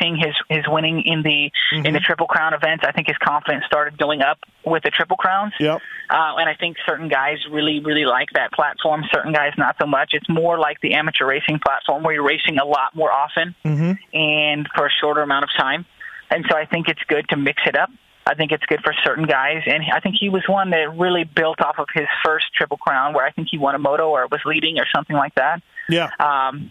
seeing 0.00 0.16
his 0.16 0.34
his 0.48 0.64
winning 0.68 1.02
in 1.04 1.22
the 1.22 1.50
in 1.72 1.92
the 1.92 2.00
Triple 2.00 2.28
Crown 2.28 2.54
events, 2.54 2.84
I 2.86 2.92
think 2.92 3.08
his 3.08 3.16
confidence 3.18 3.64
started 3.66 3.98
going 3.98 4.22
up 4.22 4.38
with 4.64 4.84
the 4.84 4.90
Triple 4.90 5.16
Crowns. 5.16 5.52
Yep. 5.58 5.80
Uh, 6.08 6.38
and 6.38 6.48
I 6.48 6.54
think 6.54 6.76
certain 6.86 7.08
guys 7.08 7.38
really, 7.50 7.80
really 7.80 8.04
like 8.04 8.28
that 8.34 8.52
platform. 8.52 9.02
Certain 9.12 9.32
guys 9.32 9.52
not 9.58 9.76
so 9.80 9.86
much. 9.86 10.10
It's 10.12 10.28
more 10.28 10.58
like 10.58 10.80
the 10.80 10.94
amateur 10.94 11.26
racing 11.26 11.58
platform 11.58 12.04
where 12.04 12.14
you're 12.14 12.26
racing 12.26 12.58
a 12.58 12.64
lot 12.64 12.94
more 12.94 13.10
often 13.12 13.54
and 14.12 14.68
for 14.74 14.86
a 14.86 14.90
shorter 15.00 15.22
amount 15.22 15.44
of 15.44 15.50
time. 15.58 15.86
And 16.30 16.44
so 16.48 16.56
I 16.56 16.66
think 16.66 16.88
it's 16.88 17.02
good 17.08 17.28
to 17.30 17.36
mix 17.36 17.62
it 17.66 17.76
up. 17.76 17.90
I 18.26 18.34
think 18.34 18.52
it's 18.52 18.64
good 18.66 18.80
for 18.84 18.94
certain 19.02 19.24
guys, 19.24 19.62
and 19.66 19.82
I 19.92 19.98
think 19.98 20.14
he 20.20 20.28
was 20.28 20.44
one 20.46 20.70
that 20.70 20.96
really 20.96 21.24
built 21.24 21.60
off 21.60 21.76
of 21.78 21.88
his 21.92 22.06
first 22.24 22.46
Triple 22.54 22.76
Crown, 22.76 23.14
where 23.14 23.24
I 23.24 23.32
think 23.32 23.48
he 23.50 23.58
won 23.58 23.74
a 23.74 23.78
moto 23.78 24.10
or 24.10 24.28
was 24.30 24.40
leading 24.44 24.78
or 24.78 24.84
something 24.94 25.16
like 25.16 25.34
that. 25.34 25.62
Yeah. 25.90 26.10
Um, 26.18 26.70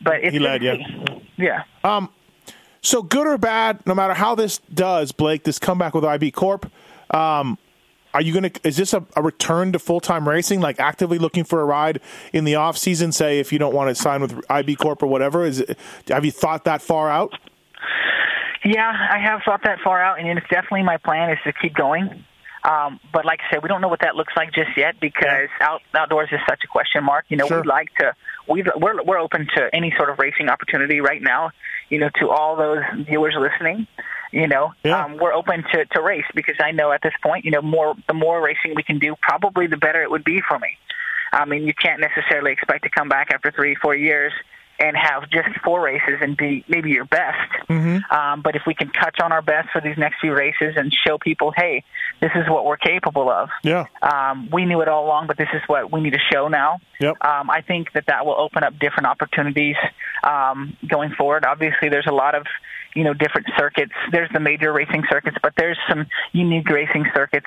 but 0.00 0.16
it's 0.22 0.32
He 0.32 0.38
led, 0.38 0.62
yeah. 0.62 0.76
yeah. 1.36 1.64
Um, 1.84 2.10
so 2.82 3.02
good 3.02 3.26
or 3.26 3.38
bad, 3.38 3.84
no 3.86 3.94
matter 3.94 4.14
how 4.14 4.34
this 4.34 4.58
does, 4.72 5.12
Blake, 5.12 5.44
this 5.44 5.58
comeback 5.58 5.94
with 5.94 6.04
IB 6.04 6.30
Corp, 6.32 6.70
um, 7.10 7.58
are 8.14 8.22
you 8.22 8.32
going 8.32 8.50
to, 8.50 8.66
is 8.66 8.76
this 8.76 8.94
a, 8.94 9.04
a 9.14 9.22
return 9.22 9.72
to 9.72 9.78
full 9.78 10.00
time 10.00 10.28
racing, 10.28 10.60
like 10.60 10.80
actively 10.80 11.18
looking 11.18 11.44
for 11.44 11.60
a 11.60 11.64
ride 11.64 12.00
in 12.32 12.44
the 12.44 12.54
off 12.54 12.78
season? 12.78 13.12
Say 13.12 13.40
if 13.40 13.52
you 13.52 13.58
don't 13.58 13.74
want 13.74 13.94
to 13.94 13.94
sign 13.94 14.22
with 14.22 14.40
IB 14.50 14.76
Corp 14.76 15.02
or 15.02 15.06
whatever, 15.06 15.44
is 15.44 15.60
it, 15.60 15.78
have 16.08 16.24
you 16.24 16.32
thought 16.32 16.64
that 16.64 16.80
far 16.80 17.10
out? 17.10 17.32
Yeah, 18.64 18.90
I 19.10 19.18
have 19.18 19.42
thought 19.44 19.60
that 19.64 19.78
far 19.84 20.02
out, 20.02 20.18
and 20.18 20.38
it's 20.38 20.48
definitely 20.48 20.82
my 20.82 20.96
plan 20.96 21.30
is 21.30 21.38
to 21.44 21.52
keep 21.52 21.74
going. 21.74 22.24
Um, 22.66 22.98
but 23.12 23.24
like 23.24 23.40
I 23.46 23.54
said, 23.54 23.62
we 23.62 23.68
don't 23.68 23.80
know 23.80 23.88
what 23.88 24.00
that 24.00 24.16
looks 24.16 24.32
like 24.36 24.52
just 24.52 24.76
yet 24.76 24.98
because 25.00 25.48
out, 25.60 25.82
outdoors 25.94 26.28
is 26.32 26.40
such 26.48 26.64
a 26.64 26.66
question 26.66 27.04
mark. 27.04 27.24
You 27.28 27.36
know, 27.36 27.46
Sure. 27.46 27.58
we'd 27.58 27.66
like 27.66 27.94
to, 28.00 28.12
we 28.48 28.64
we're 28.76 29.02
we're 29.04 29.18
open 29.18 29.46
to 29.54 29.70
any 29.72 29.92
sort 29.96 30.10
of 30.10 30.18
racing 30.18 30.48
opportunity 30.48 31.00
right 31.00 31.22
now. 31.22 31.52
You 31.90 32.00
know, 32.00 32.10
to 32.20 32.30
all 32.30 32.56
those 32.56 32.82
viewers 33.06 33.36
listening, 33.38 33.86
you 34.32 34.48
know, 34.48 34.72
Yeah. 34.82 35.04
um, 35.04 35.16
we're 35.18 35.32
open 35.32 35.62
to, 35.72 35.84
to 35.84 36.02
race 36.02 36.24
because 36.34 36.56
I 36.58 36.72
know 36.72 36.90
at 36.90 37.02
this 37.02 37.14
point, 37.22 37.44
you 37.44 37.52
know, 37.52 37.62
more 37.62 37.94
the 38.08 38.14
more 38.14 38.42
racing 38.42 38.74
we 38.74 38.82
can 38.82 38.98
do, 38.98 39.14
probably 39.22 39.68
the 39.68 39.76
better 39.76 40.02
it 40.02 40.10
would 40.10 40.24
be 40.24 40.40
for 40.48 40.58
me. 40.58 40.76
I 41.32 41.44
mean, 41.44 41.66
you 41.68 41.74
can't 41.74 42.00
necessarily 42.00 42.50
expect 42.52 42.82
to 42.84 42.90
come 42.90 43.08
back 43.08 43.28
after 43.32 43.52
three, 43.52 43.76
four 43.76 43.94
years 43.94 44.32
and 44.78 44.96
have 44.96 45.30
just 45.30 45.48
four 45.64 45.80
races 45.80 46.18
and 46.20 46.36
be 46.36 46.64
maybe 46.68 46.90
your 46.90 47.04
best. 47.04 47.50
Mm-hmm. 47.68 48.14
Um, 48.14 48.42
but 48.42 48.56
if 48.56 48.62
we 48.66 48.74
can 48.74 48.90
touch 48.92 49.20
on 49.22 49.32
our 49.32 49.42
best 49.42 49.70
for 49.72 49.80
these 49.80 49.96
next 49.96 50.20
few 50.20 50.34
races 50.34 50.74
and 50.76 50.94
show 51.06 51.18
people, 51.18 51.52
hey, 51.56 51.84
this 52.20 52.30
is 52.34 52.48
what 52.48 52.64
we're 52.64 52.76
capable 52.76 53.30
of. 53.30 53.48
Yeah. 53.62 53.86
Um, 54.02 54.50
we 54.52 54.64
knew 54.66 54.80
it 54.82 54.88
all 54.88 55.06
along, 55.06 55.26
but 55.26 55.36
this 55.36 55.48
is 55.54 55.62
what 55.66 55.90
we 55.92 56.00
need 56.00 56.12
to 56.12 56.20
show 56.32 56.48
now. 56.48 56.80
Yep. 57.00 57.24
Um, 57.24 57.50
I 57.50 57.62
think 57.62 57.92
that 57.92 58.04
that 58.08 58.26
will 58.26 58.38
open 58.38 58.64
up 58.64 58.78
different 58.78 59.06
opportunities 59.06 59.76
um, 60.22 60.76
going 60.88 61.12
forward. 61.12 61.44
Obviously, 61.44 61.88
there's 61.88 62.06
a 62.06 62.14
lot 62.14 62.34
of 62.34 62.46
you 62.96 63.04
know 63.04 63.14
different 63.14 63.46
circuits. 63.56 63.92
There's 64.10 64.30
the 64.32 64.40
major 64.40 64.72
racing 64.72 65.04
circuits, 65.10 65.36
but 65.42 65.52
there's 65.56 65.78
some 65.88 66.06
unique 66.32 66.68
racing 66.68 67.04
circuits 67.14 67.46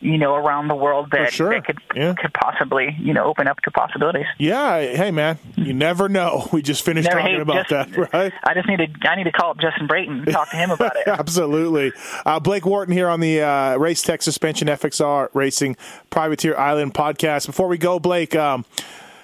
you 0.00 0.16
know 0.16 0.34
around 0.36 0.68
the 0.68 0.76
world 0.76 1.08
that, 1.10 1.32
sure. 1.32 1.50
that 1.50 1.64
could 1.64 1.78
Yeah. 1.94 2.14
could 2.14 2.32
possibly 2.32 2.94
you 3.00 3.12
know 3.14 3.24
open 3.24 3.48
up 3.48 3.58
to 3.62 3.70
possibilities. 3.70 4.26
Yeah. 4.38 4.78
Hey, 4.80 5.10
man, 5.10 5.38
you 5.56 5.72
never 5.72 6.08
know. 6.08 6.48
We 6.52 6.62
just 6.62 6.84
finished 6.84 7.08
Never 7.08 7.20
talking 7.20 7.34
hate 7.34 7.40
about 7.42 7.68
just- 7.68 7.90
that, 7.96 8.12
right? 8.12 8.32
I 8.44 8.54
just 8.54 8.68
need 8.68 8.76
to 8.78 9.08
I 9.08 9.14
need 9.16 9.24
to 9.24 9.32
call 9.32 9.50
up 9.52 9.58
Justin 9.60 9.86
Brayton 9.86 10.18
and 10.24 10.26
talk 10.32 10.50
to 10.50 10.56
him 10.56 10.70
about 10.70 10.96
it. 10.96 11.06
Absolutely. 11.08 11.92
Uh, 12.26 12.40
Blake 12.40 12.66
Wharton 12.66 12.92
here 12.92 13.08
on 13.08 13.20
the 13.20 13.40
uh, 13.42 13.76
Race 13.76 14.02
Tech 14.02 14.22
Suspension 14.22 14.68
FXR 14.68 15.28
Racing 15.34 15.76
Privateer 16.10 16.56
Island 16.56 16.94
podcast. 16.94 17.46
Before 17.46 17.68
we 17.68 17.78
go, 17.78 17.98
Blake, 17.98 18.34
um, 18.36 18.64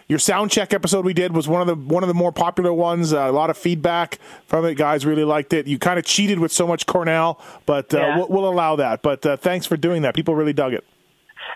your 0.09 0.19
sound 0.19 0.51
check 0.51 0.75
episode 0.75 1.05
we 1.05 1.15
did 1.15 1.35
was 1.35 1.49
one 1.49 1.61
of 1.61 1.67
the 1.67 1.75
one 1.75 2.03
of 2.03 2.09
the 2.09 2.15
more 2.15 2.33
popular 2.33 2.73
ones. 2.73 3.13
Uh, 3.13 3.21
a 3.21 3.33
lot 3.33 3.51
of 3.51 3.57
feedback 3.57 4.19
from 4.47 4.65
it. 4.67 4.75
Guys 4.75 5.07
really 5.07 5.25
liked 5.25 5.53
it. 5.53 5.67
You 5.67 5.79
kind 5.79 5.99
of 5.99 6.05
cheated 6.05 6.39
with 6.39 6.53
so 6.53 6.67
much 6.67 6.87
Cornell, 6.87 7.41
but 7.67 7.93
uh, 7.95 7.99
Yeah. 7.99 8.17
we'll, 8.19 8.29
we'll 8.29 8.49
allow 8.49 8.77
that. 8.77 9.03
But 9.03 9.25
uh, 9.25 9.37
thanks 9.37 9.67
for 9.67 9.77
doing 9.77 10.03
that. 10.03 10.15
People 10.15 10.35
really 10.35 10.53
dug 10.53 10.73
it. 10.75 10.85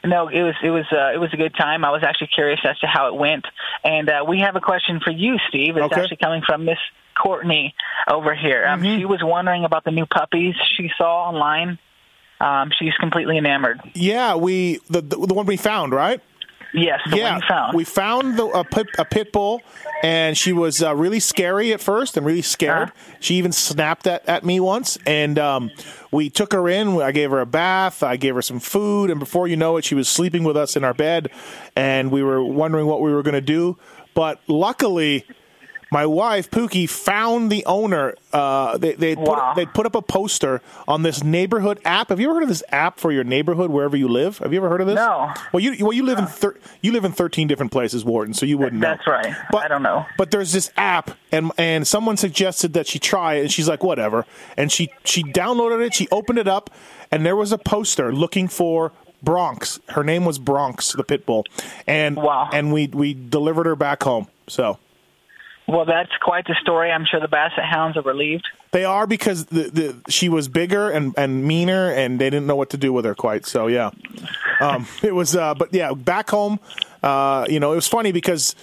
No, 0.05 0.29
it 0.29 0.43
was 0.43 0.55
it 0.63 0.71
was 0.71 0.85
uh, 0.93 1.13
it 1.15 1.19
was 1.19 1.33
a 1.33 1.37
good 1.37 1.55
time. 1.57 1.85
I 1.85 1.91
was 1.91 2.03
actually 2.03 2.29
curious 2.29 2.61
as 2.65 2.79
to 2.81 2.87
how 2.87 3.09
it 3.09 3.15
went, 3.19 3.45
and 3.85 4.09
uh, 4.09 4.25
we 4.29 4.41
have 4.41 4.55
a 4.57 4.61
question 4.61 5.01
for 5.03 5.11
you, 5.11 5.39
Steve. 5.49 5.77
It's 5.77 5.85
Okay. 5.87 6.01
actually 6.01 6.17
coming 6.19 6.43
from 6.47 6.65
Miss 6.65 6.79
Courtney 7.21 7.75
over 8.09 8.35
here. 8.35 8.65
Um, 8.67 8.83
Mm-hmm. 8.83 8.99
She 8.99 9.05
was 9.07 9.21
wondering 9.23 9.65
about 9.65 9.85
the 9.85 9.91
new 9.91 10.07
puppies 10.07 10.55
she 10.77 10.91
saw 10.97 11.29
online. 11.29 11.79
Um, 12.41 12.71
she's 12.79 12.95
completely 12.95 13.39
enamored. 13.39 13.81
Yeah, 13.95 14.37
we 14.37 14.79
the 14.89 15.01
the, 15.01 15.17
the 15.27 15.35
one 15.35 15.47
we 15.47 15.57
found, 15.57 15.93
right? 15.93 16.21
Yes, 16.75 17.01
the 17.09 17.17
yeah, 17.17 17.41
found. 17.49 17.77
we 17.77 17.85
found 17.85 18.39
the, 18.39 18.47
a, 18.47 18.65
pit, 18.65 18.87
a 18.99 19.05
pit 19.05 19.33
bull, 19.33 19.63
and 20.03 20.37
she 20.37 20.53
was 20.53 20.83
uh, 20.83 20.95
really 20.95 21.21
scary 21.21 21.73
at 21.73 21.81
first 21.81 22.17
and 22.17 22.27
really 22.27 22.43
scared. 22.43 22.91
Uh-huh. 22.91 23.17
She 23.21 23.37
even 23.37 23.53
snapped 23.53 24.07
at, 24.07 24.29
at 24.29 24.45
me 24.45 24.61
once, 24.61 24.99
and 25.07 25.39
um, 25.39 25.71
we 26.11 26.29
took 26.29 26.53
her 26.53 26.69
in. 26.69 27.01
I 27.01 27.13
gave 27.13 27.31
her 27.31 27.41
a 27.41 27.47
bath, 27.47 28.03
I 28.03 28.17
gave 28.17 28.35
her 28.35 28.43
some 28.43 28.61
food, 28.61 29.11
and 29.11 29.19
before 29.19 29.49
you 29.49 29.57
know 29.57 29.77
it, 29.79 29.85
she 29.85 29.95
was 29.95 30.09
sleeping 30.09 30.45
with 30.45 30.57
us 30.57 30.77
in 30.77 30.85
our 30.85 30.95
bed, 30.95 31.31
and 31.75 32.11
we 32.11 32.23
were 32.23 32.45
wondering 32.45 32.87
what 32.87 33.01
we 33.01 33.13
were 33.13 33.23
going 33.23 33.35
to 33.35 33.41
do. 33.41 33.79
But 34.15 34.41
luckily, 34.47 35.25
my 35.91 36.05
wife 36.07 36.51
Pookie 36.51 36.89
found 36.89 37.51
the 37.51 37.65
owner. 37.67 38.15
Uh, 38.33 38.77
they 38.79 38.93
they 38.93 39.15
put 39.17 39.29
Wow. 39.29 39.55
they 39.55 39.65
put 39.67 39.87
up 39.87 39.95
a 39.95 40.03
poster 40.03 40.61
on 40.87 41.03
this 41.03 41.23
neighborhood 41.25 41.81
app. 41.85 42.11
Have 42.11 42.21
you 42.21 42.27
ever 42.29 42.35
heard 42.35 42.43
of 42.43 42.49
this 42.49 42.63
app 42.71 42.99
for 43.01 43.11
your 43.11 43.25
neighborhood 43.25 43.71
wherever 43.71 43.97
you 43.97 44.09
live? 44.09 44.39
Have 44.39 44.53
you 44.53 44.59
ever 44.59 44.69
heard 44.69 44.81
of 44.83 44.87
this? 44.87 44.97
No. 44.97 45.33
Well, 45.53 45.61
you 45.63 45.77
well 45.85 45.93
you 45.95 46.03
live 46.05 46.19
in 46.19 46.27
thir- 46.27 46.57
you 46.83 46.93
live 46.93 47.05
in 47.05 47.13
thirteen 47.13 47.49
different 47.49 47.73
places, 47.73 48.05
Wharton, 48.05 48.35
so 48.35 48.45
you 48.45 48.59
wouldn't 48.59 48.81
know. 48.83 48.89
That's 48.89 49.07
right. 49.07 49.35
But, 49.51 49.65
I 49.65 49.69
don't 49.69 49.83
know. 49.83 50.05
But 50.19 50.31
there's 50.31 50.53
this 50.53 50.71
app, 50.77 51.13
and 51.33 51.53
and 51.57 51.87
someone 51.87 52.17
suggested 52.17 52.75
that 52.75 52.87
she 52.87 52.99
try 52.99 53.35
it, 53.35 53.41
and 53.43 53.53
she's 53.53 53.69
like, 53.69 53.83
whatever. 53.83 54.27
And 54.57 54.71
she 54.71 54.91
she 55.05 55.23
downloaded 55.23 55.85
it, 55.87 55.95
she 55.95 56.07
opened 56.11 56.39
it 56.39 56.49
up, 56.49 56.71
and 57.11 57.25
there 57.25 57.37
was 57.37 57.51
a 57.53 57.59
poster 57.59 58.13
looking 58.13 58.49
for 58.49 58.93
Bronx. 59.23 59.81
Her 59.89 60.05
name 60.05 60.25
was 60.25 60.39
Bronx, 60.39 60.93
the 60.93 61.03
pit 61.05 61.25
bull, 61.27 61.45
and 61.87 62.17
Wow. 62.17 62.51
and 62.53 62.73
we 62.73 62.89
we 62.89 63.15
delivered 63.15 63.67
her 63.67 63.77
back 63.77 64.03
home. 64.03 64.27
So. 64.49 64.79
Well, 65.69 65.85
that's 65.85 66.11
quite 66.23 66.47
the 66.47 66.57
story. 66.63 66.91
I'm 66.91 67.05
sure 67.05 67.21
the 67.21 67.29
Basset 67.29 67.63
Hounds 67.65 67.99
are 67.99 68.03
relieved. 68.03 68.49
They 68.71 68.85
are 68.87 69.07
because 69.07 69.45
the, 69.47 69.65
the 69.65 70.11
she 70.11 70.31
was 70.31 70.49
bigger 70.49 70.89
and, 70.91 71.15
and 71.19 71.45
meaner, 71.45 71.91
and 71.93 72.19
they 72.19 72.31
didn't 72.31 72.47
know 72.47 72.57
what 72.57 72.71
to 72.71 72.79
do 72.79 72.91
with 72.93 73.05
her 73.05 73.15
quite. 73.15 73.45
So 73.45 73.67
yeah, 73.67 73.91
um, 74.61 74.87
it 75.03 75.15
was. 75.15 75.37
Uh, 75.37 75.53
but 75.55 75.73
yeah, 75.75 75.93
back 75.93 76.31
home, 76.31 76.59
uh, 77.03 77.47
you 77.51 77.61
know, 77.61 77.73
it 77.73 77.77
was 77.77 77.87
funny 77.87 78.13
because 78.13 78.55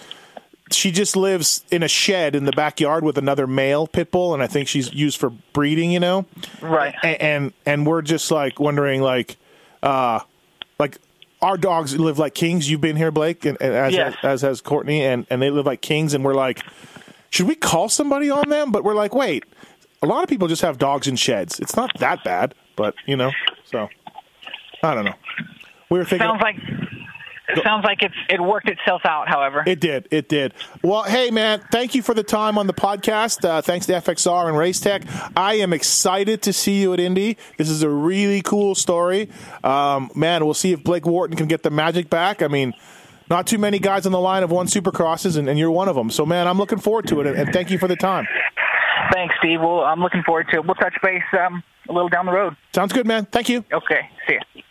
she 0.71 0.91
just 0.91 1.15
lives 1.15 1.63
in 1.69 1.83
a 1.83 1.87
shed 1.87 2.35
in 2.35 2.45
the 2.45 2.51
backyard 2.51 3.03
with 3.03 3.19
another 3.19 3.45
male 3.45 3.85
pit 3.85 4.09
bull, 4.09 4.33
and 4.33 4.41
I 4.41 4.47
think 4.47 4.67
she's 4.67 4.91
used 4.91 5.19
for 5.19 5.29
breeding. 5.53 5.91
You 5.91 5.99
know, 5.99 6.25
Right. 6.59 6.95
and 7.03 7.21
and, 7.21 7.53
and 7.67 7.85
we're 7.85 8.01
just 8.01 8.31
like 8.31 8.59
wondering, 8.59 9.01
like, 9.01 9.37
uh, 9.83 10.21
like. 10.79 10.97
Our 11.45 11.57
dogs 11.57 11.95
live 11.99 12.17
like 12.17 12.33
kings. 12.33 12.71
You've 12.71 12.81
been 12.81 12.95
here, 12.95 13.11
Blake, 13.11 13.45
and, 13.45 13.55
and 13.61 13.71
as, 13.71 13.93
Yes. 13.93 14.15
as 14.23 14.41
has 14.41 14.61
Courtney, 14.61 15.03
and, 15.03 15.27
and 15.29 15.39
they 15.43 15.51
live 15.51 15.67
like 15.67 15.79
kings. 15.81 16.15
And 16.15 16.25
we're 16.25 16.33
like, 16.33 16.63
should 17.29 17.47
we 17.47 17.53
call 17.53 17.87
somebody 17.87 18.31
on 18.31 18.49
them? 18.49 18.71
But 18.71 18.83
we're 18.83 18.95
like, 18.95 19.13
wait, 19.13 19.43
a 20.01 20.07
lot 20.07 20.23
of 20.23 20.29
people 20.29 20.47
just 20.47 20.63
have 20.63 20.79
dogs 20.79 21.07
in 21.07 21.15
sheds. 21.15 21.59
It's 21.59 21.75
not 21.75 21.91
that 21.99 22.23
bad, 22.23 22.55
but 22.75 22.95
you 23.05 23.15
know, 23.15 23.31
so 23.63 23.89
I 24.81 24.95
don't 24.95 25.05
know. 25.05 25.13
We 25.91 25.99
were 25.99 26.05
thinking 26.05 26.27
Sounds 26.27 26.41
like 26.41 26.55
it 27.49 27.63
sounds 27.63 27.83
like 27.83 28.01
it's 28.01 28.15
it 28.29 28.41
worked 28.41 28.69
itself 28.69 29.01
out. 29.05 29.27
However, 29.27 29.63
it 29.65 29.79
did, 29.79 30.07
it 30.11 30.29
did. 30.29 30.53
Well, 30.83 31.03
hey 31.03 31.31
man, 31.31 31.63
thank 31.71 31.95
you 31.95 32.01
for 32.01 32.13
the 32.13 32.23
time 32.23 32.57
on 32.57 32.67
the 32.67 32.73
podcast. 32.73 33.47
Uh, 33.47 33.61
thanks 33.61 33.85
to 33.87 33.93
FXR 33.93 34.47
and 34.47 34.57
Race 34.57 34.79
Tech. 34.79 35.03
I 35.35 35.55
am 35.55 35.73
excited 35.73 36.41
to 36.43 36.53
see 36.53 36.81
you 36.81 36.93
at 36.93 36.99
Indy. 36.99 37.37
This 37.57 37.69
is 37.69 37.83
a 37.83 37.89
really 37.89 38.41
cool 38.41 38.75
story. 38.75 39.29
Um, 39.63 40.09
man, 40.15 40.45
we'll 40.45 40.53
see 40.53 40.71
if 40.71 40.83
Blake 40.83 41.05
Wharton 41.05 41.35
can 41.37 41.47
get 41.47 41.63
the 41.63 41.71
magic 41.71 42.09
back. 42.09 42.41
I 42.41 42.47
mean. 42.47 42.73
Not 43.27 43.47
too 43.47 43.57
many 43.57 43.79
guys 43.79 44.05
on 44.05 44.11
the 44.11 44.19
line 44.19 44.43
have 44.43 44.51
won 44.51 44.67
Supercrosses, 44.67 45.35
and, 45.35 45.49
and 45.49 45.57
you're 45.57 45.71
one 45.71 45.87
of 45.87 45.95
them. 45.95 46.11
So, 46.11 46.27
man, 46.27 46.47
I'm 46.47 46.59
looking 46.59 46.77
forward 46.77 47.07
to 47.07 47.21
it, 47.21 47.25
and, 47.25 47.35
and 47.35 47.51
thank 47.51 47.71
you 47.71 47.79
for 47.79 47.87
the 47.87 47.95
time. 47.95 48.27
thanks, 49.11 49.33
Steve. 49.39 49.61
Well, 49.61 49.79
I'm 49.79 49.99
looking 49.99 50.21
forward 50.21 50.45
to 50.51 50.57
it. 50.57 50.65
We'll 50.65 50.75
touch 50.75 50.93
base 51.01 51.23
um, 51.39 51.63
a 51.89 51.91
little 51.91 52.07
down 52.07 52.27
the 52.27 52.31
road. 52.31 52.55
Sounds 52.75 52.93
good, 52.93 53.07
man. 53.07 53.25
Thank 53.25 53.49
you. 53.49 53.65
Okay. 53.73 54.09
See 54.27 54.35
ya. 54.35 54.61